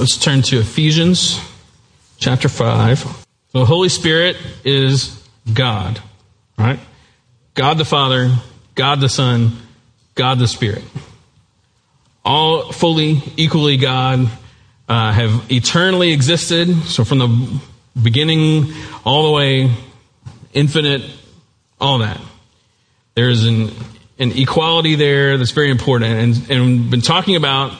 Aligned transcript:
let's 0.00 0.16
turn 0.16 0.40
to 0.40 0.58
Ephesians 0.58 1.38
chapter 2.16 2.48
5. 2.48 3.26
The 3.52 3.66
Holy 3.66 3.90
Spirit 3.90 4.38
is 4.64 5.22
God, 5.52 6.00
right? 6.56 6.80
God 7.52 7.76
the 7.76 7.84
Father, 7.84 8.34
God 8.74 9.00
the 9.00 9.10
Son, 9.10 9.58
God 10.14 10.38
the 10.38 10.48
Spirit. 10.48 10.82
All 12.24 12.72
fully, 12.72 13.22
equally 13.36 13.76
God, 13.76 14.30
uh, 14.88 15.12
have 15.12 15.52
eternally 15.52 16.12
existed. 16.12 16.74
So 16.84 17.04
from 17.04 17.18
the 17.18 17.60
beginning 18.02 18.72
all 19.04 19.24
the 19.24 19.32
way, 19.36 19.70
infinite, 20.54 21.02
all 21.78 21.98
that. 21.98 22.18
There's 23.14 23.44
an, 23.44 23.70
an 24.18 24.32
equality 24.32 24.94
there 24.94 25.36
that's 25.36 25.50
very 25.50 25.70
important. 25.70 26.12
And, 26.12 26.50
and 26.50 26.64
we've 26.64 26.90
been 26.90 27.02
talking 27.02 27.36
about 27.36 27.78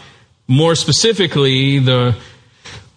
more 0.51 0.75
specifically 0.75 1.79
the 1.79 2.16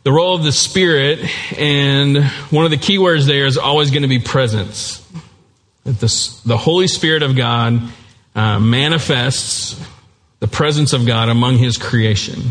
the 0.03 0.11
role 0.11 0.35
of 0.35 0.43
the 0.43 0.51
Spirit, 0.51 1.19
and 1.57 2.25
one 2.49 2.65
of 2.65 2.71
the 2.71 2.77
key 2.77 2.97
words 2.97 3.25
there 3.25 3.45
is 3.45 3.57
always 3.57 3.89
going 3.89 4.01
to 4.01 4.09
be 4.09 4.19
presence. 4.19 4.99
That 5.85 5.99
the, 5.99 6.41
the 6.45 6.57
Holy 6.57 6.87
Spirit 6.87 7.23
of 7.23 7.37
God 7.37 7.81
uh, 8.35 8.59
manifests 8.59 9.81
the 10.39 10.47
presence 10.47 10.91
of 10.91 11.05
God 11.05 11.29
among 11.29 11.57
His 11.57 11.77
creation. 11.77 12.41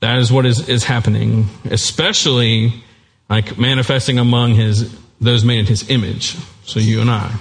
That 0.00 0.18
is 0.18 0.30
what 0.30 0.44
is, 0.44 0.68
is 0.68 0.84
happening, 0.84 1.46
especially 1.70 2.74
like 3.30 3.56
manifesting 3.56 4.18
among 4.18 4.54
His 4.54 4.94
those 5.20 5.44
made 5.44 5.60
in 5.60 5.66
His 5.66 5.88
image. 5.88 6.36
So 6.64 6.78
you 6.78 7.00
and 7.00 7.10
I. 7.10 7.34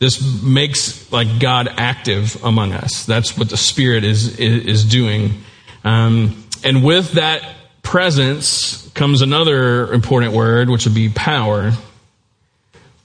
This 0.00 0.42
makes 0.42 1.12
like 1.12 1.38
God 1.38 1.68
active 1.76 2.42
among 2.42 2.72
us. 2.72 3.04
That's 3.04 3.36
what 3.36 3.50
the 3.50 3.58
Spirit 3.58 4.02
is 4.02 4.38
is, 4.38 4.84
doing. 4.86 5.42
Um, 5.84 6.42
and 6.64 6.82
with 6.82 7.12
that 7.12 7.46
presence 7.82 8.88
comes 8.92 9.20
another 9.20 9.92
important 9.92 10.32
word, 10.32 10.70
which 10.70 10.86
would 10.86 10.94
be 10.94 11.10
power. 11.10 11.72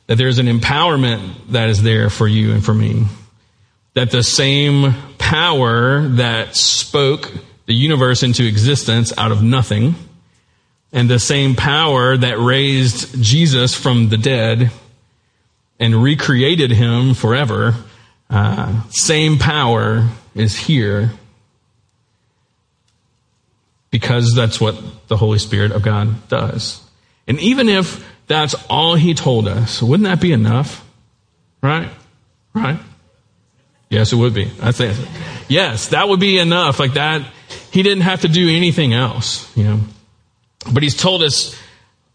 That 0.08 0.18
there's 0.18 0.38
an 0.38 0.48
empowerment 0.48 1.50
that 1.50 1.68
is 1.68 1.84
there 1.84 2.10
for 2.10 2.30
you 2.30 2.54
and 2.54 2.64
for 2.64 2.74
me. 2.74 3.06
That 3.96 4.12
the 4.12 4.24
same 4.24 4.94
power 5.18 6.08
that 6.08 6.56
spoke 6.56 7.30
the 7.66 7.74
universe 7.74 8.24
into 8.24 8.48
existence 8.48 9.12
out 9.18 9.34
of 9.34 9.44
nothing, 9.44 9.96
and 10.94 11.10
the 11.10 11.20
same 11.20 11.56
power 11.56 12.16
that 12.16 12.40
raised 12.40 13.22
Jesus 13.22 13.76
from 13.76 14.08
the 14.08 14.18
dead 14.18 14.72
and 15.80 16.02
recreated 16.02 16.72
him 16.72 17.14
forever, 17.14 17.76
uh, 18.30 18.82
same 18.90 19.38
power 19.38 20.08
is 20.34 20.58
here 20.58 21.12
because 23.92 24.34
that's 24.36 24.60
what 24.60 24.76
the 25.08 25.16
Holy 25.16 25.40
Spirit 25.40 25.72
of 25.72 25.82
God 25.82 26.28
does. 26.28 26.82
And 27.28 27.40
even 27.40 27.70
if 27.70 28.06
that's 28.28 28.54
all 28.70 28.96
He 28.96 29.14
told 29.14 29.48
us, 29.48 29.82
wouldn't 29.82 30.04
that 30.04 30.20
be 30.20 30.34
enough? 30.34 30.86
Right? 31.62 31.90
Right? 32.54 32.80
Yes, 33.90 34.12
it 34.12 34.18
would 34.18 34.34
be. 34.34 34.52
I 34.62 34.72
think. 34.72 34.98
Yes, 35.48 35.90
that 35.90 36.10
would 36.10 36.20
be 36.20 36.40
enough. 36.40 36.80
Like 36.80 36.96
that, 36.96 37.26
He 37.72 37.84
didn't 37.84 38.04
have 38.04 38.22
to 38.22 38.28
do 38.28 38.50
anything 38.50 38.94
else, 38.94 39.56
you 39.56 39.64
know. 39.64 39.80
But 40.74 40.84
He's 40.84 40.98
told 40.98 41.24
us, 41.24 41.58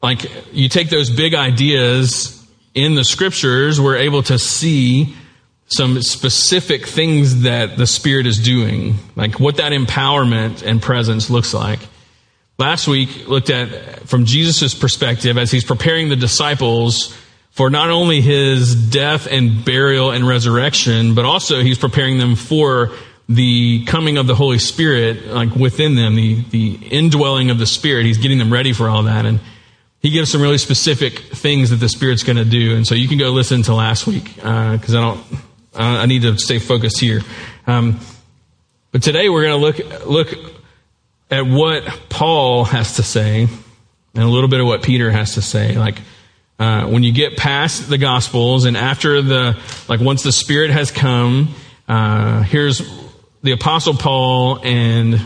like, 0.02 0.30
you 0.52 0.68
take 0.68 0.90
those 0.90 1.08
big 1.08 1.34
ideas 1.34 2.39
in 2.74 2.94
the 2.94 3.04
scriptures, 3.04 3.80
we're 3.80 3.96
able 3.96 4.22
to 4.24 4.38
see 4.38 5.14
some 5.66 6.02
specific 6.02 6.86
things 6.86 7.42
that 7.42 7.76
the 7.76 7.86
Spirit 7.86 8.26
is 8.26 8.38
doing, 8.38 8.96
like 9.14 9.38
what 9.38 9.56
that 9.56 9.72
empowerment 9.72 10.62
and 10.62 10.82
presence 10.82 11.30
looks 11.30 11.54
like. 11.54 11.80
Last 12.58 12.88
week 12.88 13.28
looked 13.28 13.50
at 13.50 14.08
from 14.08 14.24
Jesus' 14.26 14.74
perspective 14.74 15.38
as 15.38 15.50
he's 15.50 15.64
preparing 15.64 16.08
the 16.08 16.16
disciples 16.16 17.16
for 17.52 17.70
not 17.70 17.90
only 17.90 18.20
his 18.20 18.74
death 18.74 19.26
and 19.26 19.64
burial 19.64 20.10
and 20.10 20.26
resurrection, 20.26 21.14
but 21.14 21.24
also 21.24 21.62
he's 21.62 21.78
preparing 21.78 22.18
them 22.18 22.34
for 22.34 22.92
the 23.28 23.84
coming 23.84 24.18
of 24.18 24.26
the 24.26 24.34
Holy 24.34 24.58
Spirit, 24.58 25.28
like 25.28 25.54
within 25.54 25.94
them, 25.94 26.16
the, 26.16 26.42
the 26.50 26.74
indwelling 26.90 27.50
of 27.50 27.58
the 27.58 27.66
Spirit. 27.66 28.04
He's 28.06 28.18
getting 28.18 28.38
them 28.38 28.52
ready 28.52 28.72
for 28.72 28.88
all 28.88 29.04
that. 29.04 29.24
And 29.24 29.40
he 30.00 30.10
gives 30.10 30.30
some 30.30 30.40
really 30.40 30.58
specific 30.58 31.18
things 31.18 31.70
that 31.70 31.76
the 31.76 31.88
Spirit's 31.88 32.22
going 32.22 32.38
to 32.38 32.44
do. 32.44 32.74
And 32.74 32.86
so 32.86 32.94
you 32.94 33.06
can 33.06 33.18
go 33.18 33.30
listen 33.30 33.62
to 33.64 33.74
last 33.74 34.06
week, 34.06 34.34
because 34.34 34.94
uh, 34.94 34.98
I 34.98 35.00
don't, 35.00 35.24
I 35.74 36.06
need 36.06 36.22
to 36.22 36.36
stay 36.38 36.58
focused 36.58 36.98
here. 36.98 37.20
Um, 37.66 38.00
but 38.92 39.02
today 39.02 39.28
we're 39.28 39.44
going 39.44 39.60
to 39.60 39.84
look 39.84 40.06
look 40.06 40.54
at 41.30 41.46
what 41.46 41.84
Paul 42.08 42.64
has 42.64 42.96
to 42.96 43.02
say 43.02 43.46
and 44.14 44.24
a 44.24 44.26
little 44.26 44.48
bit 44.48 44.60
of 44.60 44.66
what 44.66 44.82
Peter 44.82 45.10
has 45.10 45.34
to 45.34 45.42
say. 45.42 45.76
Like 45.76 46.00
uh, 46.58 46.86
when 46.86 47.02
you 47.02 47.12
get 47.12 47.36
past 47.36 47.88
the 47.88 47.98
Gospels 47.98 48.64
and 48.64 48.76
after 48.76 49.22
the 49.22 49.58
like 49.88 50.00
once 50.00 50.22
the 50.22 50.32
Spirit 50.32 50.70
has 50.70 50.90
come, 50.90 51.54
uh, 51.88 52.42
here's 52.42 52.82
the 53.42 53.52
Apostle 53.52 53.94
Paul 53.94 54.60
and 54.64 55.20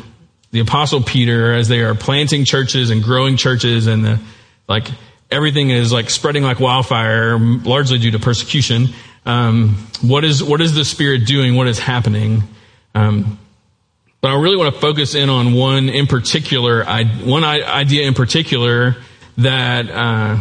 the 0.51 0.61
Apostle 0.61 1.03
Peter 1.03 1.53
as 1.53 1.69
they 1.69 1.81
are 1.81 1.95
planting 1.95 2.45
churches 2.45 2.91
and 2.91 3.03
growing 3.03 3.37
churches 3.37 3.87
and 3.87 4.05
the 4.05 4.21
like 4.69 4.89
everything 5.31 5.71
is 5.71 5.93
like 5.93 6.11
spreading 6.11 6.43
like 6.43 6.61
wildfire, 6.61 7.39
largely 7.39 7.99
due 7.99 8.13
to 8.13 8.19
persecution. 8.19 8.89
Um, 9.27 9.89
what 10.03 10.25
is 10.25 10.43
what 10.43 10.61
is 10.61 10.75
the 10.75 10.85
Spirit 10.85 11.27
doing? 11.27 11.55
What 11.57 11.69
is 11.69 11.79
happening? 11.79 12.43
Um, 12.95 13.39
but 14.21 14.31
I 14.31 14.41
really 14.41 14.57
want 14.57 14.75
to 14.75 14.81
focus 14.81 15.15
in 15.15 15.29
on 15.29 15.53
one 15.53 15.89
in 15.89 16.07
particular, 16.07 16.85
one 17.25 17.45
idea 17.45 18.07
in 18.09 18.15
particular 18.15 18.97
that 19.37 19.91
uh, 19.91 20.41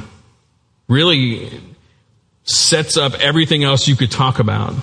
really 0.88 1.50
sets 2.44 2.96
up 2.96 3.14
everything 3.16 3.64
else 3.64 3.88
you 3.88 3.96
could 3.96 4.12
talk 4.12 4.40
about. 4.40 4.74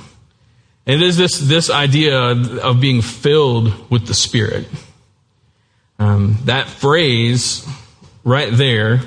And 0.86 1.00
It 1.00 1.02
is 1.02 1.16
this 1.16 1.38
this 1.38 1.70
idea 1.70 2.18
of 2.18 2.80
being 2.80 3.00
filled 3.00 3.90
with 3.90 4.06
the 4.06 4.14
Spirit. 4.14 4.66
Um, 5.98 6.38
that 6.44 6.68
phrase 6.68 7.66
right 8.24 8.50
there, 8.52 9.00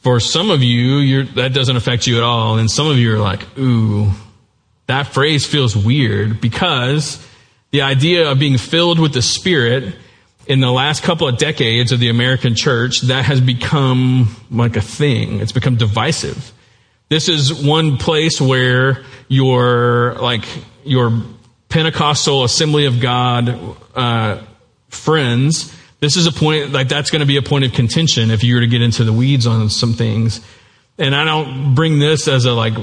for 0.00 0.20
some 0.20 0.50
of 0.50 0.62
you, 0.62 1.24
that 1.34 1.52
doesn't 1.52 1.76
affect 1.76 2.06
you 2.06 2.16
at 2.16 2.22
all, 2.22 2.58
and 2.58 2.70
some 2.70 2.86
of 2.86 2.98
you 2.98 3.14
are 3.14 3.18
like, 3.18 3.46
"Ooh, 3.58 4.10
that 4.86 5.08
phrase 5.08 5.46
feels 5.46 5.76
weird 5.76 6.40
because 6.40 7.24
the 7.70 7.82
idea 7.82 8.30
of 8.30 8.38
being 8.38 8.58
filled 8.58 8.98
with 8.98 9.12
the 9.12 9.22
Spirit 9.22 9.94
in 10.46 10.60
the 10.60 10.70
last 10.70 11.04
couple 11.04 11.28
of 11.28 11.38
decades 11.38 11.92
of 11.92 12.00
the 12.00 12.08
American 12.08 12.56
church, 12.56 13.02
that 13.02 13.24
has 13.24 13.40
become 13.40 14.34
like 14.50 14.76
a 14.76 14.80
thing. 14.80 15.40
It's 15.40 15.52
become 15.52 15.76
divisive. 15.76 16.52
This 17.08 17.28
is 17.28 17.54
one 17.54 17.98
place 17.98 18.40
where 18.40 19.04
your, 19.28 20.14
like, 20.14 20.44
your 20.84 21.22
Pentecostal 21.68 22.42
Assembly 22.42 22.86
of 22.86 23.00
God, 23.00 23.76
uh, 23.94 24.42
friends, 24.88 25.72
this 26.00 26.16
is 26.16 26.26
a 26.26 26.32
point, 26.32 26.72
like, 26.72 26.88
that's 26.88 27.10
going 27.10 27.20
to 27.20 27.26
be 27.26 27.36
a 27.36 27.42
point 27.42 27.64
of 27.64 27.72
contention 27.72 28.30
if 28.30 28.42
you 28.42 28.54
were 28.54 28.60
to 28.60 28.66
get 28.66 28.82
into 28.82 29.04
the 29.04 29.12
weeds 29.12 29.46
on 29.46 29.70
some 29.70 29.94
things. 29.94 30.40
And 30.98 31.14
I 31.14 31.24
don't 31.24 31.74
bring 31.74 31.98
this 31.98 32.28
as 32.28 32.44
a, 32.44 32.52
like, 32.52 32.74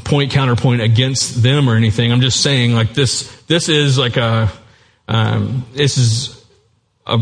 point 0.00 0.32
counterpoint 0.32 0.80
against 0.80 1.42
them 1.42 1.68
or 1.68 1.76
anything. 1.76 2.12
I'm 2.12 2.20
just 2.20 2.40
saying 2.40 2.72
like 2.72 2.94
this, 2.94 3.30
this 3.42 3.68
is 3.68 3.98
like 3.98 4.16
a, 4.16 4.50
um, 5.08 5.66
this 5.72 5.98
is 5.98 6.44
a 7.06 7.18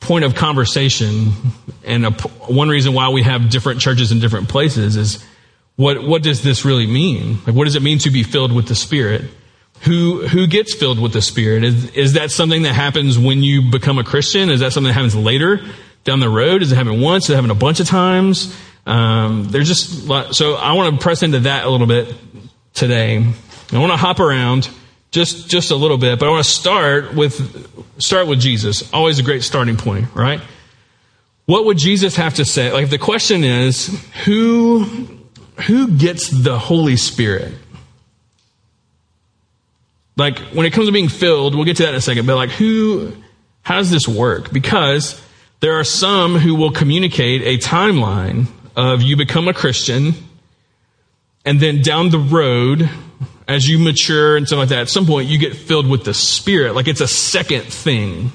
point 0.00 0.24
of 0.24 0.34
conversation 0.34 1.32
and 1.84 2.06
a, 2.06 2.10
one 2.10 2.68
reason 2.68 2.94
why 2.94 3.10
we 3.10 3.22
have 3.22 3.50
different 3.50 3.80
churches 3.80 4.12
in 4.12 4.20
different 4.20 4.48
places 4.48 4.96
is 4.96 5.24
what, 5.76 6.02
what 6.02 6.22
does 6.22 6.42
this 6.42 6.64
really 6.64 6.86
mean? 6.86 7.38
Like 7.46 7.54
what 7.54 7.64
does 7.64 7.76
it 7.76 7.82
mean 7.82 7.98
to 7.98 8.10
be 8.10 8.22
filled 8.22 8.52
with 8.52 8.68
the 8.68 8.74
Spirit? 8.74 9.22
Who, 9.84 10.26
who 10.26 10.46
gets 10.46 10.74
filled 10.74 10.98
with 10.98 11.12
the 11.12 11.22
Spirit? 11.22 11.64
Is, 11.64 11.90
is 11.90 12.12
that 12.14 12.30
something 12.30 12.62
that 12.62 12.74
happens 12.74 13.18
when 13.18 13.42
you 13.42 13.70
become 13.70 13.98
a 13.98 14.04
Christian? 14.04 14.50
Is 14.50 14.60
that 14.60 14.72
something 14.72 14.88
that 14.88 14.94
happens 14.94 15.14
later 15.14 15.60
down 16.04 16.20
the 16.20 16.28
road? 16.28 16.58
Does 16.58 16.72
it 16.72 16.76
happen 16.76 17.00
once? 17.00 17.26
Does 17.26 17.32
it 17.32 17.36
happen 17.36 17.50
a 17.50 17.54
bunch 17.54 17.80
of 17.80 17.86
times? 17.86 18.56
Um, 18.86 19.44
they're 19.44 19.62
just 19.62 20.06
so 20.34 20.54
I 20.54 20.72
want 20.72 20.94
to 20.94 21.02
press 21.02 21.22
into 21.22 21.40
that 21.40 21.64
a 21.64 21.70
little 21.70 21.86
bit 21.86 22.14
today. 22.74 23.18
I 23.72 23.78
want 23.78 23.92
to 23.92 23.96
hop 23.96 24.20
around 24.20 24.68
just 25.10 25.48
just 25.48 25.70
a 25.70 25.76
little 25.76 25.96
bit, 25.96 26.18
but 26.18 26.26
I 26.26 26.30
want 26.30 26.44
to 26.44 26.50
start 26.50 27.14
with 27.14 28.00
start 28.00 28.26
with 28.26 28.40
Jesus. 28.40 28.92
Always 28.92 29.18
a 29.18 29.22
great 29.22 29.42
starting 29.42 29.76
point, 29.76 30.06
right? 30.14 30.40
What 31.46 31.64
would 31.66 31.78
Jesus 31.78 32.16
have 32.16 32.34
to 32.34 32.44
say? 32.44 32.72
Like 32.72 32.90
the 32.90 32.98
question 32.98 33.44
is, 33.44 33.86
who 34.24 34.84
who 35.66 35.88
gets 35.96 36.28
the 36.28 36.58
Holy 36.58 36.96
Spirit? 36.96 37.54
Like 40.16 40.38
when 40.52 40.66
it 40.66 40.72
comes 40.72 40.86
to 40.86 40.92
being 40.92 41.08
filled, 41.08 41.54
we'll 41.54 41.64
get 41.64 41.76
to 41.78 41.82
that 41.84 41.90
in 41.90 41.94
a 41.96 42.00
second, 42.00 42.26
but 42.26 42.36
like 42.36 42.50
who 42.50 43.12
how 43.62 43.78
does 43.78 43.90
this 43.90 44.06
work? 44.06 44.52
Because 44.52 45.20
there 45.60 45.78
are 45.78 45.84
some 45.84 46.36
who 46.36 46.54
will 46.54 46.70
communicate 46.70 47.42
a 47.42 47.58
timeline 47.58 48.46
of 48.76 49.02
you 49.02 49.16
become 49.16 49.48
a 49.48 49.54
Christian, 49.54 50.12
and 51.44 51.58
then 51.60 51.82
down 51.82 52.10
the 52.10 52.18
road, 52.18 52.88
as 53.48 53.68
you 53.68 53.78
mature 53.78 54.36
and 54.36 54.46
stuff 54.46 54.58
like 54.58 54.68
that, 54.70 54.80
at 54.80 54.88
some 54.88 55.06
point 55.06 55.28
you 55.28 55.38
get 55.38 55.56
filled 55.56 55.88
with 55.88 56.04
the 56.04 56.14
Spirit. 56.14 56.74
Like 56.74 56.88
it's 56.88 57.00
a 57.00 57.08
second 57.08 57.64
thing. 57.64 58.32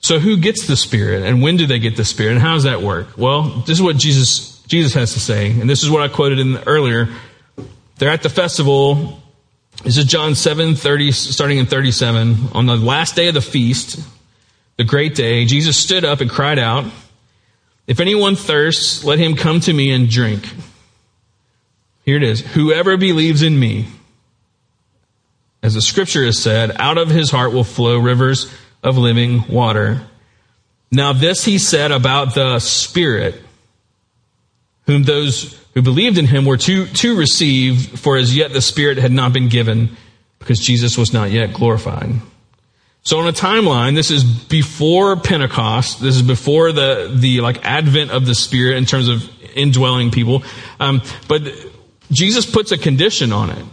So 0.00 0.18
who 0.18 0.36
gets 0.36 0.66
the 0.66 0.76
Spirit 0.76 1.24
and 1.24 1.42
when 1.42 1.56
do 1.56 1.66
they 1.66 1.78
get 1.78 1.96
the 1.96 2.04
Spirit 2.04 2.32
and 2.32 2.40
how 2.40 2.54
does 2.54 2.62
that 2.64 2.82
work? 2.82 3.16
Well, 3.16 3.42
this 3.66 3.78
is 3.78 3.82
what 3.82 3.96
Jesus, 3.96 4.60
Jesus 4.62 4.94
has 4.94 5.14
to 5.14 5.20
say. 5.20 5.50
And 5.50 5.68
this 5.68 5.82
is 5.82 5.90
what 5.90 6.02
I 6.02 6.08
quoted 6.08 6.38
in 6.38 6.52
the, 6.52 6.66
earlier. 6.66 7.08
They're 7.98 8.10
at 8.10 8.22
the 8.22 8.28
festival. 8.28 9.20
This 9.84 9.98
is 9.98 10.04
John 10.06 10.34
7, 10.34 10.74
30, 10.74 11.12
starting 11.12 11.58
in 11.58 11.66
37. 11.66 12.48
On 12.52 12.66
the 12.66 12.76
last 12.76 13.14
day 13.14 13.28
of 13.28 13.34
the 13.34 13.40
feast, 13.40 14.00
the 14.76 14.84
great 14.84 15.14
day, 15.14 15.44
Jesus 15.44 15.76
stood 15.76 16.04
up 16.04 16.20
and 16.20 16.30
cried 16.30 16.58
out, 16.58 16.84
If 17.86 18.00
anyone 18.00 18.36
thirsts, 18.36 19.04
let 19.04 19.18
him 19.18 19.36
come 19.36 19.60
to 19.60 19.72
me 19.72 19.92
and 19.92 20.08
drink. 20.08 20.48
Here 22.04 22.16
it 22.16 22.22
is. 22.22 22.40
Whoever 22.40 22.96
believes 22.96 23.42
in 23.42 23.58
me, 23.58 23.86
as 25.62 25.74
the 25.74 25.82
scripture 25.82 26.24
has 26.24 26.42
said, 26.42 26.76
out 26.78 26.98
of 26.98 27.08
his 27.08 27.30
heart 27.30 27.52
will 27.52 27.64
flow 27.64 27.98
rivers 27.98 28.52
of 28.82 28.96
living 28.96 29.46
water. 29.48 30.00
Now, 30.90 31.12
this 31.12 31.44
he 31.44 31.58
said 31.58 31.92
about 31.92 32.34
the 32.34 32.60
Spirit, 32.60 33.42
whom 34.86 35.02
those 35.02 35.60
who 35.74 35.82
believed 35.82 36.18
in 36.18 36.26
him 36.26 36.44
were 36.44 36.56
to, 36.56 36.86
to 36.86 37.16
receive, 37.16 38.00
for 38.00 38.16
as 38.16 38.36
yet 38.36 38.52
the 38.52 38.62
Spirit 38.62 38.98
had 38.98 39.12
not 39.12 39.32
been 39.32 39.48
given, 39.48 39.96
because 40.38 40.58
Jesus 40.58 40.96
was 40.96 41.12
not 41.12 41.30
yet 41.30 41.52
glorified. 41.52 42.10
So 43.02 43.18
on 43.18 43.28
a 43.28 43.32
timeline, 43.32 43.94
this 43.94 44.10
is 44.10 44.24
before 44.24 45.16
Pentecost. 45.16 46.00
This 46.00 46.16
is 46.16 46.22
before 46.22 46.72
the, 46.72 47.14
the 47.14 47.40
like 47.40 47.64
advent 47.64 48.10
of 48.10 48.26
the 48.26 48.34
Spirit 48.34 48.78
in 48.78 48.84
terms 48.84 49.08
of 49.08 49.30
indwelling 49.54 50.10
people. 50.10 50.42
Um, 50.80 51.02
but 51.28 51.42
Jesus 52.10 52.50
puts 52.50 52.72
a 52.72 52.78
condition 52.78 53.32
on 53.32 53.50
it. 53.50 53.64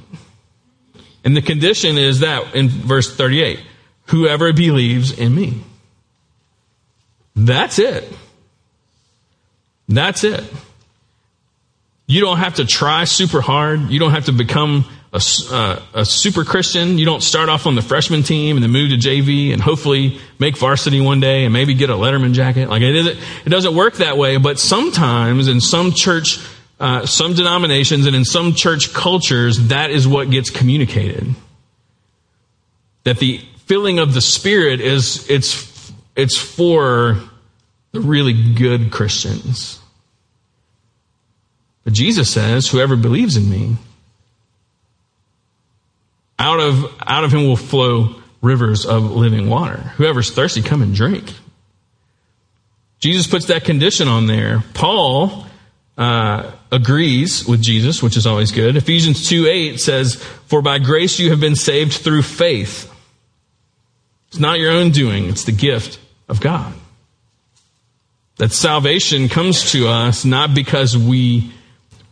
And 1.23 1.35
the 1.35 1.41
condition 1.41 1.97
is 1.97 2.19
that 2.19 2.53
in 2.53 2.69
verse 2.69 3.15
38 3.15 3.59
whoever 4.07 4.51
believes 4.53 5.17
in 5.17 5.33
me. 5.33 5.61
That's 7.35 7.79
it. 7.79 8.11
That's 9.87 10.23
it. 10.23 10.43
You 12.05 12.21
don't 12.21 12.37
have 12.37 12.55
to 12.55 12.65
try 12.65 13.05
super 13.05 13.41
hard. 13.41 13.89
You 13.89 13.99
don't 13.99 14.11
have 14.11 14.25
to 14.25 14.33
become 14.33 14.85
a, 15.13 15.21
uh, 15.51 15.81
a, 15.93 16.05
super 16.05 16.43
Christian. 16.43 16.97
You 16.97 17.05
don't 17.05 17.21
start 17.21 17.47
off 17.47 17.67
on 17.67 17.75
the 17.75 17.81
freshman 17.81 18.23
team 18.23 18.57
and 18.57 18.63
then 18.63 18.71
move 18.71 18.89
to 18.89 18.97
JV 18.97 19.53
and 19.53 19.61
hopefully 19.61 20.19
make 20.39 20.57
varsity 20.57 20.99
one 21.01 21.19
day 21.19 21.45
and 21.45 21.53
maybe 21.53 21.75
get 21.75 21.89
a 21.89 21.93
Letterman 21.93 22.33
jacket. 22.33 22.69
Like 22.69 22.81
it, 22.81 22.95
isn't, 22.95 23.19
it 23.45 23.49
doesn't 23.49 23.75
work 23.75 23.95
that 23.95 24.17
way. 24.17 24.37
But 24.37 24.59
sometimes 24.59 25.47
in 25.47 25.61
some 25.61 25.91
church, 25.91 26.39
uh, 26.79 27.05
some 27.05 27.35
denominations 27.35 28.07
and 28.07 28.15
in 28.15 28.25
some 28.25 28.53
church 28.53 28.93
cultures, 28.93 29.67
that 29.67 29.91
is 29.91 30.07
what 30.07 30.31
gets 30.31 30.49
communicated. 30.49 31.27
That 33.03 33.19
the 33.19 33.39
filling 33.65 33.99
of 33.99 34.13
the 34.13 34.21
Spirit 34.21 34.81
is 34.81 35.29
it's 35.29 35.91
it's 36.15 36.37
for 36.37 37.19
the 37.91 38.01
really 38.01 38.53
good 38.55 38.91
Christians. 38.91 39.79
But 41.83 41.93
Jesus 41.93 42.29
says, 42.29 42.69
"Whoever 42.69 42.95
believes 42.95 43.35
in 43.35 43.49
me, 43.49 43.77
out 46.39 46.59
of 46.59 46.85
out 47.05 47.23
of 47.23 47.33
him 47.33 47.45
will 47.45 47.57
flow 47.57 48.15
rivers 48.41 48.85
of 48.85 49.11
living 49.11 49.49
water. 49.49 49.93
Whoever's 49.97 50.31
thirsty, 50.31 50.61
come 50.61 50.81
and 50.81 50.95
drink." 50.95 51.33
Jesus 52.99 53.27
puts 53.27 53.47
that 53.47 53.65
condition 53.65 54.07
on 54.07 54.27
there. 54.27 54.63
Paul 54.73 55.45
uh, 55.97 56.51
agrees 56.71 57.45
with 57.45 57.61
Jesus, 57.61 58.01
which 58.01 58.17
is 58.17 58.25
always 58.25 58.51
good. 58.51 58.75
Ephesians 58.75 59.27
2 59.27 59.45
8 59.45 59.79
says, 59.79 60.15
For 60.15 60.61
by 60.61 60.79
grace 60.79 61.19
you 61.19 61.29
have 61.29 61.39
been 61.39 61.55
saved 61.55 61.93
through 61.93 62.23
faith. 62.23 62.89
It's 64.29 64.39
not 64.39 64.59
your 64.59 64.71
own 64.71 64.91
doing, 64.91 65.29
it's 65.29 65.43
the 65.43 65.51
gift 65.51 65.99
of 66.27 66.39
God. 66.39 66.73
That 68.37 68.51
salvation 68.51 69.29
comes 69.29 69.71
to 69.73 69.87
us 69.87 70.25
not 70.25 70.55
because 70.55 70.97
we 70.97 71.51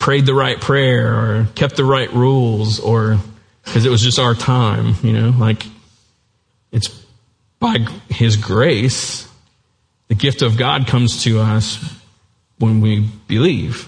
prayed 0.01 0.25
the 0.25 0.33
right 0.33 0.59
prayer 0.59 1.13
or 1.13 1.47
kept 1.53 1.77
the 1.77 1.85
right 1.85 2.11
rules 2.11 2.79
or 2.79 3.19
because 3.63 3.85
it 3.85 3.89
was 3.89 4.01
just 4.01 4.17
our 4.17 4.33
time, 4.33 4.95
you 5.03 5.13
know, 5.13 5.29
like 5.29 5.63
it's 6.71 6.89
by 7.59 7.77
His 8.09 8.35
grace, 8.35 9.27
the 10.07 10.15
gift 10.15 10.41
of 10.41 10.57
God 10.57 10.87
comes 10.87 11.23
to 11.23 11.39
us 11.39 11.77
when 12.57 12.81
we 12.81 13.07
believe. 13.27 13.87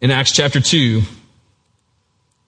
In 0.00 0.12
Acts 0.12 0.30
chapter 0.30 0.60
2, 0.60 1.02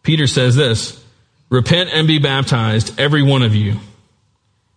Peter 0.05 0.29
says 0.29 0.55
this 0.55 1.03
Repent 1.51 1.91
and 1.93 2.07
be 2.07 2.21
baptized, 2.21 2.99
every 3.01 3.25
one 3.25 3.43
of 3.43 3.55
you 3.55 3.81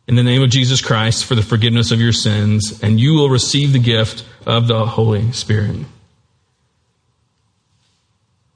in 0.07 0.15
the 0.15 0.23
name 0.23 0.41
of 0.41 0.49
Jesus 0.49 0.81
Christ 0.81 1.25
for 1.25 1.35
the 1.35 1.43
forgiveness 1.43 1.91
of 1.91 2.01
your 2.01 2.11
sins, 2.11 2.81
and 2.81 2.99
you 2.99 3.13
will 3.13 3.29
receive 3.29 3.73
the 3.73 3.79
gift 3.79 4.25
of 4.47 4.65
the 4.65 4.87
Holy 4.87 5.31
Spirit. 5.33 5.85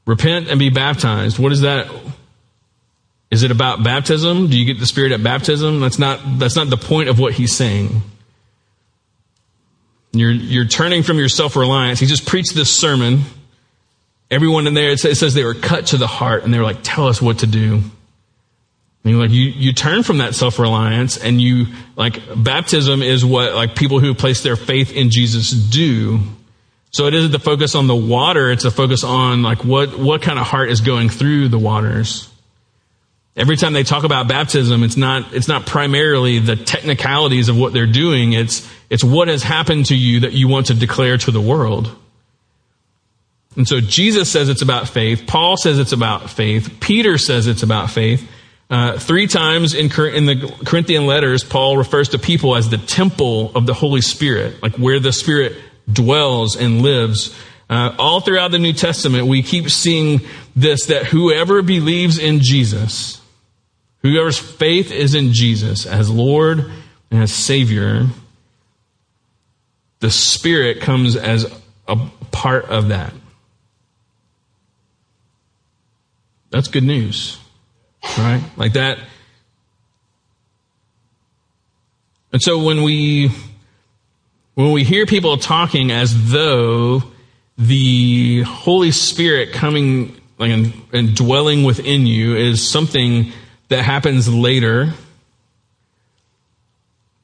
Repent 0.06 0.50
and 0.50 0.60
be 0.60 0.70
baptized. 0.70 1.40
What 1.40 1.52
is 1.52 1.62
that? 1.62 1.90
Is 3.32 3.44
it 3.44 3.52
about 3.52 3.84
baptism? 3.84 4.50
Do 4.50 4.58
you 4.58 4.66
get 4.66 4.80
the 4.80 4.86
Spirit 4.86 5.12
at 5.12 5.24
baptism? 5.24 5.80
That's 5.80 5.98
not, 5.98 6.20
that's 6.38 6.56
not 6.56 6.70
the 6.70 6.78
point 6.78 7.10
of 7.10 7.20
what 7.20 7.34
he's 7.34 7.56
saying. 7.56 8.02
You're, 10.12 10.32
you're 10.32 10.66
turning 10.66 11.02
from 11.02 11.18
your 11.18 11.30
self 11.30 11.56
reliance. 11.56 12.00
He 12.00 12.06
just 12.06 12.28
preached 12.28 12.54
this 12.54 12.72
sermon. 12.72 13.22
Everyone 14.30 14.68
in 14.68 14.74
there, 14.74 14.92
it 14.92 15.00
says 15.00 15.34
they 15.34 15.44
were 15.44 15.56
cut 15.56 15.88
to 15.88 15.98
the 15.98 16.08
heart 16.08 16.44
and 16.44 16.54
they 16.54 16.60
were 16.60 16.64
like, 16.64 16.80
tell 16.84 17.08
us 17.08 17.22
what 17.22 17.40
to 17.40 17.48
do. 17.48 17.82
And 19.04 19.20
like 19.20 19.32
you, 19.32 19.46
you 19.46 19.74
turn 19.74 20.04
from 20.04 20.20
that 20.20 20.34
self-reliance 20.34 21.18
and 21.18 21.42
you, 21.42 21.68
like, 21.96 22.22
baptism 22.36 23.02
is 23.02 23.26
what, 23.26 23.54
like, 23.54 23.76
people 23.76 24.00
who 24.00 24.14
place 24.14 24.44
their 24.44 24.56
faith 24.56 24.94
in 24.94 25.10
Jesus 25.10 25.52
do. 25.52 26.20
So 26.94 27.08
it 27.08 27.16
isn't 27.16 27.32
the 27.32 27.40
focus 27.40 27.74
on 27.74 27.88
the 27.88 27.96
water, 27.96 28.52
it's 28.52 28.64
the 28.64 28.72
focus 28.72 29.04
on, 29.04 29.42
like, 29.42 29.66
what, 29.66 29.98
what 29.98 30.22
kind 30.22 30.38
of 30.38 30.46
heart 30.46 30.70
is 30.70 30.82
going 30.82 31.10
through 31.10 31.50
the 31.50 31.58
waters. 31.58 32.30
Every 33.36 33.58
time 33.58 33.74
they 33.74 33.82
talk 33.82 34.04
about 34.04 34.28
baptism, 34.28 34.84
it's 34.84 34.96
not, 34.96 35.34
it's 35.34 35.48
not 35.48 35.66
primarily 35.66 36.38
the 36.38 36.56
technicalities 36.56 37.50
of 37.50 37.58
what 37.58 37.74
they're 37.74 37.88
doing. 37.88 38.34
It's, 38.34 38.70
it's 38.92 39.04
what 39.04 39.28
has 39.28 39.42
happened 39.42 39.88
to 39.88 39.96
you 39.96 40.20
that 40.20 40.34
you 40.34 40.48
want 40.48 40.68
to 40.68 40.76
declare 40.76 41.18
to 41.18 41.32
the 41.32 41.42
world. 41.42 41.96
And 43.56 43.68
so 43.68 43.82
Jesus 43.82 44.32
says 44.32 44.50
it's 44.50 44.62
about 44.62 44.88
faith. 44.88 45.26
Paul 45.26 45.58
says 45.58 45.80
it's 45.80 45.94
about 45.94 46.30
faith. 46.30 46.80
Peter 46.80 47.18
says 47.18 47.48
it's 47.48 47.64
about 47.64 47.90
faith. 47.90 48.30
Uh, 48.70 49.00
three 49.00 49.26
times 49.26 49.74
in, 49.74 49.86
in 49.86 50.26
the 50.28 50.56
Corinthian 50.64 51.08
letters, 51.08 51.44
Paul 51.44 51.76
refers 51.76 52.10
to 52.10 52.20
people 52.20 52.56
as 52.56 52.70
the 52.70 52.78
temple 52.78 53.52
of 53.56 53.66
the 53.66 53.74
Holy 53.74 54.02
Spirit, 54.02 54.62
like 54.62 54.76
where 54.76 55.00
the 55.00 55.12
Spirit 55.12 55.58
dwells 55.92 56.56
and 56.56 56.82
lives. 56.82 57.36
Uh, 57.70 57.96
all 57.98 58.20
throughout 58.20 58.52
the 58.52 58.60
New 58.60 58.74
Testament, 58.74 59.28
we 59.28 59.42
keep 59.42 59.70
seeing 59.70 60.22
this 60.56 60.88
that 60.88 61.06
whoever 61.06 61.62
believes 61.62 62.20
in 62.20 62.40
Jesus, 62.42 63.22
whoever's 64.02 64.38
faith 64.38 64.92
is 64.92 65.16
in 65.16 65.34
Jesus 65.34 65.86
as 65.86 66.10
Lord 66.10 66.72
and 67.10 67.24
as 67.24 67.34
Savior, 67.34 68.08
the 70.00 70.12
Spirit 70.12 70.82
comes 70.82 71.16
as 71.16 71.52
a 71.88 71.96
part 72.32 72.66
of 72.66 72.90
that. 72.90 73.14
That's 76.50 76.68
good 76.68 76.84
news. 76.84 77.40
Right? 78.18 78.44
Like 78.58 78.74
that. 78.74 79.00
And 82.32 82.42
so 82.42 82.64
when 82.64 82.84
we 82.84 83.32
when 84.56 84.72
we 84.72 84.84
hear 84.84 85.06
people 85.06 85.38
talking 85.38 85.92
as 85.92 86.32
though 86.32 87.02
the 87.58 88.42
Holy 88.44 88.92
Spirit 88.92 89.52
coming 89.52 90.20
like 90.38 90.52
and, 90.52 90.74
and 90.92 91.16
dwelling 91.16 91.64
within 91.64 92.06
you 92.06 92.36
is 92.36 92.68
something 92.68 93.32
that 93.70 93.84
happens 93.84 94.32
later 94.32 94.94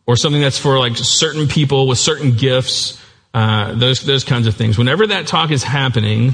or 0.05 0.15
something 0.15 0.41
that's 0.41 0.57
for 0.57 0.79
like 0.79 0.95
certain 0.97 1.47
people 1.47 1.87
with 1.87 1.97
certain 1.97 2.35
gifts, 2.35 2.99
uh, 3.33 3.73
those 3.73 4.01
those 4.01 4.23
kinds 4.23 4.47
of 4.47 4.55
things. 4.55 4.77
Whenever 4.77 5.07
that 5.07 5.27
talk 5.27 5.51
is 5.51 5.63
happening, 5.63 6.33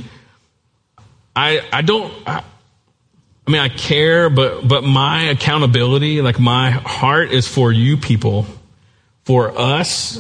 I 1.35 1.61
I 1.71 1.81
don't 1.81 2.13
I, 2.27 2.43
I 3.47 3.51
mean, 3.51 3.61
I 3.61 3.69
care, 3.69 4.29
but, 4.31 4.67
but 4.67 4.83
my 4.83 5.25
accountability, 5.25 6.21
like 6.21 6.39
my 6.39 6.71
heart 6.71 7.31
is 7.31 7.47
for 7.47 7.71
you 7.71 7.95
people, 7.95 8.47
for 9.23 9.55
us 9.55 10.19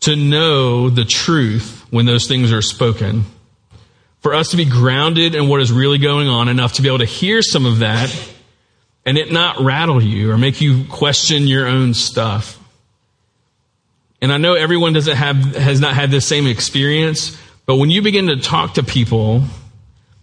to 0.00 0.16
know 0.16 0.90
the 0.90 1.04
truth 1.04 1.84
when 1.90 2.06
those 2.06 2.26
things 2.26 2.52
are 2.52 2.62
spoken, 2.62 3.24
for 4.20 4.34
us 4.34 4.48
to 4.48 4.56
be 4.56 4.64
grounded 4.64 5.34
in 5.34 5.48
what 5.48 5.60
is 5.60 5.72
really 5.72 5.98
going 5.98 6.28
on 6.28 6.48
enough 6.48 6.74
to 6.74 6.82
be 6.82 6.88
able 6.88 6.98
to 6.98 7.04
hear 7.04 7.42
some 7.42 7.66
of 7.66 7.78
that 7.80 8.14
and 9.04 9.16
it 9.16 9.32
not 9.32 9.60
rattle 9.60 10.02
you 10.02 10.30
or 10.30 10.38
make 10.38 10.60
you 10.60 10.84
question 10.84 11.46
your 11.46 11.66
own 11.66 11.94
stuff. 11.94 12.58
And 14.22 14.32
I 14.32 14.36
know 14.36 14.54
everyone 14.54 14.92
doesn't 14.92 15.16
have, 15.16 15.36
has 15.56 15.80
not 15.80 15.94
had 15.94 16.10
this 16.10 16.26
same 16.26 16.46
experience, 16.46 17.38
but 17.64 17.76
when 17.76 17.88
you 17.88 18.02
begin 18.02 18.26
to 18.26 18.36
talk 18.36 18.74
to 18.74 18.82
people 18.82 19.44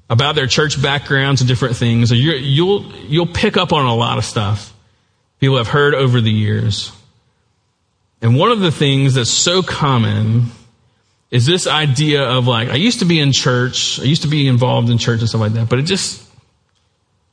about 0.09 0.35
their 0.35 0.47
church 0.47 0.79
backgrounds 0.81 1.41
and 1.41 1.47
different 1.47 1.75
things, 1.75 2.11
you'll, 2.11 2.85
you'll 3.07 3.27
pick 3.27 3.57
up 3.57 3.73
on 3.73 3.85
a 3.85 3.95
lot 3.95 4.17
of 4.17 4.25
stuff 4.25 4.73
people 5.39 5.57
have 5.57 5.67
heard 5.67 5.93
over 5.95 6.21
the 6.21 6.31
years. 6.31 6.91
And 8.21 8.37
one 8.37 8.51
of 8.51 8.59
the 8.59 8.71
things 8.71 9.13
that's 9.13 9.29
so 9.29 9.61
common 9.61 10.45
is 11.29 11.45
this 11.45 11.67
idea 11.67 12.23
of 12.23 12.47
like, 12.47 12.69
I 12.69 12.75
used 12.75 12.99
to 12.99 13.05
be 13.05 13.19
in 13.19 13.31
church, 13.31 13.99
I 13.99 14.03
used 14.03 14.23
to 14.23 14.27
be 14.27 14.47
involved 14.47 14.89
in 14.89 14.97
church 14.97 15.19
and 15.19 15.29
stuff 15.29 15.41
like 15.41 15.53
that, 15.53 15.69
but 15.69 15.79
it 15.79 15.83
just, 15.83 16.23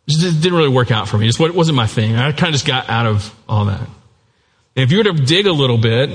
just 0.09 0.43
didn't 0.43 0.59
really 0.59 0.69
work 0.69 0.91
out 0.91 1.09
for 1.09 1.17
me. 1.17 1.29
It 1.29 1.39
wasn't 1.39 1.77
my 1.77 1.87
thing. 1.87 2.17
I 2.17 2.33
kind 2.33 2.49
of 2.49 2.53
just 2.53 2.67
got 2.67 2.91
out 2.91 3.07
of 3.07 3.35
all 3.49 3.67
that. 3.67 3.81
And 3.81 4.83
if 4.83 4.91
you 4.91 4.99
were 4.99 5.05
to 5.05 5.13
dig 5.13 5.47
a 5.47 5.53
little 5.53 5.79
bit, 5.79 6.11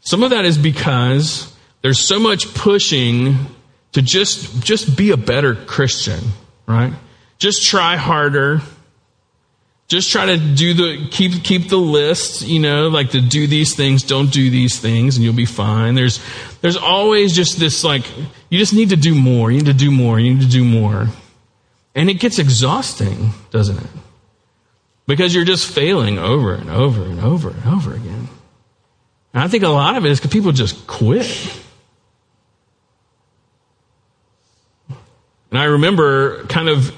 some 0.00 0.22
of 0.22 0.30
that 0.30 0.44
is 0.44 0.58
because 0.58 1.54
there's 1.82 2.00
so 2.00 2.18
much 2.18 2.52
pushing 2.54 3.36
to 3.92 4.02
just, 4.02 4.62
just 4.62 4.96
be 4.96 5.10
a 5.10 5.16
better 5.16 5.54
Christian, 5.54 6.20
right? 6.66 6.92
Just 7.38 7.64
try 7.64 7.96
harder. 7.96 8.60
Just 9.88 10.10
try 10.10 10.26
to 10.26 10.38
do 10.38 10.72
the, 10.72 11.08
keep, 11.10 11.44
keep 11.44 11.68
the 11.68 11.76
list, 11.76 12.42
you 12.42 12.60
know, 12.60 12.88
like 12.88 13.10
to 13.10 13.20
do 13.20 13.46
these 13.46 13.74
things, 13.74 14.02
don't 14.02 14.32
do 14.32 14.48
these 14.48 14.78
things, 14.78 15.16
and 15.16 15.24
you'll 15.24 15.34
be 15.34 15.44
fine. 15.44 15.94
There's, 15.94 16.18
there's 16.62 16.76
always 16.76 17.34
just 17.34 17.58
this 17.58 17.84
like, 17.84 18.04
you 18.48 18.58
just 18.58 18.72
need 18.72 18.88
to 18.88 18.96
do 18.96 19.14
more, 19.14 19.50
you 19.50 19.58
need 19.58 19.66
to 19.66 19.74
do 19.74 19.90
more, 19.90 20.18
you 20.18 20.34
need 20.34 20.42
to 20.42 20.48
do 20.48 20.64
more. 20.64 21.08
And 21.94 22.08
it 22.08 22.14
gets 22.14 22.38
exhausting, 22.38 23.32
doesn't 23.50 23.76
it? 23.76 23.90
Because 25.06 25.34
you're 25.34 25.44
just 25.44 25.66
failing 25.66 26.18
over 26.18 26.54
and 26.54 26.70
over 26.70 27.02
and 27.02 27.20
over 27.20 27.50
and 27.50 27.66
over 27.66 27.94
again. 27.94 28.28
And 29.34 29.42
I 29.42 29.48
think 29.48 29.62
a 29.62 29.68
lot 29.68 29.96
of 29.96 30.06
it 30.06 30.10
is 30.10 30.20
because 30.20 30.32
people 30.32 30.52
just 30.52 30.86
quit. 30.86 31.26
And 35.50 35.58
I 35.58 35.64
remember 35.64 36.46
kind 36.46 36.70
of 36.70 36.94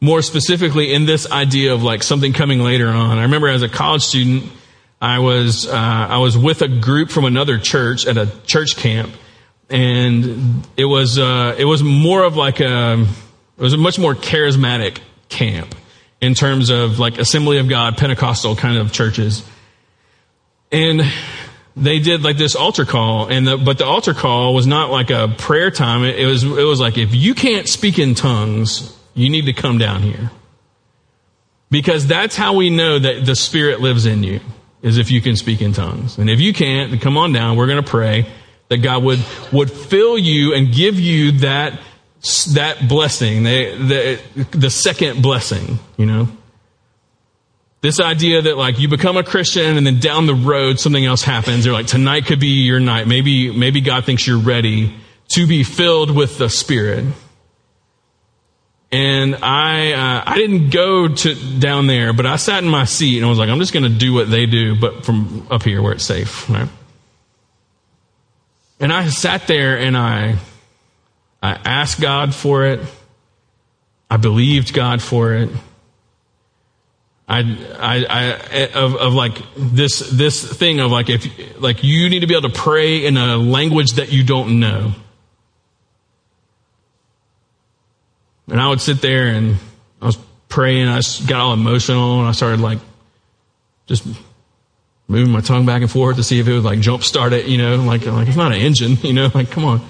more 0.00 0.22
specifically 0.22 0.92
in 0.92 1.06
this 1.06 1.30
idea 1.30 1.74
of 1.74 1.82
like 1.82 2.02
something 2.02 2.32
coming 2.32 2.60
later 2.60 2.88
on. 2.88 3.18
I 3.18 3.22
remember 3.22 3.48
as 3.48 3.62
a 3.62 3.68
college 3.68 4.02
student, 4.02 4.50
I 5.00 5.18
was 5.18 5.66
uh, 5.66 5.72
I 5.72 6.18
was 6.18 6.36
with 6.36 6.62
a 6.62 6.68
group 6.68 7.10
from 7.10 7.24
another 7.24 7.58
church 7.58 8.06
at 8.06 8.16
a 8.16 8.30
church 8.46 8.76
camp, 8.76 9.12
and 9.68 10.66
it 10.76 10.84
was 10.84 11.18
uh, 11.18 11.54
it 11.58 11.64
was 11.64 11.82
more 11.82 12.24
of 12.24 12.36
like 12.36 12.60
a 12.60 13.06
it 13.56 13.62
was 13.62 13.72
a 13.72 13.78
much 13.78 13.98
more 13.98 14.14
charismatic 14.14 14.98
camp 15.28 15.74
in 16.20 16.34
terms 16.34 16.70
of 16.70 16.98
like 16.98 17.18
Assembly 17.18 17.58
of 17.58 17.68
God 17.68 17.96
Pentecostal 17.96 18.56
kind 18.56 18.76
of 18.78 18.92
churches, 18.92 19.42
and 20.70 21.02
they 21.76 21.98
did 21.98 22.22
like 22.22 22.36
this 22.36 22.54
altar 22.54 22.84
call, 22.84 23.28
and 23.28 23.46
the, 23.46 23.56
but 23.56 23.78
the 23.78 23.86
altar 23.86 24.12
call 24.12 24.54
was 24.54 24.66
not 24.66 24.90
like 24.90 25.10
a 25.10 25.28
prayer 25.38 25.70
time. 25.70 26.04
It, 26.04 26.18
it 26.18 26.26
was 26.26 26.42
it 26.42 26.64
was 26.64 26.78
like 26.80 26.98
if 26.98 27.14
you 27.14 27.34
can't 27.34 27.68
speak 27.68 27.98
in 27.98 28.14
tongues, 28.14 28.94
you 29.14 29.28
need 29.30 29.46
to 29.46 29.52
come 29.52 29.78
down 29.78 30.02
here 30.02 30.30
because 31.70 32.06
that's 32.06 32.36
how 32.36 32.54
we 32.54 32.68
know 32.68 32.98
that 32.98 33.24
the 33.24 33.36
Spirit 33.36 33.80
lives 33.80 34.04
in 34.06 34.22
you 34.22 34.40
is 34.82 34.98
if 34.98 35.10
you 35.10 35.20
can 35.20 35.36
speak 35.36 35.62
in 35.62 35.72
tongues. 35.72 36.18
And 36.18 36.28
if 36.28 36.40
you 36.40 36.52
can't, 36.52 36.90
then 36.90 37.00
come 37.00 37.16
on 37.16 37.32
down. 37.32 37.56
We're 37.56 37.66
going 37.66 37.82
to 37.82 37.88
pray 37.88 38.26
that 38.68 38.78
God 38.78 39.04
would, 39.04 39.20
would 39.52 39.70
fill 39.70 40.18
you 40.18 40.54
and 40.54 40.72
give 40.72 40.98
you 40.98 41.32
that, 41.38 41.80
that 42.52 42.88
blessing, 42.88 43.44
the, 43.44 44.20
the, 44.34 44.46
the 44.58 44.70
second 44.70 45.22
blessing, 45.22 45.78
you 45.96 46.06
know? 46.06 46.28
This 47.82 47.98
idea 47.98 48.42
that 48.42 48.58
like 48.58 48.78
you 48.78 48.88
become 48.88 49.16
a 49.16 49.24
Christian 49.24 49.76
and 49.76 49.86
then 49.86 50.00
down 50.00 50.26
the 50.26 50.34
road 50.34 50.78
something 50.78 51.04
else 51.04 51.22
happens, 51.22 51.64
You're 51.64 51.74
like 51.74 51.86
tonight 51.86 52.26
could 52.26 52.40
be 52.40 52.64
your 52.64 52.80
night. 52.80 53.06
Maybe, 53.06 53.56
maybe 53.56 53.80
God 53.80 54.04
thinks 54.04 54.26
you're 54.26 54.38
ready 54.38 54.94
to 55.34 55.46
be 55.46 55.62
filled 55.62 56.10
with 56.14 56.36
the 56.36 56.50
Spirit. 56.50 57.06
And 58.92 59.36
I, 59.36 59.92
uh, 59.92 60.22
I 60.26 60.34
didn't 60.34 60.70
go 60.70 61.06
to 61.06 61.58
down 61.60 61.86
there, 61.86 62.12
but 62.12 62.26
I 62.26 62.36
sat 62.36 62.64
in 62.64 62.68
my 62.68 62.84
seat 62.84 63.18
and 63.18 63.26
I 63.26 63.28
was 63.28 63.38
like, 63.38 63.48
I'm 63.48 63.60
just 63.60 63.72
going 63.72 63.84
to 63.84 63.98
do 63.98 64.12
what 64.12 64.28
they 64.28 64.46
do, 64.46 64.74
but 64.74 65.04
from 65.04 65.46
up 65.48 65.62
here 65.62 65.80
where 65.80 65.92
it's 65.92 66.04
safe, 66.04 66.50
right? 66.50 66.68
And 68.80 68.92
I 68.92 69.08
sat 69.08 69.46
there 69.46 69.78
and 69.78 69.96
I, 69.96 70.38
I 71.40 71.52
asked 71.52 72.00
God 72.00 72.34
for 72.34 72.66
it. 72.66 72.80
I 74.10 74.16
believed 74.16 74.74
God 74.74 75.00
for 75.00 75.34
it. 75.34 75.50
I, 77.28 77.40
I, 77.78 78.06
I 78.10 78.68
of, 78.74 78.96
of 78.96 79.14
like 79.14 79.40
this, 79.56 80.00
this 80.10 80.42
thing 80.42 80.80
of 80.80 80.90
like, 80.90 81.08
if, 81.08 81.60
like 81.60 81.84
you 81.84 82.10
need 82.10 82.20
to 82.20 82.26
be 82.26 82.36
able 82.36 82.48
to 82.48 82.58
pray 82.58 83.06
in 83.06 83.16
a 83.16 83.36
language 83.36 83.92
that 83.92 84.10
you 84.10 84.24
don't 84.24 84.58
know. 84.58 84.94
And 88.50 88.60
I 88.60 88.68
would 88.68 88.80
sit 88.80 89.00
there 89.00 89.28
and 89.28 89.56
I 90.02 90.06
was 90.06 90.18
praying. 90.48 90.88
I 90.88 91.00
got 91.26 91.40
all 91.40 91.52
emotional 91.52 92.20
and 92.20 92.28
I 92.28 92.32
started 92.32 92.60
like 92.60 92.78
just 93.86 94.06
moving 95.08 95.32
my 95.32 95.40
tongue 95.40 95.66
back 95.66 95.82
and 95.82 95.90
forth 95.90 96.16
to 96.16 96.22
see 96.22 96.38
if 96.38 96.46
it 96.46 96.52
would 96.52 96.64
like 96.64 96.80
jump 96.80 97.02
start 97.02 97.32
it, 97.32 97.46
you 97.46 97.58
know, 97.58 97.76
like, 97.76 98.06
like 98.06 98.28
it's 98.28 98.36
not 98.36 98.52
an 98.52 98.60
engine, 98.60 98.96
you 99.02 99.12
know, 99.12 99.30
like 99.34 99.50
come 99.50 99.64
on. 99.64 99.80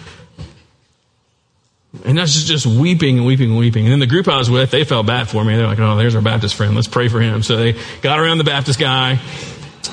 And 2.04 2.16
that's 2.16 2.32
just, 2.32 2.46
just 2.46 2.66
weeping 2.66 3.18
and 3.18 3.26
weeping 3.26 3.50
and 3.50 3.58
weeping. 3.58 3.84
And 3.84 3.92
then 3.92 3.98
the 3.98 4.06
group 4.06 4.28
I 4.28 4.38
was 4.38 4.48
with, 4.48 4.70
they 4.70 4.84
felt 4.84 5.06
bad 5.06 5.28
for 5.28 5.44
me. 5.44 5.56
They're 5.56 5.66
like, 5.66 5.80
oh, 5.80 5.96
there's 5.96 6.14
our 6.14 6.22
Baptist 6.22 6.54
friend. 6.54 6.76
Let's 6.76 6.86
pray 6.86 7.08
for 7.08 7.20
him. 7.20 7.42
So 7.42 7.56
they 7.56 7.74
got 8.00 8.20
around 8.20 8.38
the 8.38 8.44
Baptist 8.44 8.78
guy, 8.78 9.18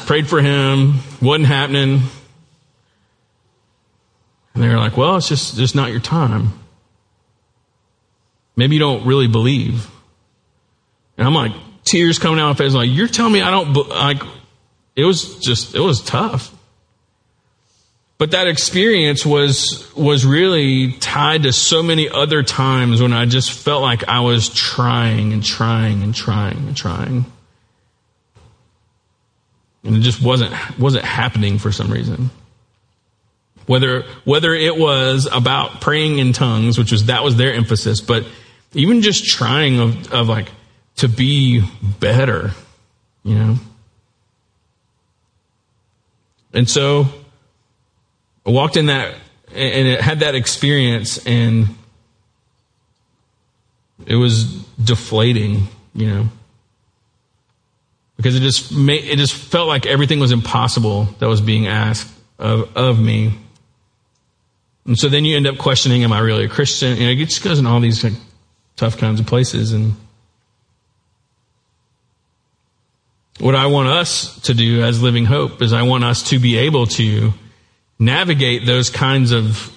prayed 0.06 0.28
for 0.28 0.40
him. 0.40 1.00
Wasn't 1.22 1.48
happening. 1.48 2.04
And 4.54 4.64
they 4.64 4.70
were 4.70 4.78
like, 4.78 4.96
well, 4.96 5.18
it's 5.18 5.28
just, 5.28 5.56
just 5.56 5.76
not 5.76 5.90
your 5.90 6.00
time. 6.00 6.54
Maybe 8.58 8.76
you 8.76 8.80
don't 8.80 9.06
really 9.06 9.28
believe. 9.28 9.88
And 11.18 11.26
I'm 11.26 11.34
like, 11.34 11.54
tears 11.86 12.20
coming 12.20 12.40
out 12.40 12.52
of 12.52 12.60
my 12.60 12.66
face. 12.66 12.74
Like, 12.74 12.90
you're 12.92 13.08
telling 13.08 13.32
me 13.32 13.42
I 13.42 13.52
don't, 13.52 13.72
like, 13.88 14.22
it 14.96 15.06
was 15.06 15.40
just, 15.40 15.76
it 15.76 15.80
was 15.80 16.02
tough. 16.02 16.54
But 18.18 18.32
that 18.32 18.48
experience 18.48 19.24
was, 19.24 19.88
was 19.96 20.26
really 20.26 20.94
tied 20.94 21.44
to 21.44 21.54
so 21.54 21.84
many 21.84 22.10
other 22.10 22.42
times 22.42 23.00
when 23.00 23.14
I 23.14 23.26
just 23.26 23.52
felt 23.52 23.84
like 23.84 24.08
I 24.10 24.22
was 24.22 24.50
trying 24.50 25.34
and 25.34 25.44
trying 25.44 26.02
and 26.02 26.16
trying 26.16 26.58
and 26.58 26.76
trying. 26.76 27.26
And 29.84 29.96
it 29.96 30.00
just 30.00 30.20
wasn't, 30.22 30.52
wasn't 30.80 31.06
happening 31.06 31.60
for 31.60 31.72
some 31.72 31.92
reason. 31.92 32.32
Whether, 33.68 34.04
whether 34.26 34.54
it 34.54 34.76
was 34.76 35.30
about 35.32 35.80
praying 35.82 36.18
in 36.18 36.34
tongues, 36.34 36.80
which 36.80 36.92
was, 36.92 37.06
that 37.06 37.24
was 37.24 37.36
their 37.36 37.54
emphasis, 37.54 38.02
but 38.02 38.26
even 38.74 39.02
just 39.02 39.26
trying 39.26 39.80
of, 39.80 40.12
of 40.12 40.28
like 40.30 40.50
to 40.98 41.08
be 41.08 41.64
better, 42.00 42.52
you 43.24 43.36
know? 43.36 43.56
And 46.54 46.70
so 46.70 47.08
I 48.46 48.50
walked 48.50 48.78
in 48.78 48.88
that 48.88 49.16
and 49.54 49.88
it 49.88 50.02
had 50.02 50.22
that 50.22 50.36
experience 50.36 51.26
and 51.26 51.68
it 54.06 54.16
was 54.16 54.46
deflating, 54.84 55.68
you 55.94 56.08
know, 56.08 56.28
because 58.16 58.36
it 58.36 58.40
just 58.40 58.76
made, 58.76 59.04
it 59.06 59.18
just 59.18 59.34
felt 59.34 59.68
like 59.68 59.86
everything 59.86 60.20
was 60.20 60.32
impossible 60.32 61.04
that 61.20 61.28
was 61.28 61.42
being 61.42 61.68
asked 61.68 62.12
of, 62.40 62.76
of 62.76 63.00
me. 63.00 63.38
And 64.86 64.98
so 64.98 65.10
then 65.10 65.26
you 65.26 65.36
end 65.36 65.48
up 65.48 65.58
questioning, 65.58 66.04
am 66.04 66.14
I 66.14 66.20
really 66.20 66.46
a 66.46 66.50
Christian? 66.50 66.98
You 66.98 67.06
know, 67.06 67.12
it 67.12 67.26
just 67.26 67.44
goes 67.44 67.60
in 67.60 67.68
all 67.68 67.80
these 67.80 68.04
like, 68.04 68.14
tough 68.78 68.98
kinds 68.98 69.20
of 69.20 69.26
places. 69.26 69.74
And 69.74 69.94
what 73.40 73.56
I 73.56 73.66
want 73.66 73.90
us 73.90 74.40
to 74.42 74.54
do 74.54 74.84
as 74.84 75.02
Living 75.02 75.26
Hope 75.26 75.62
is 75.62 75.74
I 75.74 75.84
want 75.84 76.04
us 76.04 76.30
to 76.30 76.40
be 76.40 76.58
able 76.58 76.86
to 76.88 77.34
navigate 78.00 78.66
those 78.66 78.90
kinds 78.90 79.32
of 79.32 79.74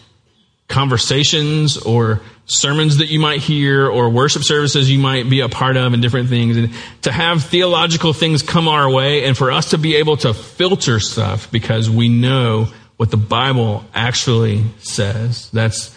conversations 0.69 1.77
or 1.79 2.21
sermons 2.47 2.99
that 2.99 3.07
you 3.07 3.19
might 3.19 3.41
hear 3.41 3.89
or 3.89 4.09
worship 4.09 4.43
services 4.45 4.91
you 4.91 4.99
might 4.99 5.29
be 5.29 5.41
a 5.41 5.49
part 5.49 5.77
of 5.77 5.93
and 5.93 6.03
different 6.03 6.29
things 6.29 6.57
and 6.57 6.73
to 7.03 7.11
have 7.11 7.45
theological 7.45 8.13
things 8.13 8.43
come 8.43 8.69
our 8.69 8.91
way 8.91 9.25
and 9.25 9.37
for 9.37 9.51
us 9.51 9.71
to 9.71 9.79
be 9.79 9.97
able 9.97 10.17
to 10.17 10.33
filter 10.33 11.01
stuff 11.01 11.51
because 11.51 11.91
we 11.91 12.09
know 12.09 12.69
what 12.97 13.11
the 13.11 13.17
Bible 13.17 13.85
actually 13.95 14.65
says. 14.79 15.51
That's 15.53 15.97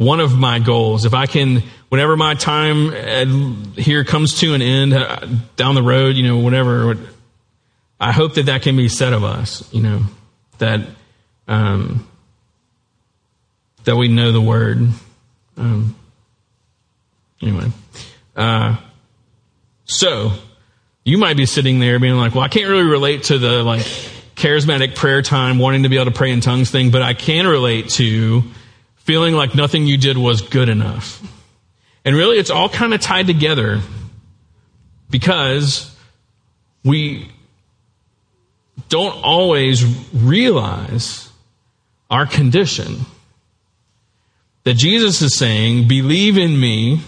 one 0.00 0.18
of 0.18 0.34
my 0.34 0.58
goals. 0.58 1.04
If 1.04 1.12
I 1.12 1.26
can 1.26 1.62
whenever 1.90 2.16
my 2.16 2.32
time 2.32 3.74
here 3.74 4.02
comes 4.02 4.40
to 4.40 4.54
an 4.54 4.62
end 4.62 4.94
uh, 4.94 5.26
down 5.56 5.74
the 5.74 5.82
road, 5.82 6.16
you 6.16 6.26
know, 6.26 6.38
whatever, 6.38 6.96
I 8.00 8.10
hope 8.10 8.34
that 8.36 8.46
that 8.46 8.62
can 8.62 8.78
be 8.78 8.88
said 8.88 9.12
of 9.12 9.24
us, 9.24 9.68
you 9.74 9.82
know, 9.82 10.00
that, 10.56 10.80
um, 11.48 12.08
that 13.84 13.96
we 13.96 14.08
know 14.08 14.32
the 14.32 14.40
word. 14.40 14.88
Um, 15.58 15.94
anyway, 17.42 17.66
uh, 18.36 18.78
so 19.84 20.32
you 21.04 21.18
might 21.18 21.36
be 21.36 21.44
sitting 21.44 21.78
there 21.78 21.98
being 21.98 22.16
like, 22.16 22.34
well, 22.34 22.44
I 22.44 22.48
can't 22.48 22.70
really 22.70 22.84
relate 22.84 23.24
to 23.24 23.38
the 23.38 23.62
like 23.62 23.82
charismatic 24.34 24.94
prayer 24.94 25.20
time, 25.20 25.58
wanting 25.58 25.82
to 25.82 25.90
be 25.90 25.96
able 25.96 26.10
to 26.10 26.16
pray 26.16 26.30
in 26.30 26.40
tongues 26.40 26.70
thing, 26.70 26.90
but 26.90 27.02
I 27.02 27.12
can 27.12 27.46
relate 27.46 27.90
to 27.90 28.42
feeling 29.10 29.34
like 29.34 29.56
nothing 29.56 29.88
you 29.88 29.96
did 29.96 30.16
was 30.16 30.40
good 30.40 30.68
enough. 30.68 31.20
And 32.04 32.14
really, 32.14 32.38
it's 32.38 32.48
all 32.48 32.68
kind 32.68 32.94
of 32.94 33.00
tied 33.00 33.26
together 33.26 33.80
because 35.10 35.92
we, 36.84 37.28
don't 38.88 39.20
always 39.24 39.84
realize 40.14 41.28
our 42.08 42.24
condition. 42.24 42.98
That 44.62 44.74
Jesus 44.74 45.20
is 45.22 45.36
saying, 45.36 45.88
believe 45.88 46.38
in 46.38 46.60
me. 46.60 47.00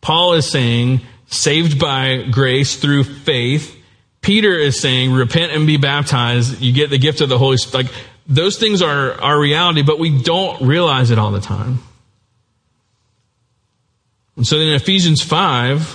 Paul 0.00 0.32
is 0.32 0.50
saying, 0.50 1.02
saved 1.28 1.78
by 1.78 2.24
grace 2.28 2.74
through 2.74 3.04
faith. 3.04 3.72
Peter 4.20 4.52
is 4.52 4.80
saying, 4.80 5.12
repent 5.12 5.52
and 5.52 5.64
be 5.64 5.76
baptized. 5.76 6.60
You 6.60 6.72
get 6.72 6.90
the 6.90 6.98
gift 6.98 7.20
of 7.20 7.28
the 7.28 7.38
Holy 7.38 7.56
Spirit. 7.56 7.84
Like, 7.84 7.94
those 8.28 8.58
things 8.58 8.82
are 8.82 9.18
our 9.20 9.40
reality, 9.40 9.82
but 9.82 9.98
we 9.98 10.22
don't 10.22 10.62
realize 10.62 11.10
it 11.10 11.18
all 11.18 11.30
the 11.30 11.40
time. 11.40 11.80
And 14.36 14.46
so 14.46 14.56
in 14.58 14.74
Ephesians 14.74 15.22
5, 15.22 15.94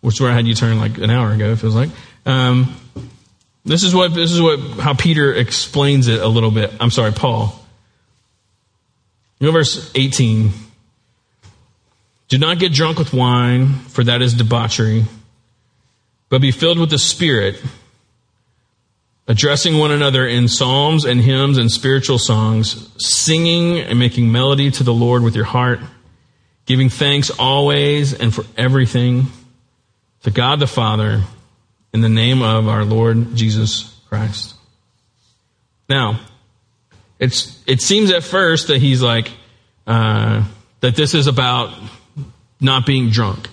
which 0.00 0.14
is 0.14 0.20
where 0.20 0.30
I 0.30 0.34
had 0.34 0.46
you 0.46 0.54
turn 0.54 0.78
like 0.78 0.96
an 0.98 1.10
hour 1.10 1.32
ago, 1.32 1.50
it 1.50 1.56
feels 1.56 1.74
like, 1.74 1.90
um, 2.24 2.74
this 3.64 3.82
is 3.82 3.94
what, 3.94 4.14
this 4.14 4.30
is 4.30 4.40
what, 4.40 4.58
how 4.80 4.94
Peter 4.94 5.34
explains 5.34 6.06
it 6.06 6.20
a 6.20 6.28
little 6.28 6.50
bit. 6.50 6.72
I'm 6.80 6.90
sorry, 6.90 7.12
Paul. 7.12 7.54
You 9.40 9.48
know, 9.48 9.52
verse 9.52 9.90
18. 9.94 10.50
Do 12.28 12.38
not 12.38 12.58
get 12.58 12.72
drunk 12.72 12.98
with 12.98 13.12
wine, 13.12 13.74
for 13.74 14.04
that 14.04 14.22
is 14.22 14.34
debauchery, 14.34 15.04
but 16.28 16.40
be 16.40 16.50
filled 16.50 16.78
with 16.78 16.90
the 16.90 16.98
Spirit, 16.98 17.60
addressing 19.28 19.76
one 19.76 19.90
another 19.90 20.26
in 20.26 20.48
psalms 20.48 21.04
and 21.04 21.20
hymns 21.20 21.58
and 21.58 21.70
spiritual 21.70 22.18
songs, 22.18 22.90
singing 22.96 23.78
and 23.78 23.98
making 23.98 24.32
melody 24.32 24.70
to 24.70 24.82
the 24.82 24.92
Lord 24.92 25.22
with 25.22 25.36
your 25.36 25.44
heart, 25.44 25.80
giving 26.64 26.88
thanks 26.88 27.30
always 27.30 28.14
and 28.14 28.34
for 28.34 28.44
everything 28.56 29.26
to 30.22 30.30
God 30.30 30.58
the 30.60 30.66
Father 30.66 31.22
in 31.92 32.00
the 32.00 32.08
name 32.08 32.42
of 32.42 32.68
our 32.68 32.84
Lord 32.84 33.36
Jesus 33.36 33.94
Christ. 34.08 34.54
Now, 35.88 36.20
it's 37.18 37.62
it 37.66 37.82
seems 37.82 38.10
at 38.10 38.22
first 38.22 38.68
that 38.68 38.78
he's 38.78 39.02
like 39.02 39.30
uh, 39.86 40.44
that 40.80 40.96
this 40.96 41.14
is 41.14 41.26
about 41.26 41.74
not 42.60 42.86
being 42.86 43.10
drunk, 43.10 43.48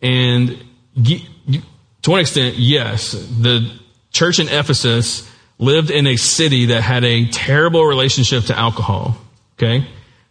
and 0.00 0.64
to 0.96 2.10
one 2.10 2.20
extent, 2.20 2.56
yes, 2.56 3.12
the 3.12 3.81
church 4.12 4.38
in 4.38 4.48
Ephesus 4.48 5.28
lived 5.58 5.90
in 5.90 6.06
a 6.06 6.16
city 6.16 6.66
that 6.66 6.82
had 6.82 7.04
a 7.04 7.26
terrible 7.26 7.84
relationship 7.84 8.44
to 8.44 8.58
alcohol. 8.58 9.16
Okay, 9.54 9.86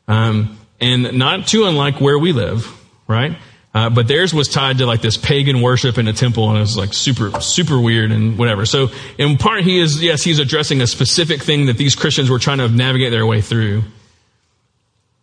um, 0.07 0.57
and 0.79 1.17
not 1.17 1.47
too 1.47 1.65
unlike 1.65 2.01
where 2.01 2.17
we 2.17 2.33
live, 2.33 2.67
right? 3.07 3.37
Uh, 3.73 3.89
but 3.89 4.07
theirs 4.07 4.33
was 4.33 4.49
tied 4.49 4.79
to 4.79 4.85
like 4.85 5.01
this 5.01 5.15
pagan 5.15 5.61
worship 5.61 5.97
in 5.97 6.07
a 6.07 6.13
temple 6.13 6.49
and 6.49 6.57
it 6.57 6.61
was 6.61 6.75
like 6.75 6.93
super, 6.93 7.39
super 7.39 7.79
weird 7.79 8.11
and 8.11 8.37
whatever. 8.37 8.65
So 8.65 8.89
in 9.17 9.37
part, 9.37 9.61
he 9.61 9.79
is, 9.79 10.03
yes, 10.03 10.23
he's 10.23 10.39
addressing 10.39 10.81
a 10.81 10.87
specific 10.87 11.41
thing 11.41 11.67
that 11.67 11.77
these 11.77 11.95
Christians 11.95 12.29
were 12.29 12.39
trying 12.39 12.57
to 12.57 12.67
navigate 12.67 13.11
their 13.11 13.25
way 13.25 13.39
through. 13.39 13.83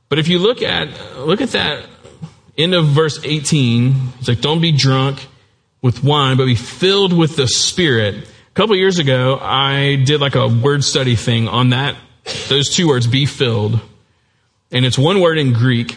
But 0.08 0.18
if 0.18 0.28
you 0.28 0.38
look 0.38 0.62
at, 0.62 0.88
look 1.18 1.42
at 1.42 1.50
that 1.50 1.84
end 2.56 2.74
of 2.74 2.86
verse 2.86 3.22
18, 3.22 3.94
it's 4.18 4.28
like, 4.28 4.40
don't 4.40 4.62
be 4.62 4.72
drunk 4.72 5.26
with 5.82 6.02
wine, 6.02 6.38
but 6.38 6.46
be 6.46 6.54
filled 6.54 7.12
with 7.12 7.36
the 7.36 7.46
Spirit. 7.46 8.26
Couple 8.58 8.74
years 8.74 8.98
ago, 8.98 9.38
I 9.40 10.02
did 10.04 10.20
like 10.20 10.34
a 10.34 10.48
word 10.48 10.82
study 10.82 11.14
thing 11.14 11.46
on 11.46 11.70
that, 11.70 11.94
those 12.48 12.74
two 12.74 12.88
words, 12.88 13.06
be 13.06 13.24
filled. 13.24 13.78
And 14.72 14.84
it's 14.84 14.98
one 14.98 15.20
word 15.20 15.38
in 15.38 15.52
Greek. 15.52 15.96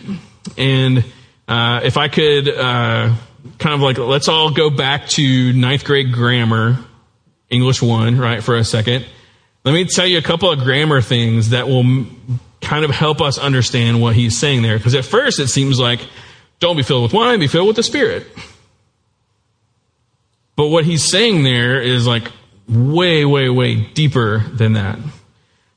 And 0.59 1.03
uh, 1.47 1.81
if 1.83 1.97
I 1.97 2.07
could 2.07 2.47
uh, 2.47 3.15
kind 3.57 3.73
of 3.73 3.81
like, 3.81 3.97
let's 3.97 4.27
all 4.27 4.51
go 4.51 4.69
back 4.69 5.07
to 5.07 5.53
ninth 5.53 5.83
grade 5.83 6.13
grammar, 6.13 6.77
English 7.49 7.81
one, 7.81 8.19
right, 8.19 8.43
for 8.43 8.55
a 8.55 8.63
second. 8.63 9.07
Let 9.65 9.71
me 9.73 9.85
tell 9.85 10.05
you 10.05 10.19
a 10.19 10.21
couple 10.21 10.51
of 10.51 10.59
grammar 10.59 11.01
things 11.01 11.49
that 11.49 11.67
will 11.67 12.05
kind 12.61 12.85
of 12.85 12.91
help 12.91 13.21
us 13.21 13.39
understand 13.39 14.03
what 14.03 14.15
he's 14.15 14.37
saying 14.37 14.61
there. 14.61 14.77
Because 14.77 14.93
at 14.93 15.05
first 15.05 15.39
it 15.39 15.47
seems 15.47 15.79
like, 15.79 16.07
don't 16.59 16.77
be 16.77 16.83
filled 16.83 17.01
with 17.01 17.13
wine, 17.13 17.39
be 17.39 17.47
filled 17.47 17.65
with 17.65 17.77
the 17.77 17.81
Spirit. 17.81 18.27
But 20.55 20.67
what 20.67 20.85
he's 20.85 21.03
saying 21.03 21.41
there 21.41 21.81
is 21.81 22.05
like 22.05 22.31
way, 22.71 23.25
way, 23.25 23.49
way 23.49 23.75
deeper 23.75 24.39
than 24.39 24.73
that. 24.73 24.97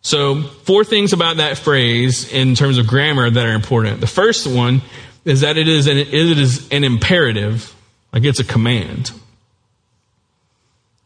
So, 0.02 0.42
four 0.42 0.84
things 0.84 1.12
about 1.12 1.38
that 1.38 1.56
phrase 1.58 2.30
in 2.30 2.54
terms 2.54 2.78
of 2.78 2.86
grammar 2.86 3.30
that 3.30 3.46
are 3.46 3.54
important. 3.54 4.00
The 4.00 4.06
first 4.06 4.46
one 4.46 4.82
is 5.24 5.40
that 5.40 5.56
it 5.56 5.66
is 5.66 5.86
an, 5.86 5.96
it 5.96 6.12
is 6.12 6.68
an 6.70 6.84
imperative, 6.84 7.74
like 8.12 8.24
it's 8.24 8.40
a 8.40 8.44
command. 8.44 9.10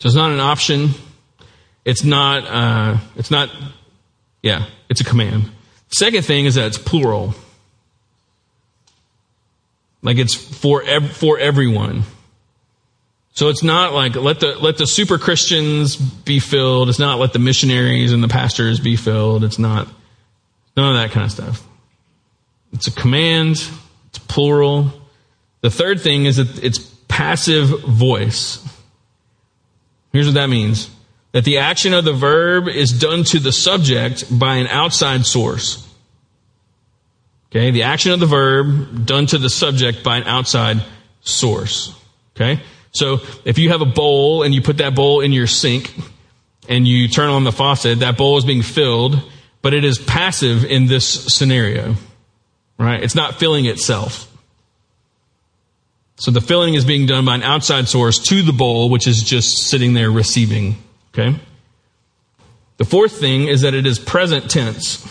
So 0.01 0.07
it's 0.07 0.16
not 0.16 0.31
an 0.31 0.40
option. 0.40 0.90
It's 1.85 2.05
not, 2.05 2.44
uh, 2.46 2.98
it's 3.16 3.31
not, 3.31 3.51
yeah, 4.42 4.66
it's 4.88 5.01
a 5.01 5.05
command. 5.05 5.51
Second 5.88 6.24
thing 6.24 6.44
is 6.44 6.57
that 6.57 6.66
it's 6.66 6.79
plural. 6.79 7.35
Like 10.03 10.18
it's 10.18 10.35
for, 10.35 10.83
ev- 10.83 11.11
for 11.11 11.38
everyone. 11.38 12.03
So 13.38 13.51
it's 13.51 13.62
not 13.62 13.94
like 13.94 14.16
let 14.16 14.40
the, 14.40 14.59
let 14.59 14.79
the 14.79 14.87
super 14.88 15.16
Christians 15.16 15.94
be 15.94 16.40
filled. 16.40 16.88
It's 16.88 16.98
not 16.98 17.20
let 17.20 17.33
the 17.33 17.38
missionaries 17.38 18.12
and 18.12 18.20
the 18.20 18.27
pastors 18.27 18.81
be 18.81 18.96
filled. 18.96 19.44
It's 19.44 19.61
not 19.61 19.87
none 20.77 20.96
of 20.96 21.01
that 21.01 21.12
kind 21.12 21.24
of 21.24 21.31
stuff. 21.31 21.64
It's 22.72 22.88
a 22.88 22.90
command. 22.90 23.62
It's 24.09 24.18
plural. 24.18 24.90
The 25.61 25.70
third 25.70 26.01
thing 26.01 26.24
is 26.24 26.38
that 26.38 26.64
it's 26.64 26.81
passive 27.07 27.68
voice. 27.85 28.59
Here's 30.12 30.27
what 30.27 30.35
that 30.35 30.48
means. 30.48 30.90
That 31.31 31.44
the 31.44 31.59
action 31.59 31.94
of 31.94 32.05
the 32.05 32.14
verb 32.14 32.66
is 32.66 32.90
done 32.90 33.22
to 33.22 33.38
the 33.38 33.53
subject 33.53 34.37
by 34.37 34.57
an 34.57 34.66
outside 34.66 35.24
source. 35.27 35.88
Okay, 37.53 37.70
the 37.70 37.85
action 37.85 38.11
of 38.11 38.18
the 38.18 38.27
verb 38.27 39.07
done 39.07 39.27
to 39.27 39.38
the 39.38 39.48
subject 39.48 40.03
by 40.03 40.16
an 40.16 40.24
outside 40.24 40.83
source. 41.20 41.94
Okay, 42.35 42.61
so 42.92 43.20
if 43.44 43.59
you 43.59 43.70
have 43.70 43.81
a 43.81 43.87
bowl 43.87 44.42
and 44.42 44.55
you 44.55 44.62
put 44.62 44.79
that 44.79 44.94
bowl 44.94 45.20
in 45.20 45.33
your 45.33 45.46
sink 45.46 45.94
and 46.68 46.87
you 46.87 47.09
turn 47.09 47.31
on 47.31 47.44
the 47.44 47.53
faucet, 47.53 48.01
that 48.01 48.16
bowl 48.16 48.38
is 48.38 48.44
being 48.44 48.62
filled, 48.62 49.20
but 49.62 49.74
it 49.74 49.85
is 49.85 49.98
passive 49.98 50.64
in 50.64 50.87
this 50.87 51.07
scenario 51.35 51.96
right? 52.79 53.03
It's 53.03 53.14
not 53.14 53.38
filling 53.38 53.66
itself. 53.66 54.24
So 56.16 56.31
the 56.31 56.40
filling 56.40 56.74
is 56.74 56.85
being 56.85 57.07
done 57.07 57.24
by 57.24 57.35
an 57.35 57.42
outside 57.42 57.88
source 57.88 58.18
to 58.29 58.42
the 58.42 58.53
bowl, 58.53 58.88
which 58.88 59.07
is 59.07 59.22
just 59.22 59.68
sitting 59.68 59.94
there 59.94 60.11
receiving. 60.11 60.77
Okay? 61.12 61.38
The 62.79 62.85
fourth 62.85 63.18
thing 63.18 63.46
is 63.48 63.62
that 63.62 63.74
it 63.74 63.87
is 63.87 63.98
present 63.98 64.51
tense, 64.51 65.07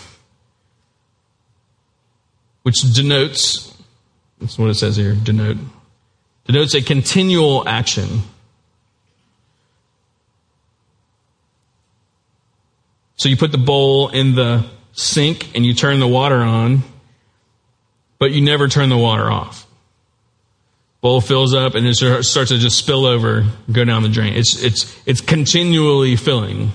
which 2.62 2.80
denotes, 2.94 3.74
that's 4.40 4.58
what 4.58 4.70
it 4.70 4.74
says 4.74 4.96
here, 4.96 5.14
denote, 5.14 5.58
denotes 6.48 6.74
a 6.74 6.82
continual 6.82 7.68
action. 7.68 8.22
So 13.14 13.28
you 13.28 13.36
put 13.36 13.52
the 13.52 13.58
bowl 13.58 14.08
in 14.08 14.34
the 14.34 14.64
sink 14.92 15.54
and 15.54 15.64
you 15.64 15.74
turn 15.74 16.00
the 16.00 16.08
water 16.08 16.36
on 16.36 16.82
but 18.18 18.32
you 18.32 18.42
never 18.42 18.68
turn 18.68 18.88
the 18.88 18.96
water 18.96 19.30
off. 19.30 19.66
Bowl 21.00 21.20
fills 21.20 21.54
up 21.54 21.74
and 21.74 21.86
it 21.86 21.94
starts 21.94 22.50
to 22.50 22.58
just 22.58 22.76
spill 22.76 23.06
over, 23.06 23.46
go 23.70 23.84
down 23.84 24.02
the 24.02 24.08
drain. 24.08 24.34
It's, 24.34 24.60
it's, 24.60 25.00
it's 25.06 25.20
continually 25.20 26.16
filling. 26.16 26.72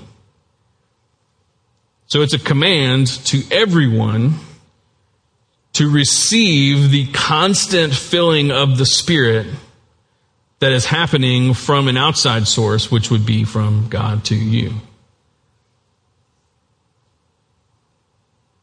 So 2.07 2.21
it's 2.21 2.33
a 2.33 2.39
command 2.39 3.07
to 3.25 3.43
everyone 3.51 4.35
to 5.73 5.89
receive 5.89 6.91
the 6.91 7.07
constant 7.07 7.93
filling 7.93 8.51
of 8.51 8.77
the 8.77 8.85
Spirit 8.85 9.47
that 10.59 10.71
is 10.71 10.85
happening 10.85 11.53
from 11.53 11.87
an 11.87 11.97
outside 11.97 12.47
source, 12.47 12.89
which 12.89 13.11
would 13.11 13.25
be 13.25 13.43
from 13.43 13.87
God 13.89 14.23
to 14.25 14.35
you. 14.35 14.73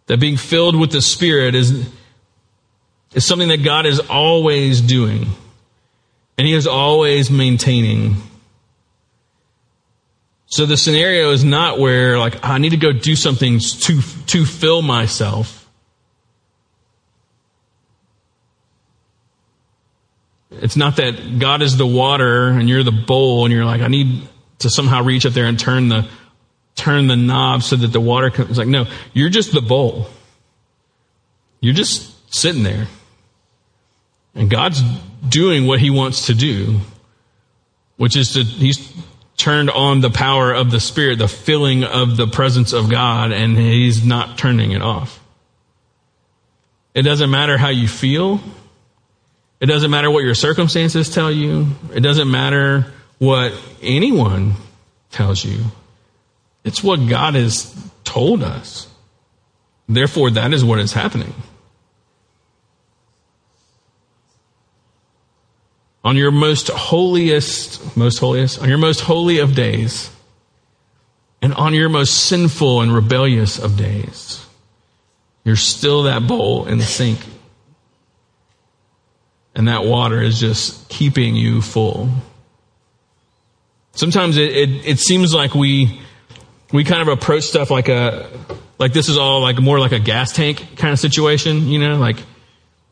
That 0.07 0.18
being 0.18 0.37
filled 0.37 0.79
with 0.79 0.92
the 0.92 1.03
Spirit 1.03 1.55
is 1.55 1.88
is 3.12 3.27
something 3.27 3.49
that 3.49 3.64
God 3.64 3.87
is 3.87 4.01
always 4.01 4.81
doing 4.81 5.27
and 6.38 6.46
He 6.46 6.55
is 6.55 6.66
always 6.66 7.31
maintaining. 7.31 8.16
So 10.46 10.64
the 10.64 10.77
scenario 10.77 11.33
is 11.33 11.44
not 11.44 11.79
where 11.79 12.18
like 12.18 12.44
I 12.44 12.59
need 12.59 12.70
to 12.70 12.77
go 12.77 12.92
do 12.92 13.14
something 13.14 13.59
to 13.59 14.01
to 14.29 14.46
fill 14.46 14.83
myself. 14.83 15.60
It's 20.61 20.77
not 20.77 20.96
that 20.96 21.38
God 21.38 21.62
is 21.62 21.77
the 21.77 21.87
water 21.87 22.49
and 22.49 22.68
you're 22.68 22.83
the 22.83 22.92
bowl 22.92 23.44
and 23.44 23.53
you're 23.53 23.64
like 23.64 23.81
I 23.81 23.88
need 23.88 24.29
to 24.61 24.70
somehow 24.70 25.03
reach 25.03 25.27
up 25.27 25.33
there 25.33 25.46
and 25.46 25.59
turn 25.59 25.88
the 25.88 26.09
turn 26.75 27.07
the 27.07 27.16
knob 27.16 27.62
so 27.62 27.77
that 27.77 27.88
the 27.88 28.01
water 28.01 28.31
comes. 28.31 28.51
It's 28.51 28.59
like 28.59 28.68
no, 28.68 28.87
you're 29.12 29.31
just 29.31 29.53
the 29.53 29.62
bowl. 29.62 30.07
You're 31.61 31.75
just 31.75 32.35
sitting 32.35 32.62
there. 32.62 32.87
And 34.35 34.49
God's 34.49 34.83
doing 35.29 35.66
what 35.66 35.81
he 35.81 35.90
wants 35.90 36.27
to 36.27 36.35
do, 36.35 36.81
which 37.96 38.16
is 38.16 38.35
to, 38.35 38.44
he's 38.44 38.92
turned 39.37 39.70
on 39.70 40.01
the 40.01 40.11
power 40.11 40.53
of 40.53 40.70
the 40.70 40.81
Spirit, 40.81 41.18
the 41.18 41.29
filling 41.29 41.85
of 41.85 42.16
the 42.16 42.27
presence 42.27 42.73
of 42.73 42.90
God, 42.90 43.33
and 43.33 43.57
he's 43.57 44.05
not 44.05 44.38
turning 44.38 44.73
it 44.73 44.83
off. 44.83 45.18
It 46.94 47.03
doesn't 47.03 47.31
matter 47.31 47.57
how 47.57 47.68
you 47.68 47.88
feel. 47.88 48.40
It 49.61 49.66
doesn't 49.66 49.90
matter 49.90 50.11
what 50.11 50.25
your 50.25 50.35
circumstances 50.35 51.11
tell 51.11 51.31
you. 51.31 51.66
It 51.94 52.01
doesn't 52.01 52.31
matter 52.31 52.87
what 53.18 53.53
anyone 53.83 54.55
tells 55.11 55.44
you. 55.44 55.64
It's 56.64 56.83
what 56.83 57.09
God 57.09 57.35
has 57.35 57.75
told 58.05 58.42
us. 58.42 58.88
Therefore, 59.88 60.31
that 60.31 60.55
is 60.55 60.64
what 60.64 60.79
is 60.79 60.92
happening. 60.92 61.35
On 66.03 66.16
your 66.16 66.31
most 66.31 66.68
holiest, 66.68 67.96
most 67.96 68.18
holiest, 68.18 68.62
on 68.62 68.68
your 68.68 68.79
most 68.79 69.01
holy 69.01 69.38
of 69.38 69.55
days, 69.55 70.11
and 71.42 71.53
on 71.55 71.75
your 71.75 71.88
most 71.88 72.27
sinful 72.27 72.81
and 72.81 72.94
rebellious 72.94 73.59
of 73.59 73.77
days, 73.77 74.46
you're 75.44 75.57
still 75.57 76.05
that 76.05 76.27
bowl 76.27 76.66
in 76.66 76.79
the 76.79 76.85
sink. 76.85 77.18
And 79.55 79.69
that 79.69 79.85
water 79.85 80.23
is 80.23 80.39
just 80.39 80.89
keeping 80.89 81.35
you 81.35 81.61
full. 81.61 82.09
Sometimes 83.93 84.37
it, 84.37 84.51
it, 84.51 84.87
it 84.87 84.99
seems 84.99 85.35
like 85.35 85.55
we, 85.55 86.01
we 86.73 86.85
kind 86.85 87.03
of 87.03 87.09
approach 87.09 87.45
stuff 87.45 87.71
like 87.71 87.89
a, 87.89 88.31
like 88.79 88.93
this 88.93 89.09
is 89.09 89.19
all 89.19 89.41
like 89.41 89.59
more 89.61 89.79
like 89.79 89.93
a 89.93 89.99
gas 89.99 90.33
tank 90.33 90.77
kind 90.77 90.93
of 90.93 90.99
situation, 90.99 91.67
you 91.69 91.79
know, 91.79 91.97
like 91.97 92.17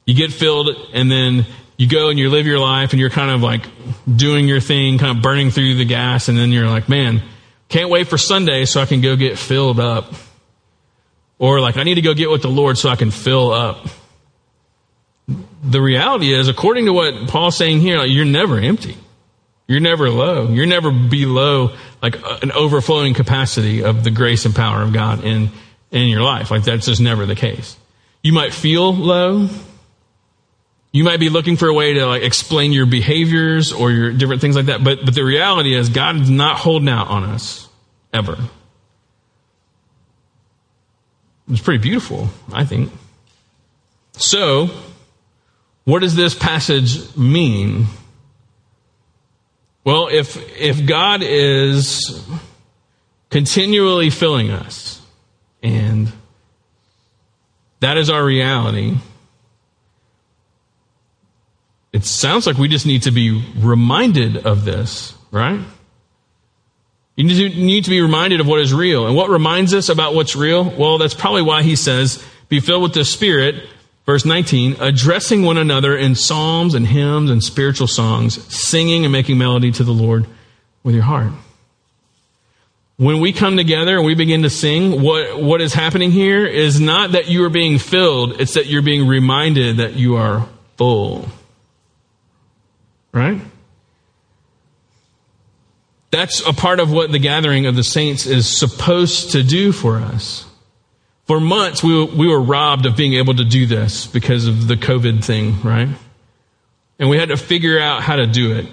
you 0.05 0.15
get 0.15 0.33
filled 0.33 0.71
and 0.93 1.11
then 1.11 1.47
you 1.77 1.89
go 1.89 2.09
and 2.09 2.19
you 2.19 2.29
live 2.29 2.47
your 2.47 2.59
life 2.59 2.93
and 2.93 3.01
you're 3.01 3.09
kind 3.09 3.31
of 3.31 3.41
like 3.41 3.65
doing 4.15 4.49
your 4.49 4.61
thing, 4.61 4.99
kind 4.99 5.17
of 5.17 5.23
burning 5.23 5.51
through 5.51 5.77
the 5.77 5.85
gas. 5.85 6.29
And 6.29 6.37
then 6.37 6.51
you're 6.51 6.69
like, 6.69 6.89
man, 6.89 7.23
can't 7.69 7.89
wait 7.89 8.09
for 8.09 8.19
Sunday 8.19 8.65
so 8.65 8.81
I 8.81 8.87
can 8.87 9.01
go 9.01 9.17
get 9.17 9.39
filled 9.39 9.79
up. 9.79 10.13
Or 11.39 11.61
like, 11.61 11.77
I 11.77 11.85
need 11.85 11.95
to 11.95 12.01
go 12.01 12.15
get 12.15 12.31
with 12.31 12.43
the 12.43 12.49
Lord 12.49 12.77
so 12.77 12.89
I 12.89 12.97
can 12.97 13.13
fill 13.13 13.53
up. 13.53 13.87
The 15.63 15.81
reality 15.81 16.33
is, 16.33 16.49
according 16.49 16.87
to 16.87 16.93
what 16.93 17.29
Paul's 17.29 17.57
saying 17.57 17.81
here, 17.81 17.99
like, 17.99 18.11
you're 18.11 18.25
never 18.25 18.59
empty. 18.59 18.97
You're 19.69 19.81
never 19.81 20.09
low. 20.09 20.49
You're 20.49 20.67
never 20.67 20.91
below 20.91 21.77
like 22.03 22.17
an 22.43 22.53
overflowing 22.53 23.13
capacity 23.13 23.85
of 23.85 24.03
the 24.03 24.11
grace 24.11 24.47
and 24.47 24.55
power 24.55 24.83
of 24.83 24.95
God 24.95 25.25
in, 25.25 25.51
in 25.91 26.09
your 26.09 26.23
life. 26.23 26.51
Like 26.51 26.65
that's 26.65 26.87
just 26.87 27.03
never 27.03 27.27
the 27.27 27.35
case. 27.35 27.77
You 28.23 28.33
might 28.33 28.55
feel 28.55 28.95
low. 28.95 29.49
You 30.91 31.05
might 31.05 31.21
be 31.21 31.29
looking 31.29 31.57
for 31.57 31.69
a 31.69 31.75
way 31.75 31.95
to 31.95 32.07
like 32.07 32.23
explain 32.23 32.73
your 32.73 32.87
behaviors 32.87 33.73
or 33.73 33.91
your 33.91 34.11
different 34.11 34.41
things 34.41 34.57
like 34.57 34.67
that. 34.67 34.83
But, 34.83 35.05
but 35.05 35.15
the 35.15 35.25
reality 35.25 35.75
is 35.75 35.91
God 35.91 36.17
is 36.17 36.31
not 36.31 36.57
holding 36.57 36.89
out 36.89 37.09
on 37.09 37.25
us 37.25 37.69
ever. 38.13 38.39
It's 41.51 41.61
pretty 41.61 41.83
beautiful, 41.83 42.29
I 42.53 42.65
think. 42.65 42.91
So, 44.13 44.71
what 45.89 46.03
does 46.03 46.15
this 46.15 46.35
passage 46.35 47.17
mean 47.17 47.87
well, 49.89 50.09
if, 50.09 50.37
if 50.61 50.85
God 50.85 51.23
is 51.23 52.23
continually 53.31 54.11
filling 54.11 54.51
us, 54.51 55.01
and 55.63 56.13
that 57.81 57.97
is 57.97 58.11
our 58.11 58.23
reality, 58.23 58.99
it 61.95 62.05
sounds 62.05 62.47
like 62.47 62.59
we 62.59 62.69
just 62.69 62.85
need 62.85 63.05
to 63.05 63.11
be 63.11 63.43
reminded 63.57 64.37
of 64.47 64.67
this, 64.67 65.15
right? 65.31 65.61
You 67.17 67.25
need 67.25 67.85
to 67.85 67.91
be 67.91 68.03
reminded 68.03 68.41
of 68.41 68.47
what 68.47 68.61
is 68.61 68.75
real. 68.75 69.07
And 69.07 69.17
what 69.17 69.31
reminds 69.31 69.73
us 69.73 69.89
about 69.89 70.15
what's 70.15 70.37
real? 70.37 70.69
Well, 70.69 70.99
that's 70.99 71.15
probably 71.15 71.41
why 71.41 71.63
he 71.63 71.77
says, 71.77 72.23
be 72.51 72.61
filled 72.61 72.83
with 72.83 72.93
the 72.93 73.07
Spirit 73.07 73.67
Verse 74.09 74.25
19, 74.25 74.77
addressing 74.81 75.43
one 75.43 75.59
another 75.59 75.95
in 75.95 76.15
psalms 76.15 76.75
and 76.75 76.87
hymns 76.87 77.31
and 77.31 77.45
spiritual 77.45 77.87
songs, 77.87 78.43
singing 78.51 79.05
and 79.05 79.13
making 79.13 79.37
melody 79.37 79.71
to 79.71 79.85
the 79.85 79.93
Lord 79.93 80.25
with 80.83 80.95
your 80.95 81.05
heart. 81.05 81.31
When 82.97 83.21
we 83.21 83.35
come 83.35 83.59
together 83.59 83.99
and 83.99 84.07
we 84.07 84.15
begin 84.15 84.45
to 84.45 84.49
sing, 84.49 85.03
what, 85.03 85.43
what 85.43 85.61
is 85.61 85.75
happening 85.75 86.11
here 86.11 86.47
is 86.47 86.81
not 86.81 87.13
that 87.13 87.29
you 87.29 87.45
are 87.45 87.51
being 87.51 87.77
filled, 87.77 88.41
it's 88.41 88.55
that 88.55 88.65
you're 88.65 88.81
being 88.81 89.07
reminded 89.07 89.77
that 89.77 89.93
you 89.93 90.17
are 90.17 90.49
full. 90.79 91.29
Right? 93.13 93.43
That's 96.13 96.41
a 96.47 96.55
part 96.55 96.81
of 96.81 96.91
what 96.91 97.13
the 97.13 97.19
gathering 97.19 97.67
of 97.67 97.77
the 97.77 97.85
saints 97.85 98.25
is 98.25 98.59
supposed 98.59 99.33
to 99.33 99.43
do 99.43 99.71
for 99.71 99.99
us. 99.99 100.48
For 101.29 101.41
months, 101.41 101.83
we 101.83 101.95
were, 101.95 102.07
we 102.07 102.27
were 102.27 102.41
robbed 102.41 102.87
of 102.87 102.97
being 102.97 103.13
able 103.13 103.35
to 103.35 103.45
do 103.45 103.67
this 103.67 104.07
because 104.07 104.47
of 104.47 104.67
the 104.67 104.77
COVID 104.77 105.23
thing, 105.23 105.61
right? 105.61 105.89
And 106.99 107.11
we 107.11 107.19
had 107.19 107.29
to 107.29 107.37
figure 107.37 107.79
out 107.79 108.03
how 108.03 108.17
to 108.17 108.27
do 108.27 108.57
it. 108.57 108.65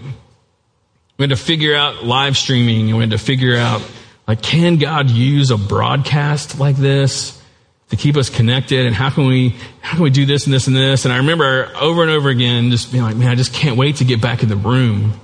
We 1.18 1.24
had 1.24 1.32
to 1.32 1.36
figure 1.36 1.76
out 1.76 2.06
live 2.06 2.38
streaming 2.38 2.88
and 2.88 2.96
we 2.96 3.02
had 3.02 3.12
to 3.12 3.18
figure 3.18 3.58
out, 3.58 3.82
like, 4.26 4.42
can 4.42 4.78
God 4.78 5.10
use 5.10 5.52
a 5.52 5.58
broadcast 5.58 6.58
like 6.58 6.78
this 6.78 7.42
to 7.90 7.98
keep 7.98 8.16
us 8.16 8.30
connected? 8.30 8.86
And 8.86 8.96
how 8.96 9.10
can 9.10 9.28
we, 9.28 9.58
how 9.82 9.96
can 9.96 10.04
we 10.04 10.10
do 10.10 10.26
this 10.26 10.46
and 10.46 10.54
this 10.54 10.68
and 10.68 10.76
this? 10.78 11.04
And 11.04 11.14
I 11.14 11.18
remember 11.18 11.74
over 11.76 12.04
and 12.04 12.12
over 12.12 12.30
again 12.30 12.72
just 12.72 12.90
being 12.90 13.04
like, 13.04 13.18
man, 13.18 13.28
I 13.28 13.36
just 13.36 13.54
can't 13.54 13.76
wait 13.76 13.98
to 13.98 14.06
get 14.06 14.22
back 14.22 14.44
in 14.44 14.50
the 14.50 14.56
room. 14.56 15.20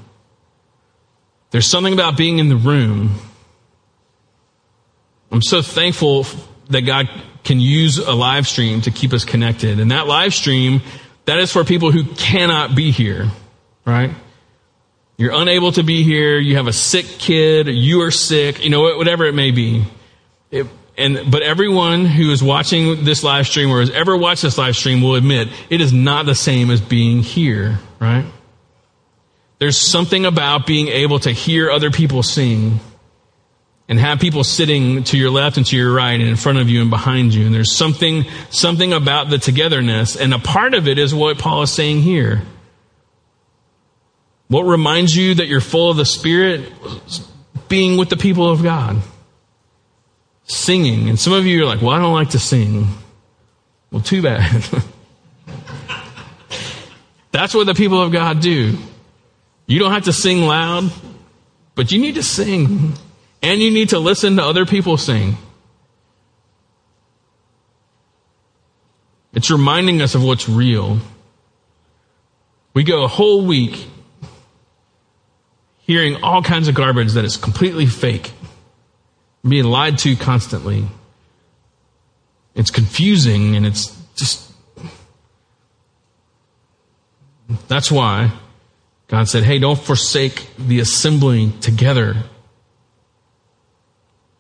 There's 1.52 1.66
something 1.66 1.94
about 1.94 2.18
being 2.18 2.40
in 2.40 2.50
the 2.50 2.58
room. 2.58 3.16
I'm 5.32 5.42
so 5.42 5.62
thankful 5.62 6.26
that 6.72 6.82
God 6.82 7.10
can 7.44 7.60
use 7.60 7.98
a 7.98 8.14
live 8.14 8.48
stream 8.48 8.82
to 8.82 8.92
keep 8.92 9.14
us 9.14 9.26
connected. 9.26 9.80
And 9.80 9.92
that 9.92 10.08
live 10.08 10.34
stream, 10.34 10.82
that 11.26 11.40
is 11.40 11.52
for 11.52 11.64
people 11.64 11.92
who 11.92 12.04
cannot 12.04 12.76
be 12.76 12.92
here, 12.92 13.30
right? 13.86 14.12
You're 15.18 15.34
unable 15.34 15.72
to 15.74 15.84
be 15.84 16.04
here, 16.04 16.40
you 16.40 16.56
have 16.56 16.68
a 16.68 16.74
sick 16.74 17.06
kid, 17.06 17.68
you 17.68 18.02
are 18.02 18.12
sick, 18.12 18.64
you 18.64 18.70
know, 18.70 18.96
whatever 18.98 19.26
it 19.26 19.36
may 19.36 19.52
be. 19.52 19.84
It, 20.50 20.68
and, 20.98 21.32
but 21.32 21.42
everyone 21.42 22.06
who 22.06 22.32
is 22.32 22.44
watching 22.44 23.04
this 23.06 23.24
live 23.24 23.48
stream 23.48 23.70
or 23.70 23.80
has 23.80 23.90
ever 23.92 24.18
watched 24.18 24.42
this 24.42 24.58
live 24.58 24.76
stream 24.76 25.02
will 25.02 25.16
admit 25.16 25.50
it 25.70 25.82
is 25.82 25.94
not 25.94 26.26
the 26.26 26.36
same 26.36 26.70
as 26.70 26.82
being 26.82 27.22
here, 27.22 27.80
right? 28.00 28.26
There's 29.60 29.78
something 29.78 30.26
about 30.26 30.66
being 30.66 30.88
able 30.88 31.20
to 31.20 31.32
hear 31.32 31.70
other 31.70 31.92
people 31.92 32.24
sing 32.24 32.80
and 33.88 34.00
have 34.00 34.20
people 34.20 34.44
sitting 34.44 35.04
to 35.06 35.18
your 35.18 35.30
left 35.30 35.58
and 35.58 35.66
to 35.66 35.76
your 35.76 35.94
right 35.94 36.20
and 36.20 36.30
in 36.30 36.36
front 36.36 36.60
of 36.60 36.70
you 36.70 36.82
and 36.82 36.90
behind 36.90 37.34
you. 37.34 37.46
And 37.46 37.54
there's 37.54 37.72
something, 37.72 38.26
something 38.50 38.94
about 38.94 39.30
the 39.30 39.38
togetherness. 39.38 40.16
And 40.16 40.34
a 40.34 40.40
part 40.40 40.74
of 40.74 40.88
it 40.88 40.98
is 40.98 41.14
what 41.14 41.38
Paul 41.38 41.64
is 41.64 41.72
saying 41.72 42.02
here. 42.02 42.42
What 44.48 44.64
reminds 44.64 45.16
you 45.16 45.36
that 45.36 45.48
you're 45.48 45.62
full 45.62 45.92
of 45.92 45.98
the 45.98 46.06
Spirit? 46.06 46.72
Being 47.70 47.98
with 47.98 48.10
the 48.10 48.18
people 48.18 48.50
of 48.50 48.64
God. 48.64 49.02
Singing. 50.44 51.10
And 51.10 51.20
some 51.20 51.34
of 51.34 51.46
you 51.46 51.64
are 51.64 51.66
like, 51.66 51.82
well, 51.82 51.92
I 51.92 52.00
don't 52.00 52.14
like 52.14 52.32
to 52.32 52.40
sing. 52.40 52.88
Well, 53.92 54.02
too 54.02 54.22
bad. 54.22 54.64
That's 57.32 57.54
what 57.54 57.66
the 57.66 57.74
people 57.74 58.02
of 58.02 58.12
God 58.12 58.42
do. 58.42 58.78
You 59.68 59.80
don't 59.80 59.92
have 59.92 60.06
to 60.06 60.14
sing 60.14 60.42
loud, 60.42 60.92
but 61.76 61.92
you 61.92 62.00
need 62.00 62.16
to 62.16 62.24
sing. 62.24 62.94
And 63.42 63.62
you 63.62 63.72
need 63.72 63.90
to 63.90 64.00
listen 64.00 64.36
to 64.36 64.44
other 64.44 64.66
people 64.66 64.98
sing. 64.98 65.38
It's 69.34 69.50
reminding 69.50 70.02
us 70.02 70.14
of 70.14 70.24
what's 70.24 70.48
real. 70.48 71.00
We 72.74 72.84
go 72.84 73.04
a 73.04 73.08
whole 73.08 73.46
week 73.46 73.88
hearing 75.80 76.24
all 76.24 76.42
kinds 76.42 76.68
of 76.68 76.76
garbage 76.76 77.14
that 77.14 77.26
is 77.26 77.38
completely 77.38 77.86
fake, 77.86 78.32
being 79.48 79.66
lied 79.66 79.98
to 80.00 80.16
constantly. 80.16 80.86
It's 82.54 82.72
confusing 82.72 83.56
and 83.56 83.66
it's 83.66 83.98
just. 84.16 84.52
That's 87.68 87.92
why 87.92 88.32
God 89.08 89.28
said, 89.28 89.44
hey, 89.44 89.60
don't 89.60 89.80
forsake 89.80 90.48
the 90.58 90.80
assembling 90.80 91.60
together 91.60 92.16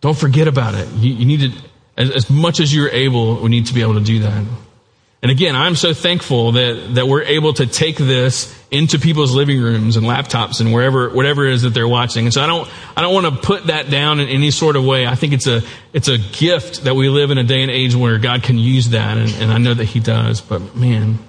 don't 0.01 0.17
forget 0.17 0.47
about 0.47 0.75
it. 0.75 0.87
You, 0.89 1.13
you 1.13 1.25
need 1.25 1.51
to, 1.51 1.61
as, 1.97 2.11
as 2.11 2.29
much 2.29 2.59
as 2.59 2.73
you're 2.73 2.89
able, 2.89 3.41
we 3.41 3.49
need 3.49 3.67
to 3.67 3.73
be 3.73 3.81
able 3.81 3.95
to 3.95 4.03
do 4.03 4.19
that. 4.19 4.45
And 5.23 5.29
again, 5.29 5.55
I'm 5.55 5.75
so 5.75 5.93
thankful 5.93 6.53
that, 6.53 6.95
that 6.95 7.07
we're 7.07 7.21
able 7.21 7.53
to 7.53 7.67
take 7.67 7.97
this 7.97 8.57
into 8.71 8.97
people's 8.97 9.35
living 9.35 9.61
rooms 9.61 9.95
and 9.95 10.05
laptops 10.05 10.59
and 10.59 10.73
wherever, 10.73 11.11
whatever 11.11 11.45
it 11.45 11.53
is 11.53 11.61
that 11.61 11.75
they're 11.75 11.87
watching. 11.87 12.25
And 12.25 12.33
so 12.33 12.41
I 12.41 12.47
don't, 12.47 12.67
I 12.97 13.01
don't 13.01 13.13
want 13.13 13.27
to 13.27 13.39
put 13.39 13.67
that 13.67 13.91
down 13.91 14.19
in 14.19 14.29
any 14.29 14.49
sort 14.49 14.75
of 14.75 14.83
way. 14.83 15.05
I 15.05 15.13
think 15.13 15.33
it's 15.33 15.45
a, 15.45 15.61
it's 15.93 16.07
a 16.07 16.17
gift 16.17 16.85
that 16.85 16.95
we 16.95 17.07
live 17.07 17.29
in 17.29 17.37
a 17.37 17.43
day 17.43 17.61
and 17.61 17.69
age 17.69 17.95
where 17.95 18.17
God 18.17 18.41
can 18.41 18.57
use 18.57 18.89
that. 18.89 19.19
And, 19.19 19.31
and 19.35 19.51
I 19.51 19.59
know 19.59 19.75
that 19.75 19.85
He 19.85 19.99
does, 19.99 20.41
but 20.41 20.75
man, 20.75 21.19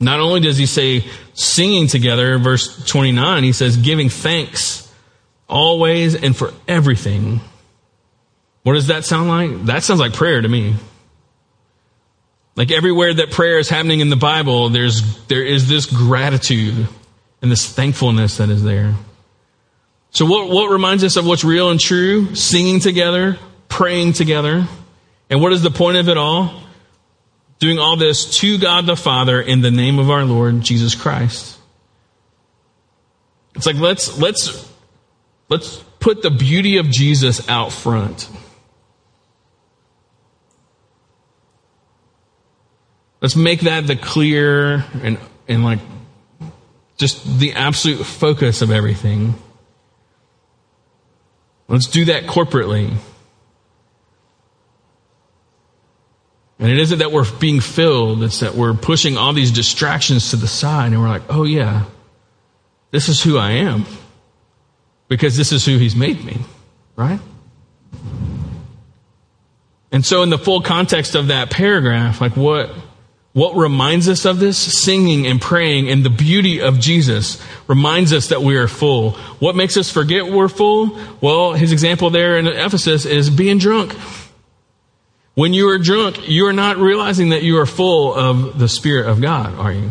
Not 0.00 0.18
only 0.18 0.40
does 0.40 0.56
he 0.56 0.64
say 0.64 1.04
singing 1.34 1.86
together, 1.86 2.38
verse 2.38 2.84
29, 2.86 3.44
he 3.44 3.52
says 3.52 3.76
giving 3.76 4.08
thanks 4.08 4.89
always 5.50 6.14
and 6.14 6.36
for 6.36 6.52
everything. 6.66 7.40
What 8.62 8.74
does 8.74 8.88
that 8.88 9.04
sound 9.04 9.28
like? 9.28 9.66
That 9.66 9.82
sounds 9.82 10.00
like 10.00 10.12
prayer 10.12 10.40
to 10.40 10.48
me. 10.48 10.76
Like 12.56 12.70
everywhere 12.70 13.14
that 13.14 13.30
prayer 13.30 13.58
is 13.58 13.68
happening 13.68 14.00
in 14.00 14.10
the 14.10 14.16
Bible, 14.16 14.68
there's, 14.68 15.24
there 15.26 15.44
is 15.44 15.68
this 15.68 15.86
gratitude 15.86 16.88
and 17.42 17.50
this 17.50 17.70
thankfulness 17.70 18.36
that 18.36 18.50
is 18.50 18.62
there. 18.62 18.94
So 20.10 20.26
what, 20.26 20.50
what 20.50 20.70
reminds 20.70 21.04
us 21.04 21.16
of 21.16 21.26
what's 21.26 21.44
real 21.44 21.70
and 21.70 21.78
true? 21.78 22.34
Singing 22.34 22.80
together, 22.80 23.38
praying 23.68 24.14
together. 24.14 24.66
And 25.30 25.40
what 25.40 25.52
is 25.52 25.62
the 25.62 25.70
point 25.70 25.96
of 25.96 26.08
it 26.08 26.18
all? 26.18 26.62
Doing 27.60 27.78
all 27.78 27.96
this 27.96 28.38
to 28.38 28.58
God 28.58 28.86
the 28.86 28.96
Father 28.96 29.40
in 29.40 29.60
the 29.60 29.70
name 29.70 29.98
of 29.98 30.10
our 30.10 30.24
Lord 30.24 30.62
Jesus 30.62 30.94
Christ. 30.94 31.58
It's 33.54 33.66
like 33.66 33.76
let's 33.76 34.18
let's 34.18 34.70
let's 35.50 35.84
put 35.98 36.22
the 36.22 36.30
beauty 36.30 36.78
of 36.78 36.88
Jesus 36.88 37.46
out 37.48 37.72
front. 37.72 38.30
Let's 43.20 43.36
make 43.36 43.60
that 43.62 43.86
the 43.86 43.96
clear 43.96 44.84
and 45.02 45.18
and 45.46 45.62
like 45.62 45.80
just 46.96 47.38
the 47.38 47.52
absolute 47.52 48.04
focus 48.04 48.62
of 48.62 48.70
everything. 48.70 49.34
Let's 51.68 51.86
do 51.86 52.06
that 52.06 52.24
corporately. 52.24 52.96
And 56.58 56.70
it 56.70 56.78
isn't 56.78 56.98
that 56.98 57.10
we're 57.10 57.30
being 57.38 57.60
filled, 57.60 58.22
it's 58.22 58.40
that 58.40 58.54
we're 58.54 58.74
pushing 58.74 59.16
all 59.16 59.32
these 59.32 59.50
distractions 59.50 60.30
to 60.30 60.36
the 60.36 60.48
side 60.48 60.92
and 60.92 61.00
we're 61.00 61.08
like, 61.08 61.22
oh 61.30 61.44
yeah, 61.44 61.84
this 62.90 63.08
is 63.08 63.22
who 63.22 63.38
I 63.38 63.52
am. 63.52 63.86
Because 65.10 65.36
this 65.36 65.52
is 65.52 65.66
who 65.66 65.76
He's 65.76 65.94
made 65.94 66.24
me, 66.24 66.38
right? 66.96 67.20
And 69.92 70.06
so, 70.06 70.22
in 70.22 70.30
the 70.30 70.38
full 70.38 70.62
context 70.62 71.14
of 71.14 71.26
that 71.26 71.50
paragraph, 71.50 72.20
like 72.20 72.36
what, 72.36 72.70
what 73.32 73.56
reminds 73.56 74.08
us 74.08 74.24
of 74.24 74.38
this? 74.38 74.56
Singing 74.56 75.26
and 75.26 75.40
praying 75.40 75.90
and 75.90 76.04
the 76.04 76.10
beauty 76.10 76.60
of 76.60 76.78
Jesus 76.78 77.44
reminds 77.66 78.12
us 78.12 78.28
that 78.28 78.40
we 78.40 78.56
are 78.56 78.68
full. 78.68 79.12
What 79.40 79.56
makes 79.56 79.76
us 79.76 79.90
forget 79.90 80.26
we're 80.26 80.48
full? 80.48 80.96
Well, 81.20 81.52
his 81.54 81.72
example 81.72 82.10
there 82.10 82.38
in 82.38 82.46
Ephesus 82.46 83.04
is 83.04 83.28
being 83.28 83.58
drunk. 83.58 83.92
When 85.34 85.54
you 85.54 85.68
are 85.70 85.78
drunk, 85.78 86.28
you 86.28 86.46
are 86.46 86.52
not 86.52 86.76
realizing 86.76 87.30
that 87.30 87.42
you 87.42 87.58
are 87.58 87.66
full 87.66 88.14
of 88.14 88.58
the 88.58 88.68
Spirit 88.68 89.08
of 89.08 89.20
God, 89.20 89.54
are 89.54 89.72
you? 89.72 89.90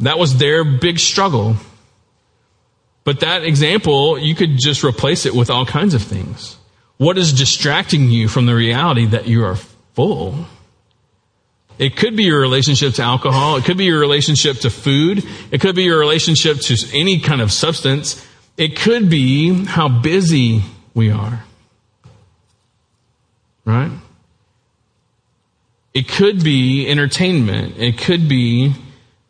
That 0.00 0.18
was 0.18 0.38
their 0.38 0.64
big 0.64 1.00
struggle. 1.00 1.56
But 3.08 3.20
that 3.20 3.42
example, 3.42 4.18
you 4.18 4.34
could 4.34 4.58
just 4.58 4.84
replace 4.84 5.24
it 5.24 5.34
with 5.34 5.48
all 5.48 5.64
kinds 5.64 5.94
of 5.94 6.02
things. 6.02 6.58
What 6.98 7.16
is 7.16 7.32
distracting 7.32 8.10
you 8.10 8.28
from 8.28 8.44
the 8.44 8.54
reality 8.54 9.06
that 9.06 9.26
you 9.26 9.46
are 9.46 9.56
full? 9.94 10.44
It 11.78 11.96
could 11.96 12.16
be 12.16 12.24
your 12.24 12.38
relationship 12.38 12.92
to 12.96 13.02
alcohol. 13.02 13.56
It 13.56 13.64
could 13.64 13.78
be 13.78 13.86
your 13.86 13.98
relationship 13.98 14.58
to 14.58 14.68
food. 14.68 15.24
It 15.50 15.62
could 15.62 15.74
be 15.74 15.84
your 15.84 15.98
relationship 15.98 16.58
to 16.60 16.76
any 16.92 17.18
kind 17.20 17.40
of 17.40 17.50
substance. 17.50 18.22
It 18.58 18.76
could 18.76 19.08
be 19.08 19.64
how 19.64 19.88
busy 19.88 20.60
we 20.92 21.10
are. 21.10 21.42
Right? 23.64 23.92
It 25.94 26.08
could 26.08 26.44
be 26.44 26.86
entertainment. 26.86 27.78
It 27.78 27.96
could 27.96 28.28
be 28.28 28.74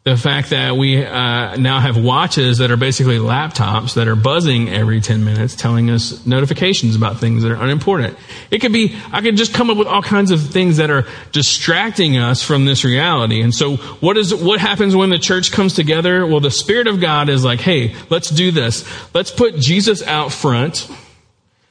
the 0.09 0.17
fact 0.17 0.51
that 0.51 0.77
we 0.77 1.05
uh, 1.05 1.57
now 1.57 1.81
have 1.81 1.97
watches 1.97 2.59
that 2.59 2.71
are 2.71 2.77
basically 2.77 3.19
laptops 3.19 3.95
that 3.95 4.09
are 4.09 4.17
buzzing 4.17 4.69
every 4.69 5.01
10 5.01 5.25
minutes 5.25 5.55
telling 5.55 5.91
us 5.91 6.25
notifications 6.27 6.97
about 6.97 7.19
things 7.19 7.43
that 7.43 7.53
are 7.53 7.63
unimportant. 7.63 8.17
It 8.51 8.61
could 8.61 8.73
be 8.73 8.97
i 9.13 9.21
could 9.21 9.37
just 9.37 9.53
come 9.55 9.71
up 9.71 9.77
with 9.77 9.87
all 9.87 10.03
kinds 10.03 10.31
of 10.31 10.41
things 10.41 10.79
that 10.79 10.91
are 10.91 11.07
distracting 11.33 12.17
us 12.17 12.43
from 12.43 12.65
this 12.65 12.85
reality. 12.85 13.43
And 13.43 13.55
so 13.55 13.77
what 13.77 14.17
is 14.17 14.35
what 14.35 14.61
happens 14.61 14.97
when 14.97 15.11
the 15.11 15.19
church 15.19 15.53
comes 15.53 15.75
together? 15.75 16.27
Well 16.27 16.41
the 16.41 16.51
spirit 16.51 16.87
of 16.87 17.01
god 17.01 17.29
is 17.29 17.45
like 17.45 17.61
hey 17.61 17.95
let's 18.09 18.31
do 18.31 18.51
this. 18.51 18.85
Let's 19.15 19.31
put 19.31 19.57
jesus 19.57 20.03
out 20.03 20.33
front 20.33 20.89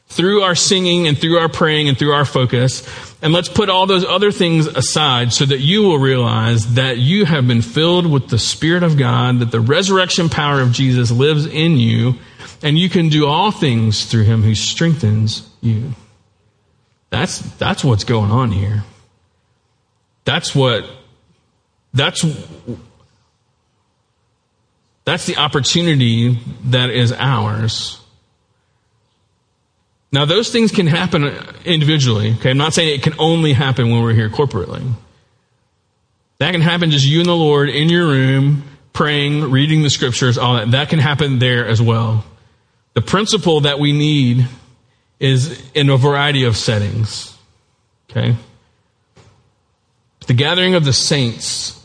through 0.08 0.42
our 0.42 0.56
singing 0.56 1.08
and 1.08 1.18
through 1.18 1.38
our 1.38 1.50
praying 1.50 1.90
and 1.90 1.98
through 1.98 2.14
our 2.14 2.26
focus. 2.26 2.88
And 3.22 3.34
let's 3.34 3.50
put 3.50 3.70
all 3.70 3.86
those 3.86 4.06
other 4.06 4.32
things 4.32 4.68
aside 4.68 5.34
so 5.34 5.46
that 5.46 5.60
you 5.60 5.84
will 5.84 6.00
realize 6.00 6.76
that 6.76 6.98
you 6.98 7.26
have 7.26 7.48
been 7.48 7.62
filled 7.62 8.10
with 8.10 8.30
the 8.30 8.40
Spirit 8.40 8.84
of 8.84 8.98
God, 8.98 9.40
that 9.40 9.52
the 9.52 9.60
resurrection 9.60 10.30
power 10.30 10.62
of 10.62 10.72
Jesus 10.72 11.12
lives 11.12 11.46
in 11.46 11.78
you, 11.78 12.16
and 12.64 12.78
you 12.80 12.90
can 12.90 13.10
do 13.10 13.28
all 13.28 13.52
things 13.52 14.06
through 14.06 14.24
Him 14.24 14.44
who 14.44 14.56
strengthens 14.56 15.50
you. 15.62 15.94
That's, 17.10 17.40
that's 17.58 17.84
what's 17.84 18.04
going 18.04 18.32
on 18.32 18.52
here. 18.52 18.84
That's 20.26 20.54
what, 20.54 20.86
that's, 21.94 22.26
that's 25.06 25.26
the 25.26 25.38
opportunity 25.38 26.40
that 26.66 26.90
is 26.90 27.14
ours 27.14 28.02
now, 30.18 30.26
those 30.26 30.50
things 30.50 30.72
can 30.72 30.88
happen 30.88 31.32
individually. 31.64 32.34
Okay, 32.40 32.50
I'm 32.50 32.58
not 32.58 32.74
saying 32.74 32.90
it 32.90 33.04
can 33.04 33.14
only 33.20 33.54
happen 33.54 33.92
when 33.92 34.02
we're 34.02 34.16
here 34.16 34.32
corporately. 34.32 34.82
That 36.40 36.54
can 36.54 36.62
happen 36.62 36.90
just 36.90 37.06
you 37.06 37.20
and 37.20 37.30
the 37.30 37.36
Lord 37.36 37.70
in 37.70 37.88
your 37.88 38.08
room, 38.08 38.64
praying, 38.94 39.52
reading 39.52 39.84
the 39.84 39.92
scriptures, 39.92 40.40
all 40.40 40.56
that. 40.56 40.72
That 40.72 40.90
can 40.90 40.98
happen 40.98 41.38
there 41.38 41.68
as 41.68 41.80
well. 41.84 42.26
The 42.96 43.02
principle 43.04 43.62
that 43.62 43.78
we 43.78 43.92
need 43.92 44.48
is 45.20 45.62
in 45.76 45.92
a 45.92 45.98
variety 45.98 46.46
of 46.46 46.58
settings. 46.58 47.38
Okay? 48.10 48.36
The 50.26 50.34
gathering 50.34 50.74
of 50.74 50.84
the 50.84 50.94
saints, 50.94 51.80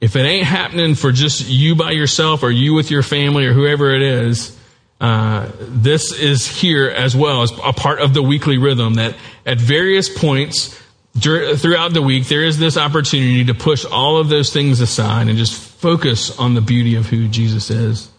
if 0.00 0.16
it 0.16 0.22
ain't 0.24 0.46
happening 0.46 0.94
for 0.94 1.12
just 1.12 1.46
you 1.46 1.74
by 1.74 1.90
yourself 1.90 2.42
or 2.42 2.50
you 2.50 2.72
with 2.72 2.90
your 2.90 3.02
family 3.02 3.44
or 3.44 3.52
whoever 3.52 3.94
it 3.94 4.00
is, 4.00 4.56
uh, 5.00 5.50
this 5.58 6.12
is 6.12 6.46
here 6.46 6.88
as 6.88 7.16
well 7.16 7.42
as 7.42 7.52
a 7.64 7.72
part 7.72 8.00
of 8.00 8.12
the 8.12 8.22
weekly 8.22 8.58
rhythm 8.58 8.94
that 8.94 9.16
at 9.46 9.58
various 9.58 10.08
points 10.08 10.78
throughout 11.18 11.94
the 11.94 12.02
week 12.02 12.26
there 12.26 12.44
is 12.44 12.58
this 12.58 12.76
opportunity 12.76 13.44
to 13.46 13.54
push 13.54 13.84
all 13.86 14.18
of 14.18 14.28
those 14.28 14.52
things 14.52 14.80
aside 14.80 15.28
and 15.28 15.38
just 15.38 15.58
focus 15.58 16.38
on 16.38 16.54
the 16.54 16.60
beauty 16.60 16.96
of 16.96 17.06
who 17.06 17.28
Jesus 17.28 17.70
is. 17.70 18.10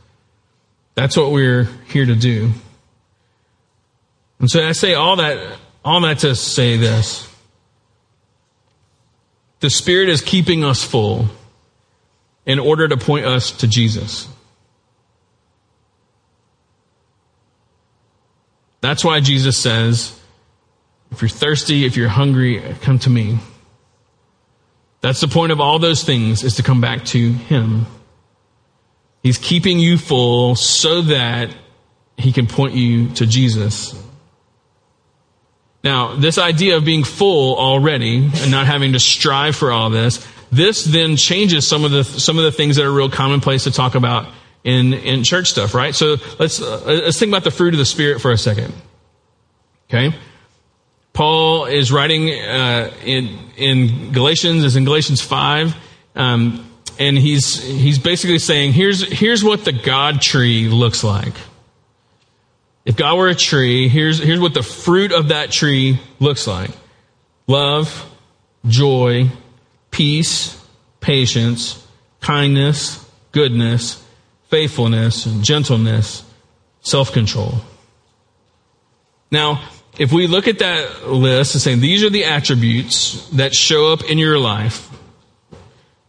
That's 0.95 1.15
what 1.15 1.31
we're 1.31 1.65
here 1.87 2.05
to 2.05 2.15
do. 2.15 2.51
And 4.39 4.49
so 4.49 4.67
I 4.67 4.71
say 4.71 4.95
all 4.95 5.17
that 5.17 5.57
all 5.85 6.01
that 6.01 6.19
to 6.19 6.35
say 6.35 6.77
this. 6.77 7.27
The 9.59 9.69
Spirit 9.69 10.09
is 10.09 10.21
keeping 10.21 10.63
us 10.63 10.83
full 10.83 11.27
in 12.45 12.57
order 12.57 12.87
to 12.87 12.97
point 12.97 13.25
us 13.27 13.51
to 13.51 13.67
Jesus. 13.67 14.27
That's 18.81 19.05
why 19.05 19.19
Jesus 19.19 19.57
says, 19.57 20.19
if 21.11 21.21
you're 21.21 21.29
thirsty, 21.29 21.85
if 21.85 21.95
you're 21.95 22.09
hungry, 22.09 22.61
come 22.81 22.99
to 22.99 23.09
me. 23.09 23.39
That's 25.01 25.21
the 25.21 25.27
point 25.27 25.51
of 25.51 25.59
all 25.59 25.79
those 25.79 26.03
things 26.03 26.43
is 26.43 26.55
to 26.55 26.63
come 26.63 26.81
back 26.81 27.05
to 27.05 27.31
him. 27.31 27.85
He's 29.23 29.37
keeping 29.37 29.79
you 29.79 29.97
full 29.97 30.55
so 30.55 31.01
that 31.03 31.55
he 32.17 32.31
can 32.31 32.47
point 32.47 32.75
you 32.75 33.09
to 33.15 33.25
Jesus. 33.25 33.95
Now, 35.83 36.15
this 36.15 36.37
idea 36.37 36.77
of 36.77 36.85
being 36.85 37.03
full 37.03 37.57
already 37.57 38.29
and 38.33 38.51
not 38.51 38.67
having 38.67 38.93
to 38.93 38.99
strive 38.99 39.55
for 39.55 39.71
all 39.71 39.89
this, 39.89 40.25
this 40.51 40.83
then 40.83 41.15
changes 41.17 41.67
some 41.67 41.85
of 41.85 41.91
the 41.91 42.03
some 42.03 42.37
of 42.37 42.43
the 42.43 42.51
things 42.51 42.75
that 42.75 42.85
are 42.85 42.91
real 42.91 43.09
commonplace 43.09 43.63
to 43.63 43.71
talk 43.71 43.95
about 43.95 44.27
in, 44.63 44.93
in 44.93 45.23
church 45.23 45.49
stuff, 45.49 45.73
right? 45.73 45.95
So 45.95 46.17
let's, 46.39 46.61
uh, 46.61 46.81
let's 46.85 47.17
think 47.19 47.31
about 47.31 47.43
the 47.43 47.51
fruit 47.51 47.73
of 47.73 47.77
the 47.77 47.85
Spirit 47.85 48.21
for 48.21 48.31
a 48.31 48.37
second. 48.37 48.73
Okay? 49.89 50.15
Paul 51.13 51.65
is 51.65 51.91
writing 51.91 52.29
uh, 52.29 52.91
in, 53.03 53.37
in 53.57 54.11
Galatians, 54.11 54.63
is 54.63 54.75
in 54.75 54.85
Galatians 54.85 55.21
5, 55.21 55.75
um, 56.15 56.67
and 56.99 57.17
he's, 57.17 57.61
he's 57.61 57.99
basically 57.99 58.39
saying, 58.39 58.73
here's, 58.73 59.01
here's 59.11 59.43
what 59.43 59.65
the 59.65 59.71
God 59.71 60.21
tree 60.21 60.67
looks 60.69 61.03
like. 61.03 61.33
If 62.85 62.95
God 62.95 63.17
were 63.17 63.27
a 63.27 63.35
tree, 63.35 63.89
here's, 63.89 64.19
here's 64.19 64.39
what 64.39 64.53
the 64.53 64.63
fruit 64.63 65.11
of 65.11 65.27
that 65.27 65.51
tree 65.51 65.99
looks 66.19 66.47
like 66.47 66.71
love, 67.47 68.09
joy, 68.65 69.29
peace, 69.91 70.59
patience, 70.99 71.85
kindness, 72.21 73.05
goodness, 73.31 74.03
faithfulness, 74.51 75.25
and 75.25 75.43
gentleness, 75.43 76.23
self 76.81 77.11
control. 77.11 77.55
Now, 79.31 79.63
if 79.97 80.11
we 80.11 80.27
look 80.27 80.47
at 80.47 80.59
that 80.59 81.07
list 81.07 81.55
and 81.55 81.61
say 81.61 81.75
these 81.75 82.03
are 82.03 82.09
the 82.09 82.25
attributes 82.25 83.27
that 83.29 83.55
show 83.55 83.91
up 83.91 84.03
in 84.03 84.19
your 84.19 84.37
life, 84.37 84.89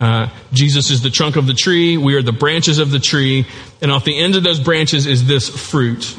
Uh, 0.02 0.26
Jesus 0.52 0.90
is 0.90 1.00
the 1.02 1.10
trunk 1.10 1.36
of 1.36 1.46
the 1.46 1.54
tree. 1.54 1.96
We 1.96 2.16
are 2.16 2.22
the 2.22 2.32
branches 2.32 2.80
of 2.80 2.90
the 2.90 2.98
tree. 2.98 3.46
And 3.80 3.92
off 3.92 4.02
the 4.04 4.18
ends 4.18 4.36
of 4.36 4.42
those 4.42 4.58
branches 4.58 5.06
is 5.06 5.28
this 5.28 5.48
fruit. 5.48 6.16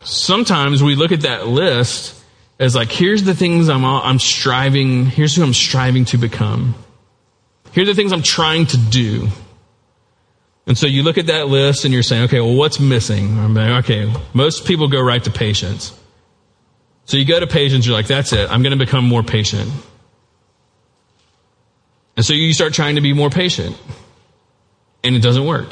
Sometimes 0.00 0.82
we 0.82 0.94
look 0.94 1.12
at 1.12 1.20
that 1.28 1.46
list 1.46 2.14
as 2.58 2.74
like, 2.74 2.90
here's 2.90 3.24
the 3.24 3.34
things 3.34 3.68
I'm, 3.68 3.84
I'm 3.84 4.18
striving, 4.18 5.04
here's 5.04 5.36
who 5.36 5.42
I'm 5.42 5.52
striving 5.52 6.06
to 6.06 6.16
become. 6.16 6.74
Here 7.72 7.82
are 7.82 7.86
the 7.86 7.94
things 7.94 8.12
I'm 8.12 8.22
trying 8.22 8.64
to 8.68 8.78
do. 8.78 9.28
And 10.66 10.76
so 10.76 10.86
you 10.86 11.02
look 11.02 11.16
at 11.16 11.26
that 11.26 11.48
list 11.48 11.84
and 11.84 11.94
you're 11.94 12.02
saying, 12.02 12.24
okay, 12.24 12.40
well, 12.40 12.54
what's 12.54 12.80
missing? 12.80 13.38
I'm 13.38 13.54
like, 13.54 13.84
okay, 13.84 14.12
most 14.34 14.64
people 14.66 14.88
go 14.88 15.00
right 15.00 15.22
to 15.22 15.30
patience. 15.30 15.96
So 17.04 17.16
you 17.16 17.24
go 17.24 17.38
to 17.38 17.46
patience, 17.46 17.86
you're 17.86 17.94
like, 17.94 18.08
that's 18.08 18.32
it. 18.32 18.50
I'm 18.50 18.62
going 18.62 18.76
to 18.76 18.84
become 18.84 19.04
more 19.04 19.22
patient. 19.22 19.70
And 22.16 22.26
so 22.26 22.32
you 22.32 22.52
start 22.52 22.74
trying 22.74 22.96
to 22.96 23.00
be 23.00 23.12
more 23.12 23.30
patient. 23.30 23.76
And 25.04 25.14
it 25.14 25.22
doesn't 25.22 25.46
work. 25.46 25.68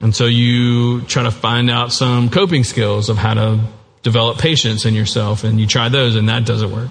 And 0.00 0.14
so 0.14 0.26
you 0.26 1.00
try 1.02 1.24
to 1.24 1.30
find 1.32 1.70
out 1.70 1.92
some 1.92 2.30
coping 2.30 2.62
skills 2.62 3.08
of 3.08 3.16
how 3.16 3.34
to 3.34 3.60
develop 4.02 4.38
patience 4.38 4.84
in 4.84 4.94
yourself, 4.94 5.42
and 5.42 5.58
you 5.58 5.66
try 5.66 5.88
those, 5.88 6.14
and 6.14 6.28
that 6.28 6.44
doesn't 6.44 6.70
work. 6.70 6.90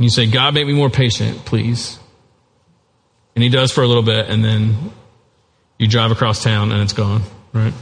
And 0.00 0.06
you 0.06 0.10
say, 0.10 0.24
God, 0.24 0.54
make 0.54 0.66
me 0.66 0.72
more 0.72 0.88
patient, 0.88 1.44
please. 1.44 1.98
And 3.34 3.44
He 3.44 3.50
does 3.50 3.70
for 3.70 3.82
a 3.82 3.86
little 3.86 4.02
bit, 4.02 4.30
and 4.30 4.42
then 4.42 4.92
you 5.78 5.86
drive 5.88 6.10
across 6.10 6.42
town, 6.42 6.72
and 6.72 6.80
it's 6.80 6.94
gone, 6.94 7.20
right? 7.52 7.74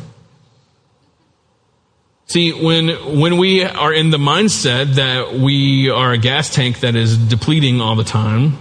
See, 2.26 2.52
when, 2.52 3.20
when 3.20 3.36
we 3.36 3.62
are 3.62 3.92
in 3.92 4.10
the 4.10 4.18
mindset 4.18 4.96
that 4.96 5.34
we 5.34 5.90
are 5.90 6.10
a 6.10 6.18
gas 6.18 6.52
tank 6.52 6.80
that 6.80 6.96
is 6.96 7.16
depleting 7.16 7.80
all 7.80 7.94
the 7.94 8.02
time, 8.02 8.58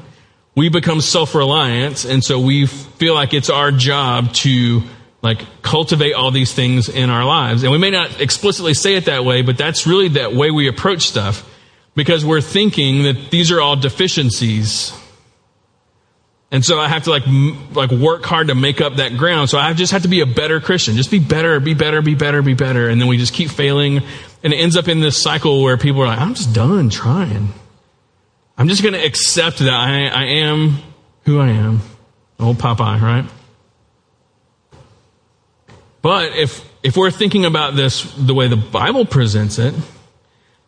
we 0.54 0.70
become 0.70 1.02
self-reliant, 1.02 2.06
and 2.06 2.24
so 2.24 2.40
we 2.40 2.68
feel 2.68 3.16
like 3.16 3.34
it's 3.34 3.50
our 3.50 3.72
job 3.72 4.34
to 4.34 4.84
like 5.24 5.44
cultivate 5.64 6.14
all 6.14 6.30
these 6.30 6.54
things 6.54 6.90
in 6.90 7.10
our 7.10 7.26
lives. 7.26 7.64
And 7.64 7.72
we 7.72 7.80
may 7.80 7.90
not 7.90 8.22
explicitly 8.22 8.76
say 8.76 8.94
it 8.94 9.06
that 9.06 9.26
way, 9.26 9.42
but 9.42 9.58
that's 9.58 9.88
really 9.88 10.10
that 10.10 10.34
way 10.34 10.52
we 10.52 10.68
approach 10.68 11.08
stuff 11.08 11.52
because 11.98 12.24
we're 12.24 12.42
thinking 12.42 13.04
that 13.04 13.32
these 13.32 13.52
are 13.52 13.60
all 13.60 13.76
deficiencies. 13.76 14.94
And 16.52 16.64
so 16.64 16.80
I 16.80 16.88
have 16.88 17.04
to 17.06 17.10
like 17.10 17.24
like 17.74 17.90
work 17.90 18.24
hard 18.24 18.48
to 18.48 18.56
make 18.56 18.80
up 18.80 18.98
that 18.98 19.18
ground. 19.18 19.50
So 19.50 19.58
I 19.58 19.74
just 19.74 19.92
have 19.92 20.04
to 20.04 20.08
be 20.08 20.22
a 20.22 20.28
better 20.28 20.62
Christian. 20.62 20.96
Just 20.96 21.10
be 21.10 21.18
better, 21.18 21.60
be 21.60 21.74
better, 21.74 22.04
be 22.04 22.14
better, 22.14 22.44
be 22.44 22.54
better. 22.54 22.88
And 22.88 23.02
then 23.02 23.08
we 23.08 23.18
just 23.18 23.34
keep 23.34 23.50
failing 23.50 24.04
and 24.44 24.54
it 24.54 24.58
ends 24.58 24.78
up 24.78 24.88
in 24.88 25.02
this 25.02 25.22
cycle 25.22 25.64
where 25.64 25.76
people 25.76 26.04
are 26.04 26.06
like, 26.06 26.20
I'm 26.20 26.36
just 26.36 26.54
done 26.54 26.90
trying. 26.90 27.50
I'm 28.60 28.68
just 28.68 28.84
going 28.84 28.94
to 28.94 29.04
accept 29.04 29.58
that 29.60 29.74
I, 29.74 30.08
I 30.08 30.24
am 30.26 30.78
who 31.24 31.40
I 31.40 31.50
am. 31.50 31.82
Old 32.40 32.58
Popeye, 32.58 33.02
right? 33.02 33.26
But 36.04 36.38
if, 36.38 36.64
if 36.84 36.96
we're 36.96 37.12
thinking 37.12 37.46
about 37.46 37.76
this 37.76 38.04
the 38.14 38.36
way 38.36 38.48
the 38.48 38.56
Bible 38.56 39.06
presents 39.06 39.58
it, 39.58 39.74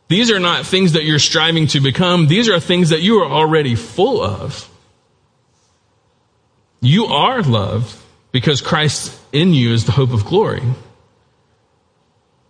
these 0.10 0.32
are 0.32 0.40
not 0.40 0.66
things 0.66 0.94
that 0.94 1.04
you're 1.06 1.20
striving 1.20 1.68
to 1.68 1.80
become. 1.80 2.28
These 2.28 2.50
are 2.50 2.60
things 2.60 2.90
that 2.90 3.02
you 3.02 3.20
are 3.20 3.32
already 3.32 3.76
full 3.76 4.22
of. 4.22 4.68
You 6.82 7.06
are 7.06 7.44
loved 7.44 7.96
because 8.32 8.60
Christ 8.60 9.18
in 9.32 9.54
you 9.54 9.72
is 9.72 9.86
the 9.86 9.92
hope 9.92 10.12
of 10.12 10.26
glory. 10.26 10.64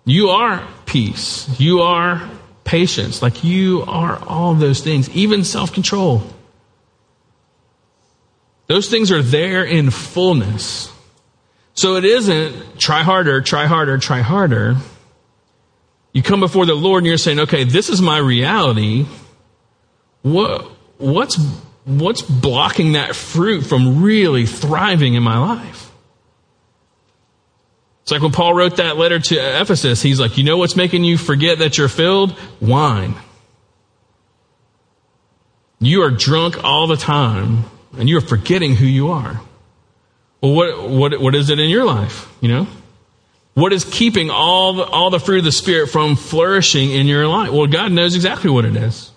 You 0.06 0.30
are 0.30 0.66
peace. 0.86 1.60
You 1.60 1.82
are 1.82 2.30
patience. 2.64 3.22
Like 3.22 3.44
you 3.44 3.84
are 3.88 4.18
all 4.26 4.54
those 4.54 4.80
things, 4.80 5.10
even 5.10 5.44
self 5.44 5.74
control. 5.74 6.24
Those 8.68 8.88
things 8.90 9.12
are 9.12 9.22
there 9.22 9.66
in 9.66 9.90
fullness. 9.90 10.94
So 11.74 11.96
it 11.96 12.06
isn't 12.06 12.80
try 12.80 13.04
harder, 13.04 13.42
try 13.42 13.66
harder, 13.66 13.98
try 13.98 14.22
harder. 14.22 14.78
You 16.14 16.24
come 16.24 16.40
before 16.40 16.66
the 16.66 16.76
Lord 16.76 17.04
and 17.04 17.08
you're 17.08 17.18
saying, 17.18 17.40
okay, 17.42 17.64
this 17.64 17.90
is 17.90 18.02
my 18.02 18.18
reality. 18.18 19.06
What, 20.22 20.66
what's, 20.98 21.40
what's 21.86 22.22
blocking 22.22 22.94
that 22.94 23.16
fruit 23.16 23.62
from 23.62 24.02
really 24.02 24.46
thriving 24.46 25.14
in 25.14 25.24
my 25.24 25.38
life? 25.38 25.92
It's 28.02 28.12
like 28.12 28.24
when 28.24 28.32
Paul 28.32 28.56
wrote 28.56 28.78
that 28.78 28.98
letter 28.98 29.20
to 29.20 29.62
Ephesus, 29.62 30.02
he's 30.02 30.20
like, 30.20 30.38
you 30.38 30.44
know 30.44 30.58
what's 30.58 30.76
making 30.76 31.04
you 31.04 31.16
forget 31.16 31.60
that 31.60 31.78
you're 31.78 31.88
filled? 31.88 32.36
Wine. 32.60 33.14
You 35.80 36.02
are 36.02 36.10
drunk 36.10 36.64
all 36.64 36.88
the 36.88 36.98
time 36.98 37.66
and 37.98 38.10
you're 38.10 38.22
forgetting 38.22 38.76
who 38.76 38.88
you 38.88 39.12
are. 39.12 39.40
Well, 40.42 40.54
what, 40.54 40.90
what, 40.90 41.22
what 41.22 41.36
is 41.36 41.52
it 41.52 41.60
in 41.60 41.70
your 41.70 41.86
life? 41.86 42.36
You 42.42 42.50
know? 42.50 42.68
What 43.60 43.74
is 43.74 43.84
keeping 43.84 44.30
all 44.30 44.74
the, 44.74 44.84
all 44.84 45.10
the 45.10 45.20
fruit 45.20 45.40
of 45.40 45.44
the 45.44 45.52
Spirit 45.52 45.88
from 45.88 46.16
flourishing 46.16 46.92
in 46.92 47.08
your 47.08 47.28
life? 47.28 47.52
Well, 47.52 47.68
God 47.68 47.92
knows 47.92 48.16
exactly 48.16 48.50
what 48.50 48.66
it 48.66 48.76
is. 48.76 49.12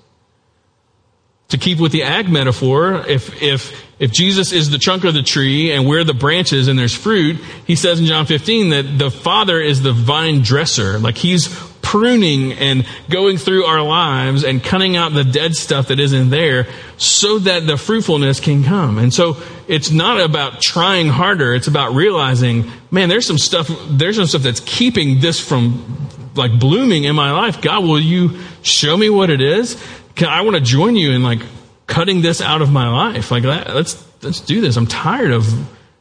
To 1.48 1.59
keep 1.59 1.78
with 1.78 1.92
the 1.92 2.02
ag 2.02 2.28
metaphor, 2.31 3.07
if, 3.07 3.42
if, 3.42 3.78
if 3.98 4.11
Jesus 4.11 4.52
is 4.52 4.70
the 4.70 4.78
trunk 4.78 5.05
of 5.05 5.14
the 5.14 5.22
tree 5.22 5.70
and 5.70 5.87
we're 5.87 6.02
the 6.02 6.14
branches 6.14 6.66
and 6.66 6.78
there's 6.78 6.94
fruit, 6.94 7.37
he 7.66 7.76
says 7.76 8.00
in 8.00 8.07
John 8.07 8.26
15 8.26 8.70
that 8.70 8.98
the 8.98 9.11
Father 9.11 9.61
is 9.61 9.83
the 9.83 9.92
vine 9.92 10.40
dresser. 10.40 10.98
Like 10.98 11.18
he's 11.18 11.46
pruning 11.92 12.55
and 12.55 12.87
going 13.11 13.37
through 13.37 13.66
our 13.66 13.83
lives 13.83 14.44
and 14.44 14.64
cutting 14.64 14.96
out 14.96 15.12
the 15.12 15.24
dead 15.24 15.55
stuff 15.55 15.88
that 15.88 16.00
isn't 16.00 16.31
there 16.31 16.66
so 16.96 17.38
that 17.38 17.66
the 17.66 17.76
fruitfulness 17.76 18.40
can 18.40 18.64
come. 18.64 18.96
And 18.96 19.12
so 19.12 19.37
it's 19.68 19.90
not 19.90 20.18
about 20.18 20.62
trying 20.62 21.09
harder. 21.09 21.52
It's 21.52 21.66
about 21.66 21.92
realizing, 21.92 22.70
man, 22.90 23.11
there's 23.11 23.26
some 23.26 23.37
stuff, 23.37 23.70
there's 23.90 24.16
some 24.16 24.24
stuff 24.24 24.40
that's 24.40 24.61
keeping 24.61 25.20
this 25.20 25.38
from 25.38 26.09
like 26.35 26.59
blooming 26.59 27.05
in 27.05 27.14
my 27.14 27.31
life. 27.31 27.61
God, 27.61 27.85
will 27.85 28.00
you 28.00 28.38
show 28.62 28.96
me 28.96 29.11
what 29.11 29.28
it 29.28 29.42
is? 29.42 29.78
Can, 30.14 30.31
I 30.31 30.40
want 30.40 30.57
to 30.57 30.62
join 30.62 30.96
you 30.96 31.11
in 31.12 31.22
like 31.22 31.40
cutting 31.87 32.22
this 32.22 32.40
out 32.40 32.62
of 32.62 32.72
my 32.72 32.88
life. 32.88 33.31
Like 33.31 33.42
that, 33.42 33.74
let's, 33.74 34.02
let's 34.22 34.40
do 34.40 34.62
this. 34.62 34.78
I'm 34.78 34.87
tired 34.87 35.31
of 35.31 35.46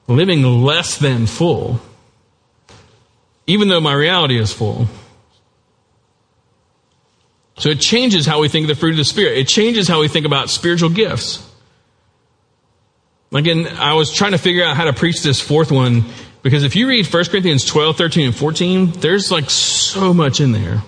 living 0.08 0.43
less 0.43 0.97
than 0.99 1.27
full. 1.27 1.82
Even 3.45 3.67
though 3.67 3.82
my 3.82 3.93
reality 3.93 4.39
is 4.39 4.54
full. 4.54 4.88
So 7.62 7.69
it 7.69 7.80
changes 7.80 8.26
how 8.26 8.41
we 8.41 8.50
think 8.50 8.63
of 8.63 8.69
the 8.69 8.76
fruit 8.76 8.93
of 8.93 8.97
the 8.97 9.06
Spirit. 9.06 9.38
It 9.38 9.47
changes 9.47 9.88
how 9.88 10.02
we 10.02 10.08
think 10.08 10.26
about 10.26 10.50
spiritual 10.50 10.89
gifts. 10.89 11.47
Again, 13.32 13.67
I 13.67 13.93
was 13.93 14.12
trying 14.12 14.32
to 14.32 14.39
figure 14.39 14.63
out 14.63 14.76
how 14.76 14.86
to 14.86 14.93
preach 14.93 15.21
this 15.21 15.39
fourth 15.39 15.71
one 15.71 16.06
because 16.41 16.63
if 16.63 16.76
you 16.76 16.88
read 16.88 17.06
1 17.06 17.26
Corinthians 17.26 17.63
12, 17.63 17.97
13, 17.97 18.26
and 18.26 18.36
14, 18.36 18.91
there's 18.93 19.30
like 19.30 19.52
so 19.52 20.12
much 20.12 20.39
in 20.39 20.54
there. 20.54 20.82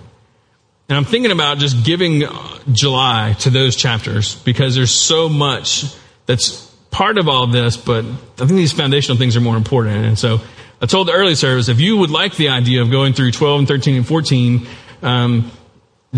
And 0.89 0.97
I'm 0.97 1.05
thinking 1.05 1.31
about 1.31 1.59
just 1.59 1.86
giving 1.86 2.23
July 2.71 3.36
to 3.41 3.51
those 3.51 3.75
chapters 3.75 4.33
because 4.41 4.73
there's 4.73 4.89
so 4.89 5.29
much 5.29 5.86
that's 6.25 6.65
part 6.89 7.19
of 7.19 7.29
all 7.29 7.43
of 7.43 7.51
this, 7.51 7.77
but 7.77 8.03
I 8.03 8.47
think 8.47 8.49
these 8.49 8.73
foundational 8.73 9.19
things 9.19 9.38
are 9.38 9.41
more 9.41 9.57
important. 9.57 10.07
And 10.07 10.17
so 10.17 10.41
I 10.81 10.88
told 10.88 11.07
the 11.07 11.13
early 11.13 11.36
service, 11.36 11.69
if 11.69 11.79
you 11.79 11.97
would 11.97 12.09
like 12.09 12.36
the 12.36 12.49
idea 12.49 12.81
of 12.81 12.89
going 12.89 13.13
through 13.13 13.29
12 13.29 13.59
and 13.59 13.67
13 13.67 13.95
and 13.97 14.07
14, 14.07 14.67
um, 15.03 15.51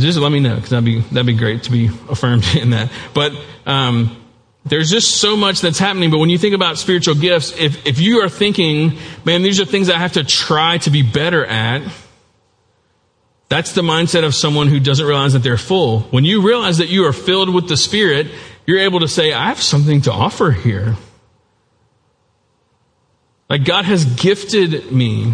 just 0.04 0.20
let 0.20 0.32
me 0.32 0.40
know 0.40 0.56
because 0.56 0.72
that'd 0.72 0.86
be 0.86 1.00
that'd 1.00 1.26
be 1.26 1.36
great 1.36 1.64
to 1.64 1.72
be 1.72 1.88
affirmed 2.10 2.44
in 2.56 2.72
that. 2.72 2.92
But 3.14 3.34
um, 3.66 4.22
there's 4.66 4.90
just 4.90 5.18
so 5.18 5.38
much 5.38 5.62
that's 5.62 5.80
happening. 5.80 6.12
But 6.12 6.20
when 6.20 6.30
you 6.30 6.38
think 6.38 6.56
about 6.56 6.78
spiritual 6.78 7.16
gifts, 7.16 7.58
if 7.58 7.86
if 7.88 8.00
you 8.00 8.22
are 8.22 8.30
thinking, 8.30 8.98
man, 9.24 9.42
these 9.42 9.60
are 9.60 9.66
things 9.66 9.90
I 9.90 9.98
have 9.98 10.14
to 10.14 10.24
try 10.24 10.78
to 10.80 10.90
be 10.90 11.02
better 11.02 11.46
at. 11.46 11.82
That's 13.48 13.74
the 13.74 13.84
mindset 13.84 14.26
of 14.26 14.34
someone 14.34 14.68
who 14.68 14.80
doesn't 14.80 15.06
realize 15.06 15.34
that 15.34 15.43
they're 15.43 15.58
full. 15.58 16.02
When 16.02 16.26
you 16.26 16.41
realize 16.41 16.80
that 16.80 16.89
you 16.89 17.06
are 17.06 17.14
filled 17.14 17.54
with 17.54 17.70
the 17.70 17.78
Spirit, 17.78 18.28
you're 18.66 18.80
able 18.80 19.02
to 19.02 19.08
say, 19.08 19.34
I 19.34 19.50
have 19.50 19.62
something 19.62 20.02
to 20.02 20.12
offer 20.12 20.50
here. 20.50 20.96
Like 23.48 23.64
God 23.64 23.86
has 23.86 24.04
gifted 24.04 24.91
me 24.91 25.32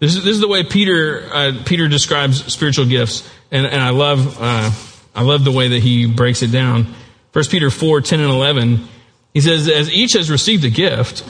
this 0.00 0.16
is, 0.16 0.24
this 0.24 0.32
is 0.32 0.40
the 0.40 0.48
way 0.48 0.64
Peter 0.64 1.28
uh, 1.30 1.52
Peter 1.66 1.86
describes 1.86 2.50
spiritual 2.52 2.86
gifts, 2.86 3.28
and, 3.50 3.66
and 3.66 3.82
I 3.82 3.90
love 3.90 4.40
uh, 4.40 4.70
I 5.14 5.22
love 5.22 5.44
the 5.44 5.52
way 5.52 5.68
that 5.68 5.82
he 5.82 6.06
breaks 6.06 6.42
it 6.42 6.52
down. 6.52 6.94
First 7.32 7.50
Peter 7.50 7.70
4, 7.70 8.00
10 8.00 8.20
and 8.20 8.30
11, 8.30 8.88
he 9.34 9.40
says, 9.40 9.68
As 9.68 9.90
each 9.90 10.14
has 10.14 10.30
received 10.30 10.64
a 10.64 10.70
gift, 10.70 11.24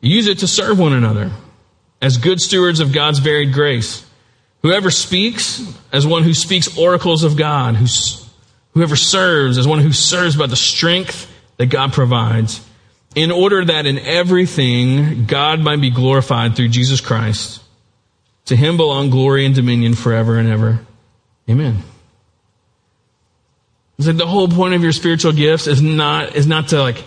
use 0.00 0.26
it 0.26 0.38
to 0.38 0.46
serve 0.46 0.78
one 0.78 0.92
another 0.92 1.30
as 2.00 2.18
good 2.18 2.40
stewards 2.40 2.80
of 2.80 2.92
God's 2.92 3.18
varied 3.18 3.52
grace. 3.52 4.04
Whoever 4.62 4.90
speaks, 4.90 5.62
as 5.92 6.06
one 6.06 6.22
who 6.22 6.34
speaks 6.34 6.78
oracles 6.78 7.22
of 7.22 7.36
God. 7.36 7.76
whoever 8.72 8.96
serves, 8.96 9.58
as 9.58 9.68
one 9.68 9.78
who 9.78 9.92
serves 9.92 10.36
by 10.36 10.46
the 10.46 10.56
strength 10.56 11.30
that 11.58 11.66
God 11.66 11.92
provides, 11.92 12.66
in 13.14 13.30
order 13.30 13.64
that 13.64 13.86
in 13.86 13.98
everything 13.98 15.26
God 15.26 15.60
might 15.60 15.80
be 15.80 15.90
glorified 15.90 16.56
through 16.56 16.68
Jesus 16.68 17.00
Christ. 17.00 17.62
To 18.46 18.56
him 18.56 18.76
belong 18.76 19.10
glory 19.10 19.46
and 19.46 19.54
dominion 19.54 19.94
forever 19.94 20.38
and 20.38 20.48
ever. 20.48 20.80
Amen. 21.48 21.82
It's 23.98 24.06
like 24.06 24.16
the 24.16 24.26
whole 24.26 24.48
point 24.48 24.74
of 24.74 24.82
your 24.82 24.92
spiritual 24.92 25.32
gifts 25.32 25.66
is 25.66 25.80
not 25.80 26.34
is 26.34 26.46
not 26.46 26.68
to 26.68 26.80
like 26.80 27.04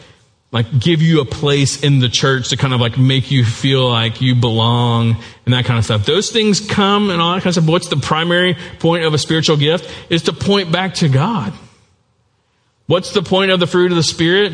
like 0.51 0.79
give 0.79 1.01
you 1.01 1.19
a 1.19 1.25
place 1.25 1.83
in 1.83 1.99
the 1.99 2.07
church 2.07 2.49
to 2.49 2.57
kind 2.57 2.73
of 2.73 2.79
like 2.79 2.97
make 2.97 3.31
you 3.31 3.43
feel 3.43 3.89
like 3.89 4.21
you 4.21 4.35
belong 4.35 5.17
and 5.45 5.53
that 5.53 5.65
kind 5.65 5.77
of 5.77 5.83
stuff. 5.83 6.05
Those 6.05 6.31
things 6.31 6.61
come 6.61 7.09
and 7.09 7.21
all 7.21 7.33
that 7.33 7.39
kind 7.39 7.47
of 7.47 7.53
stuff. 7.55 7.65
But 7.65 7.71
what's 7.73 7.89
the 7.89 7.97
primary 7.97 8.55
point 8.79 9.03
of 9.03 9.13
a 9.13 9.17
spiritual 9.17 9.57
gift 9.57 9.93
is 10.09 10.23
to 10.23 10.33
point 10.33 10.71
back 10.71 10.93
to 10.95 11.09
God. 11.09 11.53
What's 12.85 13.11
the 13.11 13.21
point 13.21 13.51
of 13.51 13.59
the 13.59 13.67
fruit 13.67 13.91
of 13.91 13.97
the 13.97 14.03
spirit? 14.03 14.53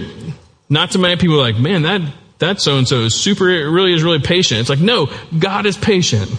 Not 0.68 0.92
to 0.92 0.98
many 0.98 1.18
people 1.18 1.38
like, 1.38 1.58
man, 1.58 1.84
that 1.84 2.02
that 2.40 2.60
so 2.60 2.78
and 2.78 2.88
so 2.88 3.02
is 3.02 3.16
super, 3.16 3.48
it 3.48 3.70
really 3.70 3.94
is 3.94 4.04
really 4.04 4.20
patient. 4.20 4.60
It's 4.60 4.70
like, 4.70 4.80
no, 4.80 5.10
God 5.38 5.68
is 5.68 5.78
patient. 5.78 6.32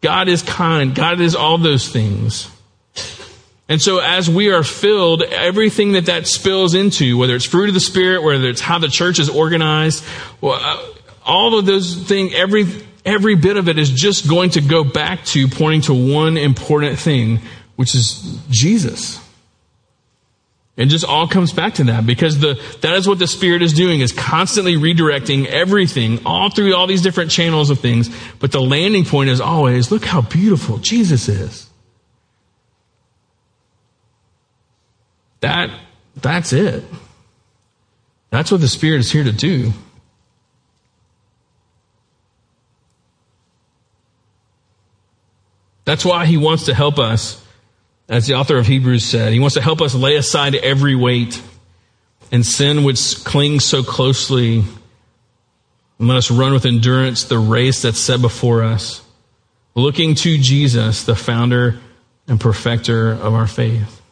God 0.00 0.28
is 0.28 0.42
kind. 0.42 0.94
God 0.94 1.20
is 1.20 1.34
all 1.34 1.58
those 1.58 1.88
things. 1.88 2.50
And 3.68 3.80
so 3.80 3.98
as 3.98 4.28
we 4.28 4.50
are 4.50 4.64
filled, 4.64 5.22
everything 5.22 5.92
that 5.92 6.06
that 6.06 6.26
spills 6.26 6.74
into, 6.74 7.16
whether 7.16 7.36
it's 7.36 7.44
fruit 7.44 7.68
of 7.68 7.74
the 7.74 7.80
Spirit, 7.80 8.22
whether 8.22 8.48
it's 8.48 8.60
how 8.60 8.78
the 8.78 8.88
church 8.88 9.20
is 9.20 9.28
organized, 9.28 10.02
uh, 10.42 10.86
all 11.24 11.56
of 11.56 11.66
those 11.66 11.94
things, 11.94 12.32
every, 12.34 12.66
every 13.04 13.36
bit 13.36 13.56
of 13.56 13.68
it 13.68 13.78
is 13.78 13.90
just 13.90 14.28
going 14.28 14.50
to 14.50 14.60
go 14.60 14.82
back 14.82 15.24
to 15.26 15.46
pointing 15.46 15.82
to 15.82 15.94
one 15.94 16.36
important 16.36 16.98
thing, 16.98 17.38
which 17.76 17.94
is 17.94 18.40
Jesus. 18.50 19.20
It 20.80 20.86
just 20.86 21.04
all 21.04 21.28
comes 21.28 21.52
back 21.52 21.74
to 21.74 21.84
that 21.84 22.06
because 22.06 22.38
the, 22.38 22.58
that 22.80 22.94
is 22.94 23.06
what 23.06 23.18
the 23.18 23.26
Spirit 23.26 23.60
is 23.60 23.74
doing 23.74 24.00
is 24.00 24.12
constantly 24.12 24.76
redirecting 24.76 25.44
everything 25.44 26.24
all 26.24 26.48
through 26.48 26.74
all 26.74 26.86
these 26.86 27.02
different 27.02 27.30
channels 27.30 27.68
of 27.68 27.80
things. 27.80 28.08
But 28.38 28.50
the 28.50 28.62
landing 28.62 29.04
point 29.04 29.28
is 29.28 29.42
always, 29.42 29.92
look 29.92 30.06
how 30.06 30.22
beautiful 30.22 30.78
Jesus 30.78 31.28
is. 31.28 31.68
That, 35.40 35.68
that's 36.16 36.54
it. 36.54 36.82
That's 38.30 38.50
what 38.50 38.62
the 38.62 38.68
Spirit 38.68 39.00
is 39.00 39.12
here 39.12 39.24
to 39.24 39.32
do. 39.32 39.74
That's 45.84 46.06
why 46.06 46.24
He 46.24 46.38
wants 46.38 46.64
to 46.64 46.74
help 46.74 46.98
us 46.98 47.44
as 48.10 48.26
the 48.26 48.34
author 48.34 48.58
of 48.58 48.66
Hebrews 48.66 49.04
said. 49.04 49.32
He 49.32 49.38
wants 49.38 49.54
to 49.54 49.62
help 49.62 49.80
us 49.80 49.94
lay 49.94 50.16
aside 50.16 50.56
every 50.56 50.96
weight 50.96 51.40
and 52.32 52.44
sin 52.44 52.84
which 52.84 53.24
clings 53.24 53.64
so 53.64 53.82
closely. 53.82 54.64
And 55.98 56.08
let 56.08 56.18
us 56.18 56.30
run 56.30 56.52
with 56.52 56.66
endurance 56.66 57.24
the 57.24 57.38
race 57.38 57.82
that's 57.82 58.00
set 58.00 58.20
before 58.20 58.64
us, 58.64 59.00
looking 59.74 60.16
to 60.16 60.36
Jesus, 60.38 61.04
the 61.04 61.14
founder 61.14 61.78
and 62.26 62.40
perfecter 62.40 63.12
of 63.12 63.32
our 63.32 63.46
faith. 63.46 64.02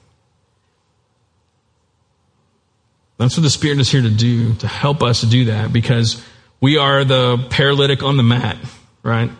That's 3.17 3.37
what 3.37 3.43
the 3.43 3.51
Spirit 3.51 3.81
is 3.81 3.91
here 3.91 4.03
to 4.03 4.11
do, 4.11 4.55
to 4.55 4.69
help 4.69 5.03
us 5.03 5.23
do 5.23 5.47
that, 5.47 5.73
because 5.73 6.25
we 6.61 6.77
are 6.77 7.05
the 7.05 7.45
paralytic 7.51 8.05
on 8.05 8.17
the 8.17 8.23
mat, 8.23 8.59
right? 9.03 9.31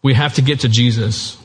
We 0.00 0.14
have 0.14 0.34
to 0.34 0.42
get 0.42 0.60
to 0.60 0.70
Jesus. 0.70 1.36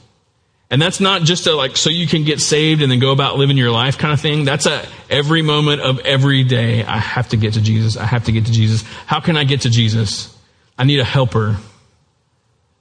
And 0.69 0.81
that's 0.81 0.99
not 0.99 1.21
just 1.23 1.47
a 1.47 1.55
like 1.55 1.77
so 1.77 1.89
you 1.89 2.07
can 2.07 2.25
get 2.25 2.41
saved 2.41 2.81
and 2.81 2.91
then 2.91 2.99
go 2.99 3.11
about 3.11 3.37
living 3.37 3.55
your 3.55 3.71
life 3.71 3.97
kind 3.97 4.13
of 4.13 4.19
thing. 4.19 4.43
That's 4.43 4.65
a 4.65 4.85
every 5.09 5.41
moment 5.41 5.81
of 5.81 5.99
every 5.99 6.43
day. 6.43 6.83
I 6.83 6.97
have 6.97 7.29
to 7.29 7.37
get 7.37 7.53
to 7.53 7.61
Jesus. 7.61 7.95
I 7.95 8.05
have 8.05 8.25
to 8.25 8.33
get 8.33 8.47
to 8.47 8.51
Jesus. 8.51 8.83
How 9.05 9.21
can 9.21 9.37
I 9.37 9.45
get 9.45 9.61
to 9.61 9.69
Jesus? 9.69 10.35
I 10.77 10.83
need 10.83 10.99
a 10.99 11.05
helper. 11.05 11.57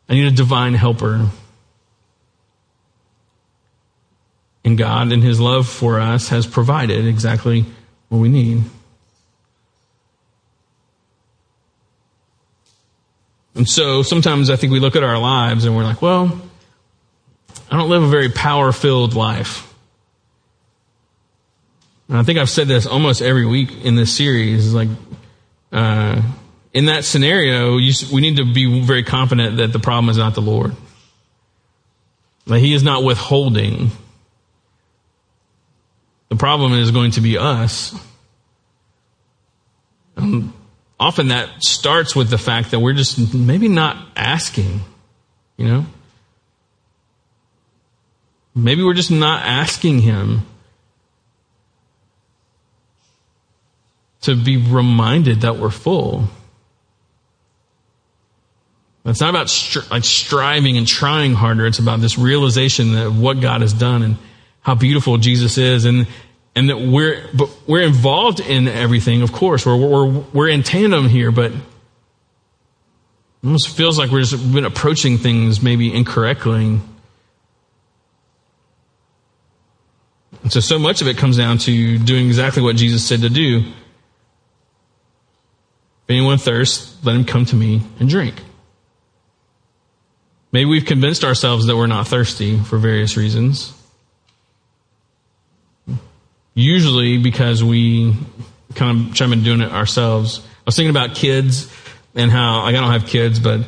I 0.09 0.15
need 0.15 0.27
a 0.27 0.35
divine 0.35 0.75
helper. 0.75 1.29
And 4.65 4.77
God, 4.77 5.13
in 5.13 5.23
His 5.23 5.39
love 5.39 5.69
for 5.69 6.01
us, 6.01 6.29
has 6.31 6.45
provided 6.45 7.07
exactly 7.07 7.65
what 8.09 8.19
we 8.19 8.29
need. 8.29 8.65
And 13.55 13.69
so 13.69 14.03
sometimes 14.03 14.51
I 14.51 14.57
think 14.57 14.73
we 14.73 14.81
look 14.81 14.97
at 14.97 15.05
our 15.05 15.19
lives 15.19 15.65
and 15.65 15.77
we're 15.77 15.85
like, 15.85 16.03
well, 16.03 16.41
I 17.71 17.77
don't 17.77 17.89
live 17.89 18.03
a 18.03 18.09
very 18.09 18.29
power 18.29 18.73
filled 18.73 19.15
life. 19.15 19.73
And 22.09 22.17
I 22.17 22.23
think 22.23 22.39
I've 22.39 22.51
said 22.51 22.69
this 22.69 22.87
almost 22.87 23.21
every 23.21 23.47
week 23.47 23.85
in 23.85 23.97
this 23.97 24.17
series. 24.17 24.73
Like, 24.73 24.89
uh, 25.73 26.23
in 26.73 26.87
that 26.87 27.05
scenario, 27.05 27.79
you, 27.79 27.93
we 28.13 28.21
need 28.21 28.37
to 28.37 28.45
be 28.45 28.81
very 28.83 29.03
confident 29.03 29.57
that 29.57 29.73
the 29.73 29.79
problem 29.79 30.09
is 30.09 30.19
not 30.19 30.35
the 30.35 30.43
Lord. 30.43 30.75
That 32.47 32.61
He 32.61 32.75
is 32.75 32.85
not 32.85 33.03
withholding. 33.03 33.91
The 36.29 36.37
problem 36.37 36.73
is 36.75 36.91
going 36.93 37.13
to 37.13 37.21
be 37.21 37.39
us. 37.39 37.99
Um, 40.17 40.55
often 40.99 41.29
that 41.29 41.63
starts 41.63 42.15
with 42.15 42.31
the 42.31 42.39
fact 42.39 42.71
that 42.71 42.81
we're 42.81 42.95
just 42.95 43.35
maybe 43.35 43.69
not 43.69 43.97
asking, 44.17 44.81
you 45.57 45.67
know? 45.67 45.87
Maybe 48.57 48.83
we're 48.83 48.95
just 48.95 49.11
not 49.11 49.43
asking 49.45 50.01
Him 50.01 50.47
to 54.23 54.35
be 54.35 54.57
reminded 54.57 55.43
that 55.43 55.59
we're 55.59 55.71
full. 55.71 56.25
It's 59.05 59.21
not 59.21 59.31
about 59.31 59.47
stri- 59.47 59.89
like 59.91 60.05
striving 60.05 60.79
and 60.79 60.87
trying 60.87 61.35
harder. 61.35 61.67
It's 61.67 61.79
about 61.79 62.01
this 62.01 62.19
realization 62.19 62.97
of 62.97 63.21
what 63.21 63.41
God 63.41 63.61
has 63.61 63.75
done 63.75 64.03
and 64.03 64.17
how 64.63 64.75
beautiful 64.75 65.19
Jesus 65.19 65.59
is, 65.59 65.85
and 65.85 66.09
and 66.57 66.71
that 66.71 66.79
we're 66.79 67.29
but 67.35 67.49
we're 67.69 67.83
involved 67.87 68.41
in 68.41 68.67
everything. 68.67 69.21
Of 69.21 69.33
course, 69.33 69.67
we're 69.67 69.77
we're 69.77 70.07
we're 70.33 70.49
in 70.49 70.63
tandem 70.63 71.09
here, 71.09 71.31
but 71.31 71.53
it 71.53 71.61
almost 73.45 73.69
feels 73.77 73.99
like 73.99 74.11
we're 74.11 74.23
just 74.23 74.53
been 74.53 74.65
approaching 74.65 75.19
things 75.19 75.63
maybe 75.63 75.95
incorrectly. 75.95 76.81
And 80.43 80.53
so, 80.53 80.61
so 80.61 80.79
much 80.79 81.03
of 81.03 81.09
it 81.09 81.17
comes 81.17 81.37
down 81.37 81.59
to 81.59 81.99
doing 81.99 82.27
exactly 82.27 82.63
what 82.63 82.77
Jesus 82.77 83.07
said 83.07 83.23
to 83.23 83.29
do. 83.29 83.59
If 83.59 86.11
anyone 86.11 86.39
thirsts, 86.39 86.97
let 87.05 87.17
him 87.17 87.25
come 87.25 87.45
to 87.47 87.57
me 87.57 87.83
and 87.99 88.09
drink. 88.09 88.35
Maybe 90.53 90.67
we've 90.67 90.85
convinced 90.85 91.25
ourselves 91.25 91.67
that 91.67 91.77
we're 91.77 91.89
not 91.89 92.07
thirsty 92.07 92.59
for 92.59 92.79
various 92.79 93.17
reasons. 93.17 93.73
Usually 96.55 97.19
because 97.19 97.63
we 97.63 98.15
kind 98.75 99.09
of 99.09 99.15
try 99.15 99.27
been 99.27 99.43
doing 99.43 99.61
it 99.61 99.73
ourselves. 99.73 100.39
I 100.39 100.63
was 100.67 100.77
thinking 100.77 100.91
about 100.91 101.15
kids 101.15 101.73
and 102.15 102.31
how, 102.31 102.63
like, 102.63 102.75
I 102.75 102.81
don't 102.81 102.93
have 102.93 103.07
kids, 103.07 103.41
but 103.41 103.61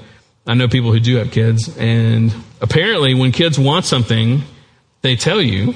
I 0.46 0.54
know 0.54 0.68
people 0.68 0.92
who 0.92 1.00
do 1.00 1.16
have 1.16 1.30
kids. 1.30 1.76
And 1.76 2.34
apparently, 2.60 3.14
when 3.14 3.32
kids 3.32 3.58
want 3.58 3.84
something, 3.84 4.42
they 5.02 5.16
tell 5.16 5.42
you 5.42 5.74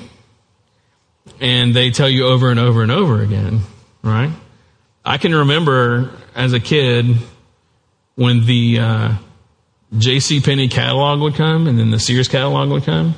and 1.40 1.74
they 1.74 1.90
tell 1.90 2.08
you 2.08 2.26
over 2.26 2.50
and 2.50 2.58
over 2.58 2.82
and 2.82 2.90
over 2.90 3.22
again, 3.22 3.60
right? 4.02 4.30
I 5.04 5.18
can 5.18 5.34
remember 5.34 6.10
as 6.34 6.52
a 6.52 6.60
kid 6.60 7.16
when 8.14 8.46
the 8.46 8.78
uh, 8.78 9.14
J.C. 9.96 10.40
Penney 10.40 10.68
catalog 10.68 11.20
would 11.20 11.34
come, 11.34 11.66
and 11.66 11.78
then 11.78 11.90
the 11.90 11.98
Sears 11.98 12.28
catalog 12.28 12.70
would 12.70 12.84
come, 12.84 13.14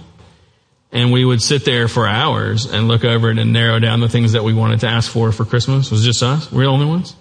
and 0.93 1.13
we 1.13 1.25
would 1.25 1.43
sit 1.43 1.65
there 1.65 1.89
for 1.89 2.07
hours 2.07 2.67
and 2.67 2.89
look 2.89 3.05
over 3.05 3.31
it 3.31 3.39
and 3.39 3.53
narrow 3.53 3.79
down 3.79 4.01
the 4.01 4.09
things 4.09 4.33
that 4.33 4.45
we 4.45 4.55
wanted 4.55 4.81
to 4.81 4.87
ask 4.87 5.11
for 5.11 5.33
for 5.33 5.45
Christmas. 5.45 5.87
It 5.87 5.93
was 5.93 6.05
just 6.05 6.23
us? 6.23 6.51
We're 6.51 6.65
the 6.65 6.71
only 6.71 6.87
ones. 6.87 7.15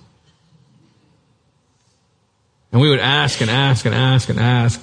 And 2.71 2.81
we 2.81 2.89
would 2.89 2.99
ask 2.99 3.41
and 3.41 3.51
ask 3.51 3.85
and 3.85 3.93
ask 3.93 4.29
and 4.29 4.39
ask. 4.39 4.81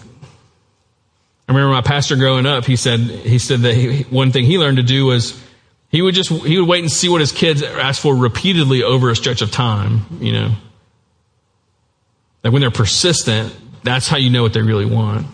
I 1.48 1.52
remember 1.52 1.72
my 1.72 1.82
pastor 1.82 2.14
growing 2.14 2.46
up. 2.46 2.64
He 2.64 2.76
said 2.76 3.00
he 3.00 3.40
said 3.40 3.60
that 3.60 3.74
he, 3.74 4.02
one 4.04 4.30
thing 4.30 4.44
he 4.44 4.58
learned 4.58 4.76
to 4.76 4.84
do 4.84 5.06
was 5.06 5.40
he 5.90 6.02
would 6.02 6.14
just, 6.14 6.30
he 6.30 6.58
would 6.58 6.68
wait 6.68 6.80
and 6.80 6.90
see 6.90 7.08
what 7.08 7.20
his 7.20 7.32
kids 7.32 7.62
asked 7.62 8.00
for 8.00 8.14
repeatedly 8.14 8.82
over 8.82 9.10
a 9.10 9.16
stretch 9.16 9.42
of 9.42 9.50
time, 9.50 10.06
you 10.20 10.32
know. 10.32 10.52
Like 12.44 12.52
when 12.52 12.62
they're 12.62 12.70
persistent, 12.70 13.54
that's 13.82 14.06
how 14.06 14.16
you 14.16 14.30
know 14.30 14.42
what 14.42 14.52
they 14.52 14.62
really 14.62 14.86
want. 14.86 15.26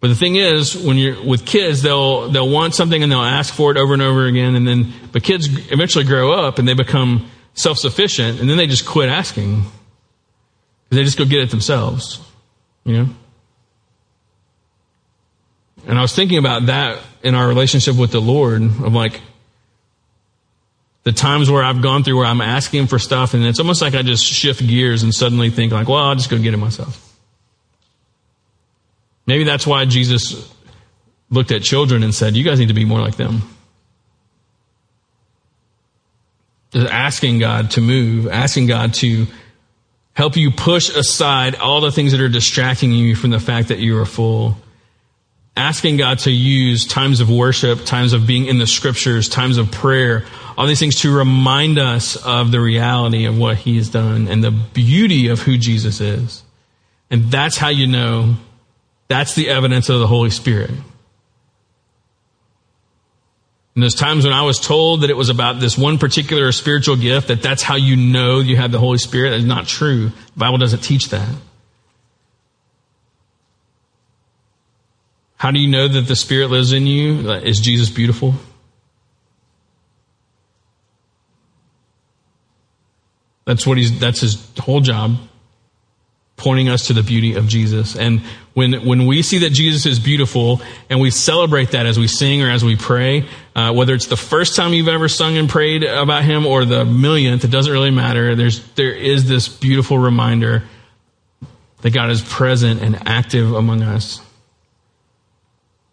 But 0.00 0.08
the 0.08 0.14
thing 0.14 0.36
is, 0.36 0.76
when 0.76 0.98
you're 0.98 1.22
with 1.22 1.46
kids, 1.46 1.80
they'll, 1.80 2.28
they'll 2.28 2.48
want 2.48 2.74
something 2.74 3.02
and 3.02 3.10
they'll 3.10 3.20
ask 3.22 3.54
for 3.54 3.70
it 3.70 3.76
over 3.76 3.94
and 3.94 4.02
over 4.02 4.26
again. 4.26 4.54
And 4.54 4.68
then, 4.68 4.92
but 5.12 5.22
kids 5.22 5.48
eventually 5.70 6.04
grow 6.04 6.32
up 6.32 6.58
and 6.58 6.68
they 6.68 6.74
become 6.74 7.30
self-sufficient 7.54 8.40
and 8.40 8.50
then 8.50 8.56
they 8.56 8.66
just 8.66 8.84
quit 8.84 9.08
asking. 9.08 9.64
They 10.90 11.04
just 11.04 11.16
go 11.16 11.24
get 11.24 11.40
it 11.40 11.50
themselves, 11.50 12.20
you 12.84 12.92
know. 12.92 13.06
And 15.86 15.98
I 15.98 16.02
was 16.02 16.14
thinking 16.14 16.38
about 16.38 16.66
that 16.66 17.00
in 17.22 17.34
our 17.34 17.46
relationship 17.46 17.96
with 17.96 18.12
the 18.12 18.20
Lord 18.20 18.62
of 18.62 18.92
like 18.92 19.20
the 21.04 21.12
times 21.12 21.50
where 21.50 21.62
I've 21.62 21.82
gone 21.82 22.04
through 22.04 22.18
where 22.18 22.26
I'm 22.26 22.40
asking 22.40 22.82
him 22.82 22.86
for 22.86 22.98
stuff 22.98 23.34
and 23.34 23.44
it's 23.44 23.58
almost 23.58 23.82
like 23.82 23.94
I 23.94 24.02
just 24.02 24.24
shift 24.24 24.64
gears 24.66 25.02
and 25.02 25.12
suddenly 25.12 25.50
think 25.50 25.72
like, 25.72 25.88
well, 25.88 25.98
I'll 25.98 26.14
just 26.14 26.30
go 26.30 26.38
get 26.38 26.54
it 26.54 26.58
myself. 26.58 27.08
Maybe 29.26 29.44
that's 29.44 29.66
why 29.66 29.84
Jesus 29.84 30.52
looked 31.30 31.50
at 31.50 31.62
children 31.62 32.02
and 32.02 32.14
said, 32.14 32.36
you 32.36 32.44
guys 32.44 32.60
need 32.60 32.68
to 32.68 32.74
be 32.74 32.84
more 32.84 33.00
like 33.00 33.16
them. 33.16 33.42
Just 36.72 36.90
asking 36.90 37.38
God 37.38 37.72
to 37.72 37.80
move, 37.80 38.28
asking 38.28 38.66
God 38.66 38.94
to 38.94 39.26
help 40.14 40.36
you 40.36 40.50
push 40.50 40.94
aside 40.94 41.54
all 41.56 41.80
the 41.80 41.92
things 41.92 42.12
that 42.12 42.20
are 42.20 42.28
distracting 42.28 42.92
you 42.92 43.16
from 43.16 43.30
the 43.30 43.40
fact 43.40 43.68
that 43.68 43.78
you 43.78 43.98
are 43.98 44.04
full 44.04 44.56
Asking 45.56 45.98
God 45.98 46.20
to 46.20 46.30
use 46.30 46.86
times 46.86 47.20
of 47.20 47.30
worship, 47.30 47.84
times 47.84 48.14
of 48.14 48.26
being 48.26 48.46
in 48.46 48.58
the 48.58 48.66
scriptures, 48.66 49.28
times 49.28 49.58
of 49.58 49.70
prayer, 49.70 50.24
all 50.56 50.66
these 50.66 50.80
things 50.80 51.00
to 51.00 51.14
remind 51.14 51.78
us 51.78 52.16
of 52.16 52.50
the 52.50 52.60
reality 52.60 53.26
of 53.26 53.38
what 53.38 53.58
He 53.58 53.76
has 53.76 53.90
done 53.90 54.28
and 54.28 54.42
the 54.42 54.50
beauty 54.50 55.28
of 55.28 55.40
who 55.40 55.58
Jesus 55.58 56.00
is. 56.00 56.42
And 57.10 57.30
that's 57.30 57.58
how 57.58 57.68
you 57.68 57.86
know 57.86 58.36
that's 59.08 59.34
the 59.34 59.50
evidence 59.50 59.90
of 59.90 60.00
the 60.00 60.06
Holy 60.06 60.30
Spirit. 60.30 60.70
And 63.74 63.82
there's 63.82 63.94
times 63.94 64.24
when 64.24 64.32
I 64.32 64.42
was 64.42 64.58
told 64.58 65.02
that 65.02 65.10
it 65.10 65.16
was 65.16 65.28
about 65.28 65.60
this 65.60 65.76
one 65.76 65.98
particular 65.98 66.50
spiritual 66.52 66.96
gift, 66.96 67.28
that 67.28 67.42
that's 67.42 67.62
how 67.62 67.76
you 67.76 67.96
know 67.96 68.40
you 68.40 68.56
have 68.56 68.72
the 68.72 68.78
Holy 68.78 68.98
Spirit. 68.98 69.30
That's 69.30 69.44
not 69.44 69.66
true. 69.66 70.08
The 70.08 70.38
Bible 70.38 70.58
doesn't 70.58 70.80
teach 70.80 71.10
that. 71.10 71.28
How 75.42 75.50
do 75.50 75.58
you 75.58 75.66
know 75.66 75.88
that 75.88 76.02
the 76.02 76.14
Spirit 76.14 76.50
lives 76.50 76.72
in 76.72 76.86
you? 76.86 77.28
Is 77.32 77.58
Jesus 77.58 77.90
beautiful? 77.90 78.34
That's 83.44 83.66
what 83.66 83.76
he's, 83.76 83.98
that's 83.98 84.20
his 84.20 84.48
whole 84.56 84.80
job 84.80 85.16
pointing 86.36 86.68
us 86.68 86.86
to 86.86 86.92
the 86.92 87.02
beauty 87.02 87.34
of 87.34 87.48
Jesus. 87.48 87.96
And 87.96 88.20
when, 88.54 88.86
when 88.86 89.06
we 89.06 89.22
see 89.22 89.38
that 89.38 89.50
Jesus 89.50 89.84
is 89.84 89.98
beautiful 89.98 90.62
and 90.88 91.00
we 91.00 91.10
celebrate 91.10 91.72
that 91.72 91.86
as 91.86 91.98
we 91.98 92.06
sing 92.06 92.40
or 92.40 92.48
as 92.48 92.64
we 92.64 92.76
pray, 92.76 93.26
uh, 93.56 93.72
whether 93.72 93.94
it's 93.94 94.06
the 94.06 94.16
first 94.16 94.54
time 94.54 94.72
you've 94.72 94.86
ever 94.86 95.08
sung 95.08 95.36
and 95.36 95.48
prayed 95.48 95.82
about 95.82 96.22
him 96.22 96.46
or 96.46 96.64
the 96.64 96.84
millionth, 96.84 97.42
it 97.42 97.50
doesn't 97.50 97.72
really 97.72 97.90
matter. 97.90 98.36
There's, 98.36 98.64
there 98.74 98.94
is 98.94 99.28
this 99.28 99.48
beautiful 99.48 99.98
reminder 99.98 100.62
that 101.80 101.90
God 101.90 102.10
is 102.10 102.22
present 102.22 102.80
and 102.80 103.08
active 103.08 103.52
among 103.52 103.82
us. 103.82 104.20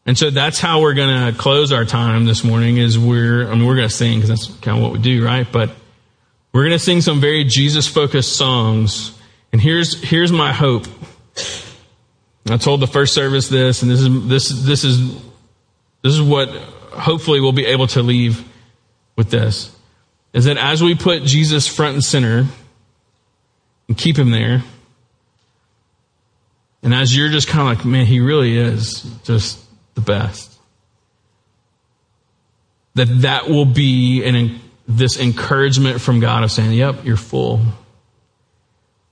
And 0.06 0.18
so 0.18 0.30
that's 0.30 0.60
how 0.60 0.82
we're 0.82 0.96
going 0.96 1.32
to 1.32 1.38
close 1.38 1.72
our 1.72 1.86
time 1.86 2.26
this 2.26 2.44
morning 2.44 2.78
is 2.78 2.98
we're, 2.98 3.48
I 3.48 3.54
mean, 3.54 3.66
we're 3.66 3.76
going 3.76 3.90
to 3.90 3.94
sing 3.94 4.20
because 4.20 4.30
that's 4.30 4.60
kind 4.60 4.78
of 4.78 4.84
what 4.84 4.92
we 4.92 5.00
do, 5.00 5.24
right? 5.24 5.48
But 5.52 5.72
we're 6.52 6.64
going 6.64 6.78
to 6.78 6.80
sing 6.80 7.02
some 7.02 7.22
very 7.22 7.44
Jesus 7.44 7.88
focused 7.88 8.36
songs 8.36 9.20
and 9.52 9.62
here's, 9.62 10.02
here's 10.02 10.32
my 10.32 10.54
hope. 10.54 10.86
I 12.50 12.58
told 12.58 12.80
the 12.80 12.88
first 12.88 13.14
service 13.14 13.50
this, 13.50 13.82
and 13.82 13.92
this 13.92 14.02
is, 14.02 14.28
this, 14.28 14.50
this 14.50 14.84
is, 14.84 15.16
this 16.04 16.14
is 16.14 16.22
what 16.22 16.50
hopefully 16.50 17.42
we'll 17.42 17.52
be 17.52 17.66
able 17.66 17.88
to 17.88 18.02
leave 18.02 18.44
with 19.16 19.30
this. 19.32 19.76
Is 20.34 20.46
that 20.46 20.58
as 20.58 20.84
we 20.84 20.96
put 20.96 21.24
Jesus 21.24 21.68
front 21.68 21.96
and 21.96 22.04
center 22.04 22.46
and 23.88 23.98
keep 23.98 24.18
him 24.18 24.32
there, 24.32 24.64
and 26.82 26.94
as 26.94 27.16
you're 27.16 27.30
just 27.30 27.48
kind 27.48 27.62
of 27.62 27.78
like, 27.78 27.86
man, 27.86 28.06
he 28.06 28.20
really 28.20 28.58
is 28.58 29.04
just 29.24 29.60
the 30.00 30.06
best. 30.06 30.58
That 32.96 33.22
that 33.22 33.50
will 33.50 33.66
be 33.66 34.24
an, 34.24 34.60
this 34.88 35.20
encouragement 35.20 36.02
from 36.02 36.20
God 36.20 36.44
of 36.44 36.52
saying, 36.52 36.74
yep, 36.74 37.06
you're 37.06 37.18
full 37.18 37.62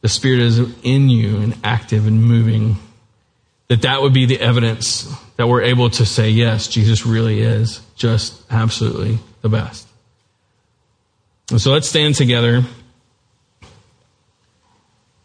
the 0.02 0.10
Spirit 0.10 0.40
is 0.40 0.60
in 0.84 1.10
you 1.10 1.38
and 1.38 1.58
active 1.64 2.08
and 2.08 2.24
moving, 2.24 2.78
that 3.68 3.82
that 3.82 4.02
would 4.02 4.14
be 4.14 4.26
the 4.26 4.40
evidence 4.40 5.14
that 5.36 5.48
we're 5.48 5.64
able 5.64 5.90
to 5.90 6.06
say, 6.06 6.30
yes, 6.30 6.68
Jesus 6.68 7.06
really 7.06 7.42
is 7.42 7.82
just 7.96 8.42
absolutely 8.50 9.20
the 9.42 9.50
best. 9.50 9.88
And 11.50 11.60
so 11.60 11.72
let's 11.72 11.90
stand 11.90 12.16
together. 12.16 12.64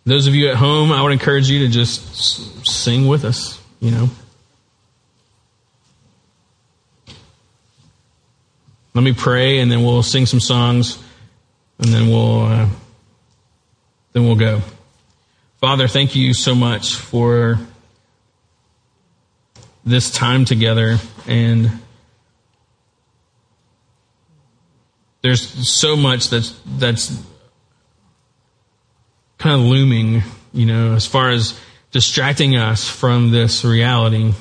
Those 0.05 0.27
of 0.27 0.35
you 0.35 0.49
at 0.49 0.57
home, 0.57 0.91
I 0.91 1.03
would 1.03 1.13
encourage 1.13 1.49
you 1.49 1.61
to 1.61 1.69
just 1.69 2.67
sing 2.67 3.07
with 3.07 3.25
us, 3.25 3.61
you 3.81 3.93
know. 3.93 4.11
Let 8.95 9.03
me 9.03 9.13
pray 9.13 9.59
and 9.61 9.71
then 9.71 9.83
we'll 9.83 10.03
sing 10.03 10.27
some 10.27 10.41
songs 10.41 11.03
and 11.79 11.93
then 11.93 12.09
we'll. 12.09 12.43
Uh, 12.43 12.69
then 14.13 14.25
we'll 14.25 14.37
go. 14.37 14.61
Father, 15.59 15.89
thank 15.89 16.15
you 16.15 16.35
so 16.35 16.55
much 16.55 16.97
for 16.97 17.59
this 19.85 20.11
time 20.11 20.45
together 20.45 20.99
and 21.27 21.71
there's 25.23 25.69
so 25.69 25.97
much 25.97 26.31
that's 26.31 26.61
that's 26.67 27.17
kind 29.39 29.61
of 29.61 29.67
looming, 29.67 30.23
you 30.53 30.67
know, 30.67 30.95
as 30.95 31.07
far 31.07 31.31
as 31.31 31.59
distracting 31.91 32.57
us 32.57 32.89
from 32.89 33.31
this 33.31 33.65
reality. 33.65 34.33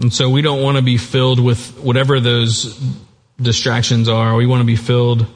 And 0.00 0.12
so 0.12 0.28
we 0.28 0.42
don't 0.42 0.62
want 0.62 0.76
to 0.76 0.82
be 0.82 0.98
filled 0.98 1.40
with 1.40 1.78
whatever 1.78 2.20
those 2.20 2.78
distractions 3.40 4.08
are. 4.08 4.34
We 4.36 4.46
want 4.46 4.60
to 4.60 4.66
be 4.66 4.76
filled 4.76 5.26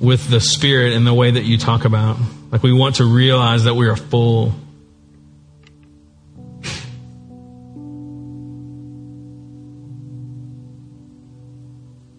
with 0.00 0.28
the 0.28 0.40
Spirit 0.40 0.92
in 0.92 1.04
the 1.04 1.14
way 1.14 1.30
that 1.30 1.44
you 1.44 1.56
talk 1.56 1.84
about. 1.84 2.16
Like 2.50 2.62
we 2.62 2.72
want 2.72 2.96
to 2.96 3.04
realize 3.04 3.64
that 3.64 3.74
we 3.74 3.88
are 3.88 3.96
full. 3.96 4.52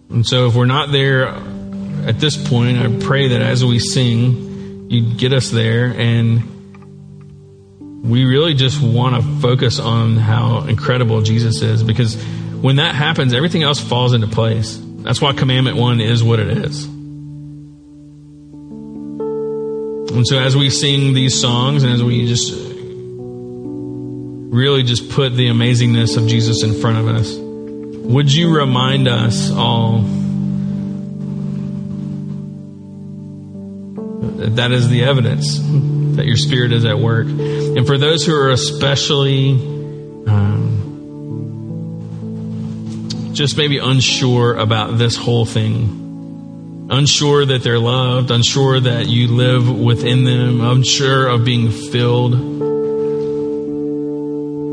And 0.10 0.26
so 0.26 0.48
if 0.48 0.56
we're 0.56 0.66
not 0.66 0.92
there 0.94 1.28
at 2.08 2.20
this 2.20 2.38
point, 2.38 2.78
I 2.78 3.06
pray 3.06 3.30
that 3.30 3.42
as 3.42 3.66
we 3.66 3.80
sing, 3.80 4.90
you 4.90 5.14
get 5.16 5.34
us 5.34 5.50
there 5.50 5.88
and 5.88 6.55
we 8.06 8.24
really 8.24 8.54
just 8.54 8.80
want 8.82 9.16
to 9.16 9.22
focus 9.42 9.80
on 9.80 10.16
how 10.16 10.62
incredible 10.68 11.22
Jesus 11.22 11.64
is 11.64 11.82
because 11.82 12.16
when 12.62 12.76
that 12.76 12.94
happens, 12.94 13.34
everything 13.34 13.64
else 13.64 13.80
falls 13.80 14.14
into 14.14 14.28
place. 14.28 14.80
That's 14.98 15.20
why 15.20 15.34
commandment 15.34 15.78
one 15.78 16.00
is 16.00 16.24
what 16.24 16.40
it 16.40 16.50
is. 16.50 16.86
And 20.16 20.26
so 20.28 20.38
as 20.40 20.56
we 20.56 20.70
sing 20.70 21.14
these 21.14 21.42
songs 21.42 21.84
and 21.84 21.92
as 21.94 22.04
we 22.04 22.28
just 22.28 22.54
really 24.54 24.84
just 24.84 25.10
put 25.10 25.34
the 25.34 25.48
amazingness 25.48 26.16
of 26.16 26.28
Jesus 26.28 26.64
in 26.64 26.80
front 26.80 26.98
of 27.00 27.08
us, 27.08 27.36
would 27.36 28.32
you 28.32 28.56
remind 28.56 29.08
us 29.08 29.52
all 29.52 30.02
that 34.38 34.56
that 34.58 34.72
is 34.72 34.90
the 34.90 35.04
evidence 35.04 35.60
that 36.16 36.26
your 36.26 36.38
spirit 36.38 36.72
is 36.72 36.86
at 36.86 37.00
work? 37.00 37.28
And 37.76 37.86
for 37.86 37.98
those 37.98 38.26
who 38.26 38.34
are 38.34 38.52
especially 38.52 39.52
um, 40.28 40.76
just 43.34 43.58
maybe 43.58 43.80
unsure 43.80 44.56
about 44.56 44.98
this 44.98 45.18
whole 45.18 45.46
thing. 45.46 46.88
Unsure 46.90 47.46
that 47.46 47.64
they're 47.64 47.80
loved, 47.80 48.32
unsure 48.32 48.80
that 48.80 49.08
you 49.08 49.28
live 49.28 49.70
within 49.70 50.24
them, 50.24 50.62
unsure 50.62 51.28
of 51.28 51.44
being 51.44 51.70
filled. 51.72 52.34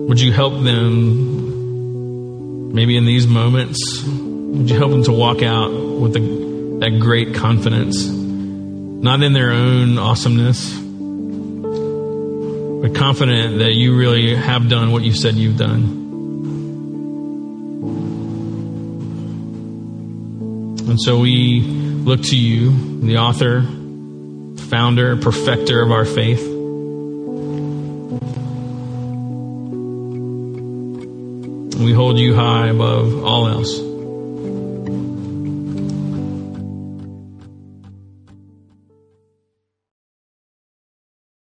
Would 0.08 0.20
you 0.20 0.30
help 0.32 0.62
them 0.62 1.42
maybe 2.72 2.96
in 2.96 3.04
these 3.04 3.26
moments? 3.26 3.80
Would 4.04 4.70
you 4.70 4.76
help 4.76 4.92
them 4.92 5.02
to 5.04 5.12
walk 5.12 5.42
out 5.42 5.72
with 5.72 6.12
the, 6.12 6.20
that 6.80 7.00
great 7.00 7.34
confidence? 7.34 8.06
Not 8.06 9.22
in 9.22 9.32
their 9.32 9.50
own 9.50 9.98
awesomeness, 9.98 10.81
but 12.82 12.96
confident 12.96 13.60
that 13.60 13.74
you 13.74 13.96
really 13.96 14.34
have 14.34 14.68
done 14.68 14.90
what 14.90 15.04
you 15.04 15.12
said 15.12 15.36
you've 15.36 15.56
done. 15.56 16.00
And 20.88 21.00
so 21.00 21.20
we 21.20 21.60
look 21.60 22.22
to 22.22 22.36
you, 22.36 23.00
the 23.02 23.18
author, 23.18 23.62
founder, 24.68 25.16
perfecter 25.16 25.80
of 25.80 25.92
our 25.92 26.04
faith. 26.04 26.42
We 31.78 31.92
hold 31.92 32.18
you 32.18 32.34
high 32.34 32.66
above 32.66 33.24
all 33.24 33.46
else. 33.46 33.91